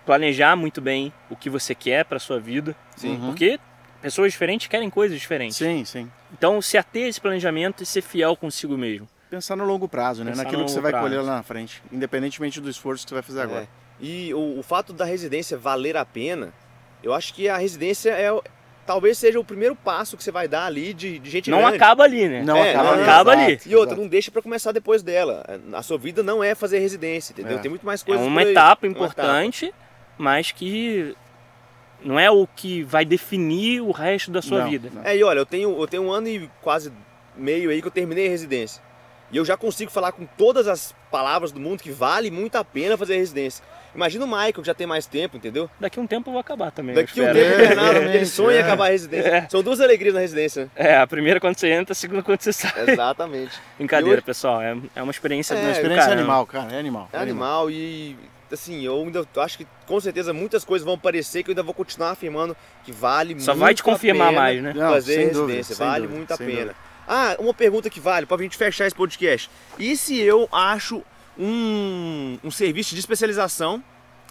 planejar 0.10 0.56
muito 0.56 0.82
bem 0.82 1.14
o 1.30 1.36
que 1.36 1.52
você 1.52 1.76
quer 1.76 2.04
para 2.04 2.18
sua 2.18 2.40
vida, 2.40 2.76
Sim. 2.96 3.12
Uhum. 3.12 3.28
porque 3.28 3.60
pessoas 4.02 4.32
diferentes 4.32 4.66
querem 4.66 4.90
coisas 4.90 5.20
diferentes. 5.20 5.56
Sim, 5.56 5.86
sim. 5.86 6.10
Então, 6.34 6.60
se 6.64 6.80
ater 6.80 7.06
esse 7.08 7.22
planejamento 7.22 7.84
e 7.84 7.86
ser 7.86 8.02
fiel 8.02 8.36
consigo 8.36 8.76
mesmo. 8.76 9.08
Pensar 9.30 9.56
no 9.56 9.64
longo 9.66 9.88
prazo, 9.88 10.24
né? 10.24 10.32
Pensar 10.32 10.46
Naquilo 10.46 10.66
que 10.66 10.72
você 10.72 10.82
vai 10.82 10.90
prazo. 10.92 11.06
colher 11.08 11.22
lá 11.22 11.36
na 11.36 11.44
frente, 11.44 11.84
independentemente 11.92 12.60
do 12.60 12.68
esforço 12.72 13.04
que 13.06 13.10
você 13.10 13.14
vai 13.14 13.22
fazer 13.22 13.42
agora. 13.42 13.62
É. 13.66 13.68
E 14.04 14.34
o, 14.34 14.58
o 14.58 14.64
fato 14.64 14.92
da 14.94 15.06
residência 15.06 15.56
valer 15.60 15.96
a 15.96 16.04
pena, 16.04 16.52
eu 17.04 17.14
acho 17.14 17.32
que 17.32 17.48
a 17.48 17.58
residência 17.60 18.10
é 18.10 18.36
talvez 18.88 19.20
seja 19.20 19.40
o 19.40 19.44
primeiro 19.44 19.76
passo 19.76 20.18
que 20.18 20.24
você 20.24 20.32
vai 20.32 20.48
dar 20.48 20.66
ali 20.66 20.96
de, 20.96 21.20
de 21.20 21.30
gente 21.30 21.52
Não 21.52 21.60
grande. 21.60 21.76
acaba 21.76 22.04
ali, 22.06 22.28
né? 22.28 22.42
Não 22.44 22.58
É, 22.58 22.72
acaba, 22.72 22.96
não, 22.96 23.04
acaba 23.04 23.34
exato, 23.36 23.46
ali. 23.52 23.60
E 23.68 23.76
outra, 23.76 23.90
exato. 23.92 24.02
não 24.02 24.08
deixa 24.08 24.32
pra 24.32 24.42
começar 24.42 24.72
depois 24.72 25.04
dela. 25.04 25.46
A 25.74 25.84
sua 25.84 26.00
vida 26.00 26.24
não 26.24 26.44
é 26.44 26.56
fazer 26.56 26.80
residência, 26.80 27.32
entendeu? 27.34 27.60
É. 27.60 27.62
Tem 27.62 27.70
muito 27.70 27.86
mais 27.86 28.02
É 28.02 28.06
coisas 28.06 28.26
uma 28.26 28.42
por 28.42 28.48
aí. 28.48 28.52
etapa 28.52 28.88
Uma 28.88 28.92
importante, 28.92 29.72
mas 30.20 30.52
que 30.52 31.16
não 32.04 32.20
é 32.20 32.30
o 32.30 32.46
que 32.46 32.84
vai 32.84 33.04
definir 33.04 33.82
o 33.82 33.92
resto 33.92 34.30
da 34.30 34.42
sua 34.42 34.60
Não, 34.62 34.70
vida. 34.70 34.90
não. 34.94 35.04
É, 35.04 35.18
e 35.18 35.24
olha, 35.24 35.40
eu 35.40 35.46
tenho, 35.46 35.76
eu 35.82 35.88
tenho 35.88 36.04
um 36.04 36.12
ano 36.12 36.28
e 36.28 36.50
quase 36.62 36.92
meio 37.36 37.70
aí 37.72 37.82
que 37.82 37.88
eu 37.88 37.92
terminei 37.92 38.28
a 38.28 38.30
residência. 38.30 38.82
E 39.32 39.38
eu 39.38 39.46
já 39.46 39.56
consigo 39.56 39.90
falar 39.92 40.12
com 40.12 40.26
todas 40.26 40.68
as 40.68 40.94
palavras 41.12 41.52
do 41.52 41.60
mundo 41.60 41.82
que 41.84 41.92
vale 41.92 42.30
muito 42.32 42.56
a 42.56 42.64
pena 42.64 42.98
fazer 42.98 43.16
residência. 43.18 43.64
Imagina 43.94 44.24
o 44.26 44.28
Michael, 44.28 44.54
que 44.54 44.64
já 44.64 44.74
tem 44.74 44.86
mais 44.88 45.06
tempo, 45.08 45.36
entendeu? 45.38 45.70
Daqui 45.80 46.00
a 46.00 46.02
um 46.02 46.08
tempo 46.08 46.30
eu 46.30 46.34
vou 46.34 46.40
acabar 46.40 46.72
também. 46.72 46.96
eu 46.96 47.02
Daqui 47.02 47.22
um 47.22 47.26
tempo 47.26 47.38
É, 47.38 47.58
Bernardo, 47.58 47.98
ele 47.98 48.00
realmente, 48.08 48.26
sonha 48.28 48.58
em 48.58 48.60
é. 48.60 48.64
acabar 48.64 48.86
a 48.88 48.90
residência. 48.90 49.28
É. 49.30 49.48
São 49.50 49.64
duas 49.64 49.80
alegrias 49.82 50.14
na 50.14 50.20
residência. 50.20 50.66
né? 50.66 50.72
É, 50.76 50.98
a 50.98 51.08
primeira 51.08 51.40
quando 51.40 51.58
você 51.58 51.70
entra, 51.70 51.92
a 51.92 51.96
segunda 51.96 52.22
quando 52.24 52.40
você 52.42 52.54
sai. 52.54 52.72
Exatamente. 52.88 53.60
Brincadeira, 53.78 54.16
hoje- 54.18 54.22
pessoal. 54.26 54.62
É, 54.62 54.78
é 54.96 55.02
uma 55.04 55.12
experiência 55.12 55.54
É, 55.56 55.58
Uma 55.58 55.66
do 55.66 55.72
experiência 55.72 56.12
animal, 56.12 56.46
cara, 56.46 56.72
é 56.74 56.80
animal. 56.80 57.10
É 57.12 57.18
animal 57.18 57.70
e 57.72 58.16
assim, 58.56 58.82
eu 58.84 59.02
ainda 59.02 59.26
acho 59.38 59.58
que 59.58 59.68
com 59.86 60.00
certeza 60.00 60.34
muitas 60.34 60.64
coisas 60.66 60.86
vão 60.86 60.96
aparecer 60.96 61.44
que 61.44 61.50
eu 61.50 61.54
ainda 61.54 61.64
vou 61.64 61.74
continuar 61.74 62.12
afirmando 62.12 62.56
que 62.84 62.92
vale 62.92 63.34
muito 63.36 63.46
Só 63.46 63.54
vai 63.54 63.74
te 63.74 63.84
confirmar 63.84 64.28
a 64.28 64.30
pena 64.32 64.42
mais, 64.42 64.64
né? 64.64 64.74
Não, 64.76 64.90
fazer 64.92 65.14
sem 65.14 65.26
residência, 65.28 65.42
dúvida, 65.42 65.64
sem 65.64 65.78
vale 65.78 66.02
dúvida, 66.02 66.18
muito 66.18 66.32
a 66.34 66.38
pena. 66.38 66.52
dúvida. 66.52 66.76
Ah, 67.08 67.36
uma 67.40 67.54
pergunta 67.54 67.90
que 67.90 68.00
vale, 68.00 68.26
pra 68.26 68.38
gente 68.38 68.56
fechar 68.58 68.86
esse 68.86 68.96
podcast. 68.96 69.50
E 69.80 69.98
se 69.98 70.18
eu 70.20 70.48
acho 70.52 71.04
um, 71.38 72.38
um 72.44 72.52
serviço 72.52 72.94
de 72.94 73.00
especialização, 73.00 73.84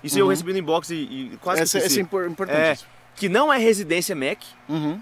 isso 0.05 0.19
eu 0.19 0.25
Uhum. 0.27 0.31
recebi 0.31 0.53
no 0.53 0.59
inbox 0.59 0.91
e, 0.91 0.95
e 0.95 1.39
quase 1.41 1.63
Essa, 1.63 1.73
que 1.73 1.77
essa 1.79 1.87
é 1.87 1.89
esqueci, 1.89 2.01
impor- 2.03 2.27
importantíssimo. 2.27 2.89
que 3.17 3.29
não 3.29 3.53
é 3.53 3.59
residência 3.59 4.15
MEC, 4.15 4.47
Uhum. 4.69 5.01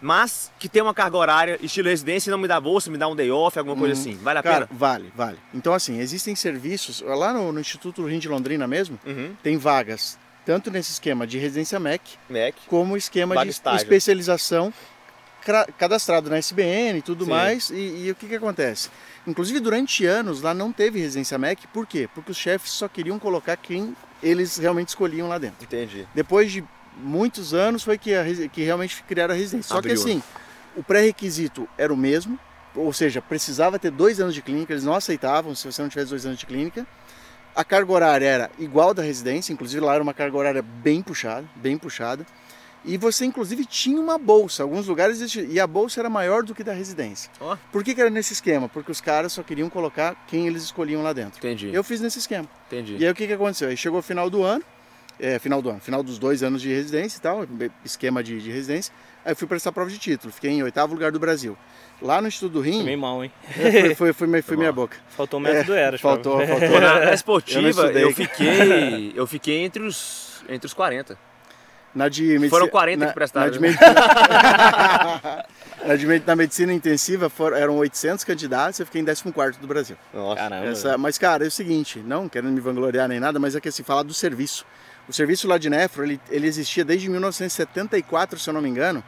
Mas 0.00 0.50
que 0.58 0.68
tem 0.68 0.80
uma 0.82 0.94
carga 0.94 1.16
horária 1.16 1.58
estilo 1.62 1.88
residência 1.88 2.30
e 2.30 2.32
não 2.32 2.38
me 2.38 2.48
dá 2.48 2.60
bolsa, 2.60 2.90
me 2.90 2.96
dá 2.98 3.06
um 3.08 3.14
day 3.16 3.30
off, 3.30 3.58
alguma 3.58 3.76
coisa 3.76 3.94
Uhum. 3.94 4.00
assim. 4.00 4.16
Vale 4.22 4.38
a 4.38 4.42
Cara, 4.42 4.66
pena? 4.66 4.78
vale, 4.78 5.12
vale. 5.14 5.38
Então, 5.54 5.74
assim, 5.74 5.98
existem 6.00 6.34
serviços, 6.34 7.00
lá 7.02 7.32
no, 7.32 7.52
no 7.52 7.60
Instituto 7.60 8.04
Rio 8.06 8.18
de 8.20 8.28
Londrina 8.28 8.66
mesmo, 8.66 8.98
Uhum. 9.06 9.34
tem 9.42 9.56
vagas, 9.58 10.18
tanto 10.46 10.70
nesse 10.70 10.92
esquema 10.92 11.26
de 11.26 11.38
residência 11.38 11.78
MEC, 11.78 12.02
MEC. 12.28 12.56
como 12.66 12.96
esquema 12.96 13.34
Vaga 13.34 13.44
de 13.46 13.50
estágio. 13.52 13.76
especialização 13.78 14.72
cadastrado 15.78 16.28
na 16.28 16.36
SBN 16.38 16.98
e 16.98 17.02
tudo 17.02 17.24
Sim. 17.24 17.30
mais. 17.30 17.70
E, 17.70 18.04
e 18.06 18.10
o 18.10 18.14
que, 18.14 18.26
que 18.28 18.34
acontece? 18.36 18.90
Inclusive, 19.26 19.58
durante 19.60 20.04
anos 20.04 20.42
lá 20.42 20.52
não 20.54 20.70
teve 20.72 20.98
residência 21.00 21.38
MEC, 21.38 21.66
por 21.68 21.86
quê? 21.86 22.08
Porque 22.14 22.30
os 22.30 22.36
chefes 22.36 22.70
só 22.72 22.88
queriam 22.88 23.18
colocar 23.18 23.56
quem 23.56 23.94
eles 24.22 24.56
realmente 24.58 24.88
escolhiam 24.88 25.28
lá 25.28 25.38
dentro. 25.38 25.64
Entendi. 25.64 26.06
Depois 26.14 26.52
de 26.52 26.62
muitos 27.02 27.54
anos 27.54 27.82
foi 27.82 27.98
que, 27.98 28.14
a 28.14 28.24
que 28.48 28.62
realmente 28.62 29.02
criaram 29.04 29.34
a 29.34 29.36
residência. 29.36 29.68
Só 29.68 29.78
Abriu, 29.78 29.94
que 29.94 30.00
assim, 30.00 30.22
o 30.76 30.82
pré-requisito 30.82 31.68
era 31.76 31.92
o 31.92 31.96
mesmo, 31.96 32.38
ou 32.74 32.92
seja, 32.92 33.20
precisava 33.20 33.78
ter 33.78 33.90
dois 33.90 34.20
anos 34.20 34.34
de 34.34 34.42
clínica, 34.42 34.72
eles 34.72 34.84
não 34.84 34.94
aceitavam 34.94 35.54
se 35.54 35.70
você 35.70 35.82
não 35.82 35.88
tivesse 35.88 36.10
dois 36.10 36.24
anos 36.26 36.38
de 36.38 36.46
clínica. 36.46 36.86
A 37.54 37.64
carga 37.64 37.92
horária 37.92 38.26
era 38.26 38.50
igual 38.58 38.94
da 38.94 39.02
residência, 39.02 39.52
inclusive 39.52 39.84
lá 39.84 39.94
era 39.94 40.02
uma 40.02 40.14
carga 40.14 40.36
horária 40.36 40.62
bem 40.62 41.02
puxada, 41.02 41.44
bem 41.56 41.76
puxada. 41.76 42.24
E 42.84 42.96
você 42.96 43.26
inclusive 43.26 43.66
tinha 43.66 44.00
uma 44.00 44.16
bolsa, 44.16 44.62
alguns 44.62 44.86
lugares 44.86 45.16
existia, 45.16 45.42
e 45.42 45.60
a 45.60 45.66
bolsa 45.66 46.00
era 46.00 46.08
maior 46.08 46.42
do 46.42 46.54
que 46.54 46.64
da 46.64 46.72
residência. 46.72 47.30
Ó. 47.38 47.56
Por 47.70 47.84
que, 47.84 47.94
que 47.94 48.00
era 48.00 48.08
nesse 48.08 48.32
esquema? 48.32 48.68
Porque 48.68 48.90
os 48.90 49.00
caras 49.00 49.32
só 49.32 49.42
queriam 49.42 49.68
colocar 49.68 50.16
quem 50.26 50.46
eles 50.46 50.62
escolhiam 50.62 51.02
lá 51.02 51.12
dentro. 51.12 51.38
Entendi. 51.38 51.70
Eu 51.72 51.84
fiz 51.84 52.00
nesse 52.00 52.20
esquema. 52.20 52.48
Entendi. 52.68 52.96
E 52.98 53.04
aí 53.04 53.10
o 53.10 53.14
que, 53.14 53.26
que 53.26 53.32
aconteceu? 53.32 53.68
Aí 53.68 53.76
chegou 53.76 53.98
o 53.98 54.02
final 54.02 54.30
do 54.30 54.42
ano, 54.42 54.64
é, 55.20 55.38
final 55.38 55.60
do 55.62 55.70
ano, 55.70 55.80
final 55.80 56.02
dos 56.02 56.18
dois 56.18 56.42
anos 56.42 56.60
de 56.62 56.72
residência 56.72 57.18
e 57.18 57.20
tal, 57.20 57.46
esquema 57.84 58.22
de, 58.22 58.40
de 58.40 58.50
residência. 58.50 58.92
Aí 59.24 59.32
eu 59.32 59.36
fui 59.36 59.46
prestar 59.46 59.70
prova 59.72 59.90
de 59.90 59.98
título, 59.98 60.32
fiquei 60.32 60.50
em 60.50 60.62
oitavo 60.62 60.94
lugar 60.94 61.12
do 61.12 61.18
Brasil. 61.20 61.56
Lá 62.00 62.22
no 62.22 62.28
Instituto 62.28 62.52
do 62.54 62.60
Rim, 62.62 62.78
Tomei 62.78 62.96
mal, 62.96 63.22
hein? 63.22 63.30
foi, 63.52 63.94
foi, 63.94 64.12
foi, 64.14 64.26
minha- 64.26 64.42
foi 64.42 64.42
Foi 64.42 64.56
minha 64.56 64.72
boca. 64.72 64.96
Faltou 65.10 65.38
o 65.38 65.42
método 65.42 65.72
faltou, 66.00 66.36
pra- 66.38 66.46
faltou. 66.46 66.68
Pô, 66.70 66.80
na, 66.80 67.04
Eu 67.04 67.14
esportiva, 67.14 67.68
estudei. 67.68 68.04
eu, 68.04 68.14
fiquei. 68.14 69.12
Eu 69.14 69.26
fiquei 69.26 69.58
entre 69.58 69.82
os. 69.82 70.42
Entre 70.48 70.66
os 70.66 70.72
40. 70.72 71.18
Na 71.94 72.08
de 72.08 72.22
medicina, 72.22 72.48
Foram 72.50 72.68
40 72.68 73.00
na, 73.04 73.06
que 73.08 73.14
prestaram, 73.14 73.46
Na 73.48 73.52
de, 73.52 73.58
né? 73.60 73.68
medicina, 73.68 73.94
na, 75.86 75.96
de 75.96 76.06
med- 76.06 76.24
na 76.26 76.36
medicina 76.36 76.72
intensiva 76.72 77.28
foram, 77.28 77.56
eram 77.56 77.76
800 77.78 78.24
candidatos, 78.24 78.78
eu 78.80 78.86
fiquei 78.86 79.00
em 79.00 79.04
14 79.04 79.58
do 79.58 79.66
Brasil. 79.66 79.96
Nossa. 80.14 80.36
Caramba. 80.36 80.66
Essa, 80.66 80.96
mas, 80.98 81.18
cara, 81.18 81.44
é 81.44 81.48
o 81.48 81.50
seguinte, 81.50 81.98
não 81.98 82.28
querendo 82.28 82.52
me 82.52 82.60
vangloriar 82.60 83.08
nem 83.08 83.18
nada, 83.20 83.38
mas 83.38 83.56
é 83.56 83.60
que 83.60 83.68
assim, 83.68 83.82
falar 83.82 84.02
do 84.04 84.14
serviço. 84.14 84.64
O 85.10 85.12
serviço 85.12 85.48
lá 85.48 85.58
de 85.58 85.68
Nefro, 85.68 86.04
ele, 86.04 86.20
ele 86.30 86.46
existia 86.46 86.84
desde 86.84 87.10
1974, 87.10 88.38
se 88.38 88.48
eu 88.48 88.54
não 88.54 88.62
me 88.62 88.68
engano. 88.68 89.02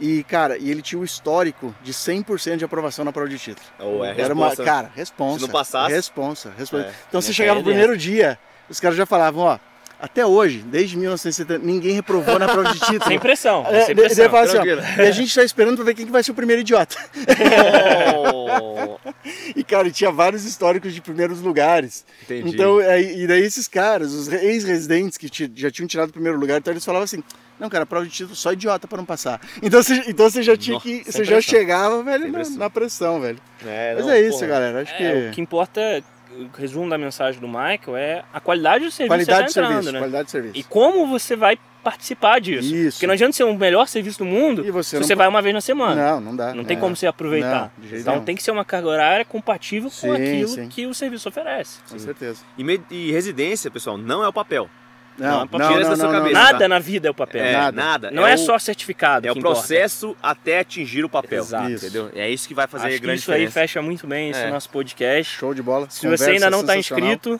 E, 0.00 0.24
cara, 0.24 0.58
e 0.58 0.68
ele 0.68 0.82
tinha 0.82 1.00
o 1.00 1.04
histórico 1.04 1.72
de 1.84 1.92
100% 1.92 2.56
de 2.56 2.64
aprovação 2.64 3.04
na 3.04 3.12
prova 3.12 3.28
de 3.28 3.38
título. 3.38 3.64
Ou 3.78 4.04
é 4.04 4.20
Era 4.20 4.34
uma, 4.34 4.56
cara, 4.56 4.90
responsa. 4.92 5.38
Se 5.38 5.42
não 5.42 5.48
passasse- 5.50 5.94
Responsa, 5.94 6.52
responsa. 6.58 6.86
É. 6.86 6.94
Então 7.08 7.20
você 7.22 7.32
chegava 7.32 7.60
no 7.60 7.64
é 7.64 7.64
primeiro 7.64 7.96
dia, 7.96 8.36
os 8.68 8.80
caras 8.80 8.96
já 8.96 9.06
falavam, 9.06 9.44
ó, 9.44 9.58
até 10.00 10.24
hoje, 10.24 10.58
desde 10.66 10.96
1970, 10.96 11.64
ninguém 11.64 11.92
reprovou 11.94 12.38
na 12.38 12.48
prova 12.48 12.72
de 12.72 12.80
título. 12.80 13.04
Sem 13.08 13.18
pressão, 13.18 13.64
É, 13.66 13.84
sem 13.86 13.94
pressão. 13.94 14.30
fala 14.30 14.44
assim, 14.44 14.58
ó, 14.58 14.64
e 14.64 15.06
a 15.06 15.10
gente 15.10 15.34
tá 15.34 15.42
esperando 15.44 15.76
pra 15.76 15.84
ver 15.84 15.94
quem 15.94 16.06
que 16.06 16.12
vai 16.12 16.22
ser 16.22 16.30
o 16.30 16.34
primeiro 16.34 16.60
idiota. 16.62 16.96
Oh, 18.16 18.98
E, 19.54 19.62
cara, 19.64 19.88
e 19.88 19.90
tinha 19.92 20.10
vários 20.10 20.44
históricos 20.44 20.94
de 20.94 21.00
primeiros 21.00 21.40
lugares. 21.40 22.04
Entendi. 22.22 22.48
Então, 22.48 22.80
e 22.80 23.26
daí 23.26 23.42
esses 23.42 23.68
caras, 23.68 24.12
os 24.12 24.28
ex-residentes 24.32 25.18
que 25.18 25.28
já 25.54 25.70
tinham 25.70 25.86
tirado 25.86 26.08
o 26.10 26.12
primeiro 26.12 26.38
lugar, 26.38 26.58
então 26.58 26.72
eles 26.72 26.84
falavam 26.84 27.04
assim, 27.04 27.22
não, 27.58 27.68
cara, 27.68 27.84
prova 27.84 28.06
de 28.06 28.10
título 28.12 28.34
só 28.34 28.52
idiota 28.52 28.88
pra 28.88 28.96
não 28.98 29.04
passar. 29.04 29.40
Então 29.62 29.82
você, 29.82 30.02
então 30.06 30.28
você 30.30 30.42
já 30.42 30.56
tinha 30.56 30.74
Nossa, 30.74 30.86
que. 30.88 31.02
Você 31.04 31.24
já 31.24 31.32
pressão. 31.36 31.42
chegava, 31.58 32.02
velho, 32.02 32.26
na, 32.26 32.32
pressão. 32.32 32.56
na 32.56 32.70
pressão, 32.70 33.20
velho. 33.20 33.38
é, 33.66 33.94
Mas 33.96 34.06
não, 34.06 34.12
é 34.12 34.20
isso, 34.20 34.38
porra. 34.38 34.46
galera. 34.46 34.82
Acho 34.82 34.96
que. 34.96 35.02
É, 35.02 35.28
o 35.28 35.30
que 35.32 35.40
importa, 35.42 35.80
o 36.44 36.50
resumo 36.56 36.88
da 36.88 36.96
mensagem 36.98 37.40
do 37.40 37.46
Michael 37.48 37.96
é 37.96 38.24
a 38.32 38.40
qualidade 38.40 38.84
do 38.84 38.90
serviço 38.90 39.08
Qualidade 39.10 39.40
que 39.40 39.46
de 39.48 39.52
você 39.52 39.60
tá 39.60 39.66
serviço, 39.66 39.80
entrando, 39.80 39.92
né? 39.94 39.98
qualidade 40.00 40.24
de 40.26 40.30
serviço. 40.30 40.56
E 40.58 40.62
como 40.64 41.06
você 41.06 41.36
vai 41.36 41.58
participar 41.82 42.40
disso. 42.40 42.74
Isso. 42.74 42.96
Porque 42.98 43.06
não 43.06 43.14
adianta 43.14 43.32
ser 43.32 43.44
o 43.44 43.54
melhor 43.56 43.88
serviço 43.88 44.18
do 44.18 44.24
mundo 44.26 44.62
E 44.66 44.70
você 44.70 44.90
se 44.90 44.96
não 45.00 45.02
você 45.06 45.14
vai 45.14 45.26
uma 45.28 45.40
vez 45.40 45.54
na 45.54 45.60
semana. 45.62 46.10
Não, 46.12 46.20
não 46.20 46.36
dá. 46.36 46.52
Não 46.54 46.62
tem 46.64 46.76
É. 46.76 46.80
como 46.80 46.94
você 46.94 47.06
aproveitar. 47.06 47.72
Não, 47.76 47.82
de 47.82 47.88
jeito 47.88 48.02
então 48.02 48.14
nenhum. 48.14 48.24
tem 48.26 48.36
que 48.36 48.42
ser 48.42 48.50
uma 48.50 48.64
carga 48.66 48.86
horária 48.88 49.24
compatível 49.24 49.88
Sim, 49.88 50.08
com 50.08 50.12
aquilo 50.14 50.48
sim. 50.48 50.68
que 50.68 50.86
o 50.86 50.92
serviço 50.92 51.28
oferece. 51.30 51.78
Com 51.90 51.98
certeza. 51.98 52.42
E, 52.58 52.62
me- 52.62 52.82
e 52.90 53.10
residência, 53.12 53.70
pessoal, 53.70 53.96
não 53.96 54.22
é 54.22 54.28
o 54.28 54.32
papel. 54.32 54.68
Não, 55.18 55.44
Não, 55.44 55.80
isso 55.80 55.90
não, 55.90 55.96
não, 55.96 56.04
não, 56.06 56.12
cabeça. 56.12 56.32
Nada 56.32 56.58
tá? 56.60 56.68
na 56.68 56.78
vida 56.78 57.08
é 57.08 57.10
o 57.10 57.14
papel. 57.14 57.44
É, 57.44 57.52
Nada. 57.52 57.72
nada. 57.76 58.10
Não 58.10 58.26
é, 58.26 58.34
o- 58.34 58.38
só 58.38 58.58
certificado. 58.58 59.26
É 59.26 59.30
o 59.30 59.34
que 59.34 59.38
importa. 59.40 59.58
processo 59.58 60.16
até 60.22 60.60
atingir 60.60 61.04
o 61.04 61.08
papel. 61.10 61.40
Exato. 61.40 61.70
Entendeu? 61.70 62.10
É 62.14 62.30
isso 62.30 62.48
que 62.48 62.54
vai 62.54 62.66
fazer 62.66 62.86
Acho 62.88 62.94
que 62.96 63.02
grande 63.02 63.20
isso 63.20 63.30
aí 63.30 63.40
diferença. 63.46 63.60
fecha 63.60 63.82
muito 63.82 64.06
bem 64.06 64.30
esse 64.30 64.40
É. 64.40 64.50
nosso 64.50 64.70
podcast. 64.70 65.36
Show 65.36 65.52
de 65.52 65.62
bola. 65.62 65.86
Se 65.90 66.08
você 66.08 66.30
ainda 66.30 66.48
não 66.48 66.60
está 66.62 66.74
inscrito, 66.76 67.38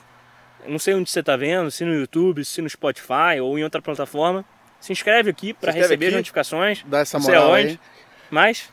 não 0.67 0.77
sei 0.77 0.93
onde 0.93 1.09
você 1.09 1.21
está 1.21 1.35
vendo, 1.35 1.71
se 1.71 1.83
no 1.83 1.95
YouTube, 1.95 2.45
se 2.45 2.61
no 2.61 2.69
Spotify 2.69 3.39
ou 3.41 3.57
em 3.57 3.63
outra 3.63 3.81
plataforma, 3.81 4.45
Se 4.79 4.91
inscreve 4.91 5.29
aqui 5.31 5.53
para 5.53 5.71
receber 5.71 6.07
aqui. 6.07 6.15
notificações. 6.15 6.83
Dá 6.85 6.99
essa 6.99 7.17
não 7.17 7.25
sei 7.25 7.33
moral 7.35 7.51
aonde, 7.53 7.67
aí. 7.67 7.79
mas 8.29 8.69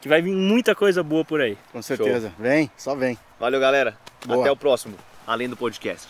que 0.00 0.08
vai 0.08 0.22
vir 0.22 0.32
muita 0.34 0.74
coisa 0.74 1.02
boa 1.02 1.24
por 1.26 1.40
aí. 1.42 1.58
Com 1.72 1.82
certeza. 1.82 2.32
Vem, 2.38 2.70
só 2.76 2.94
vem. 2.94 3.18
Valeu, 3.38 3.60
galera. 3.60 3.96
Boa. 4.26 4.40
Até 4.42 4.50
o 4.50 4.56
próximo, 4.56 4.96
além 5.26 5.46
do 5.48 5.56
podcast. 5.56 6.08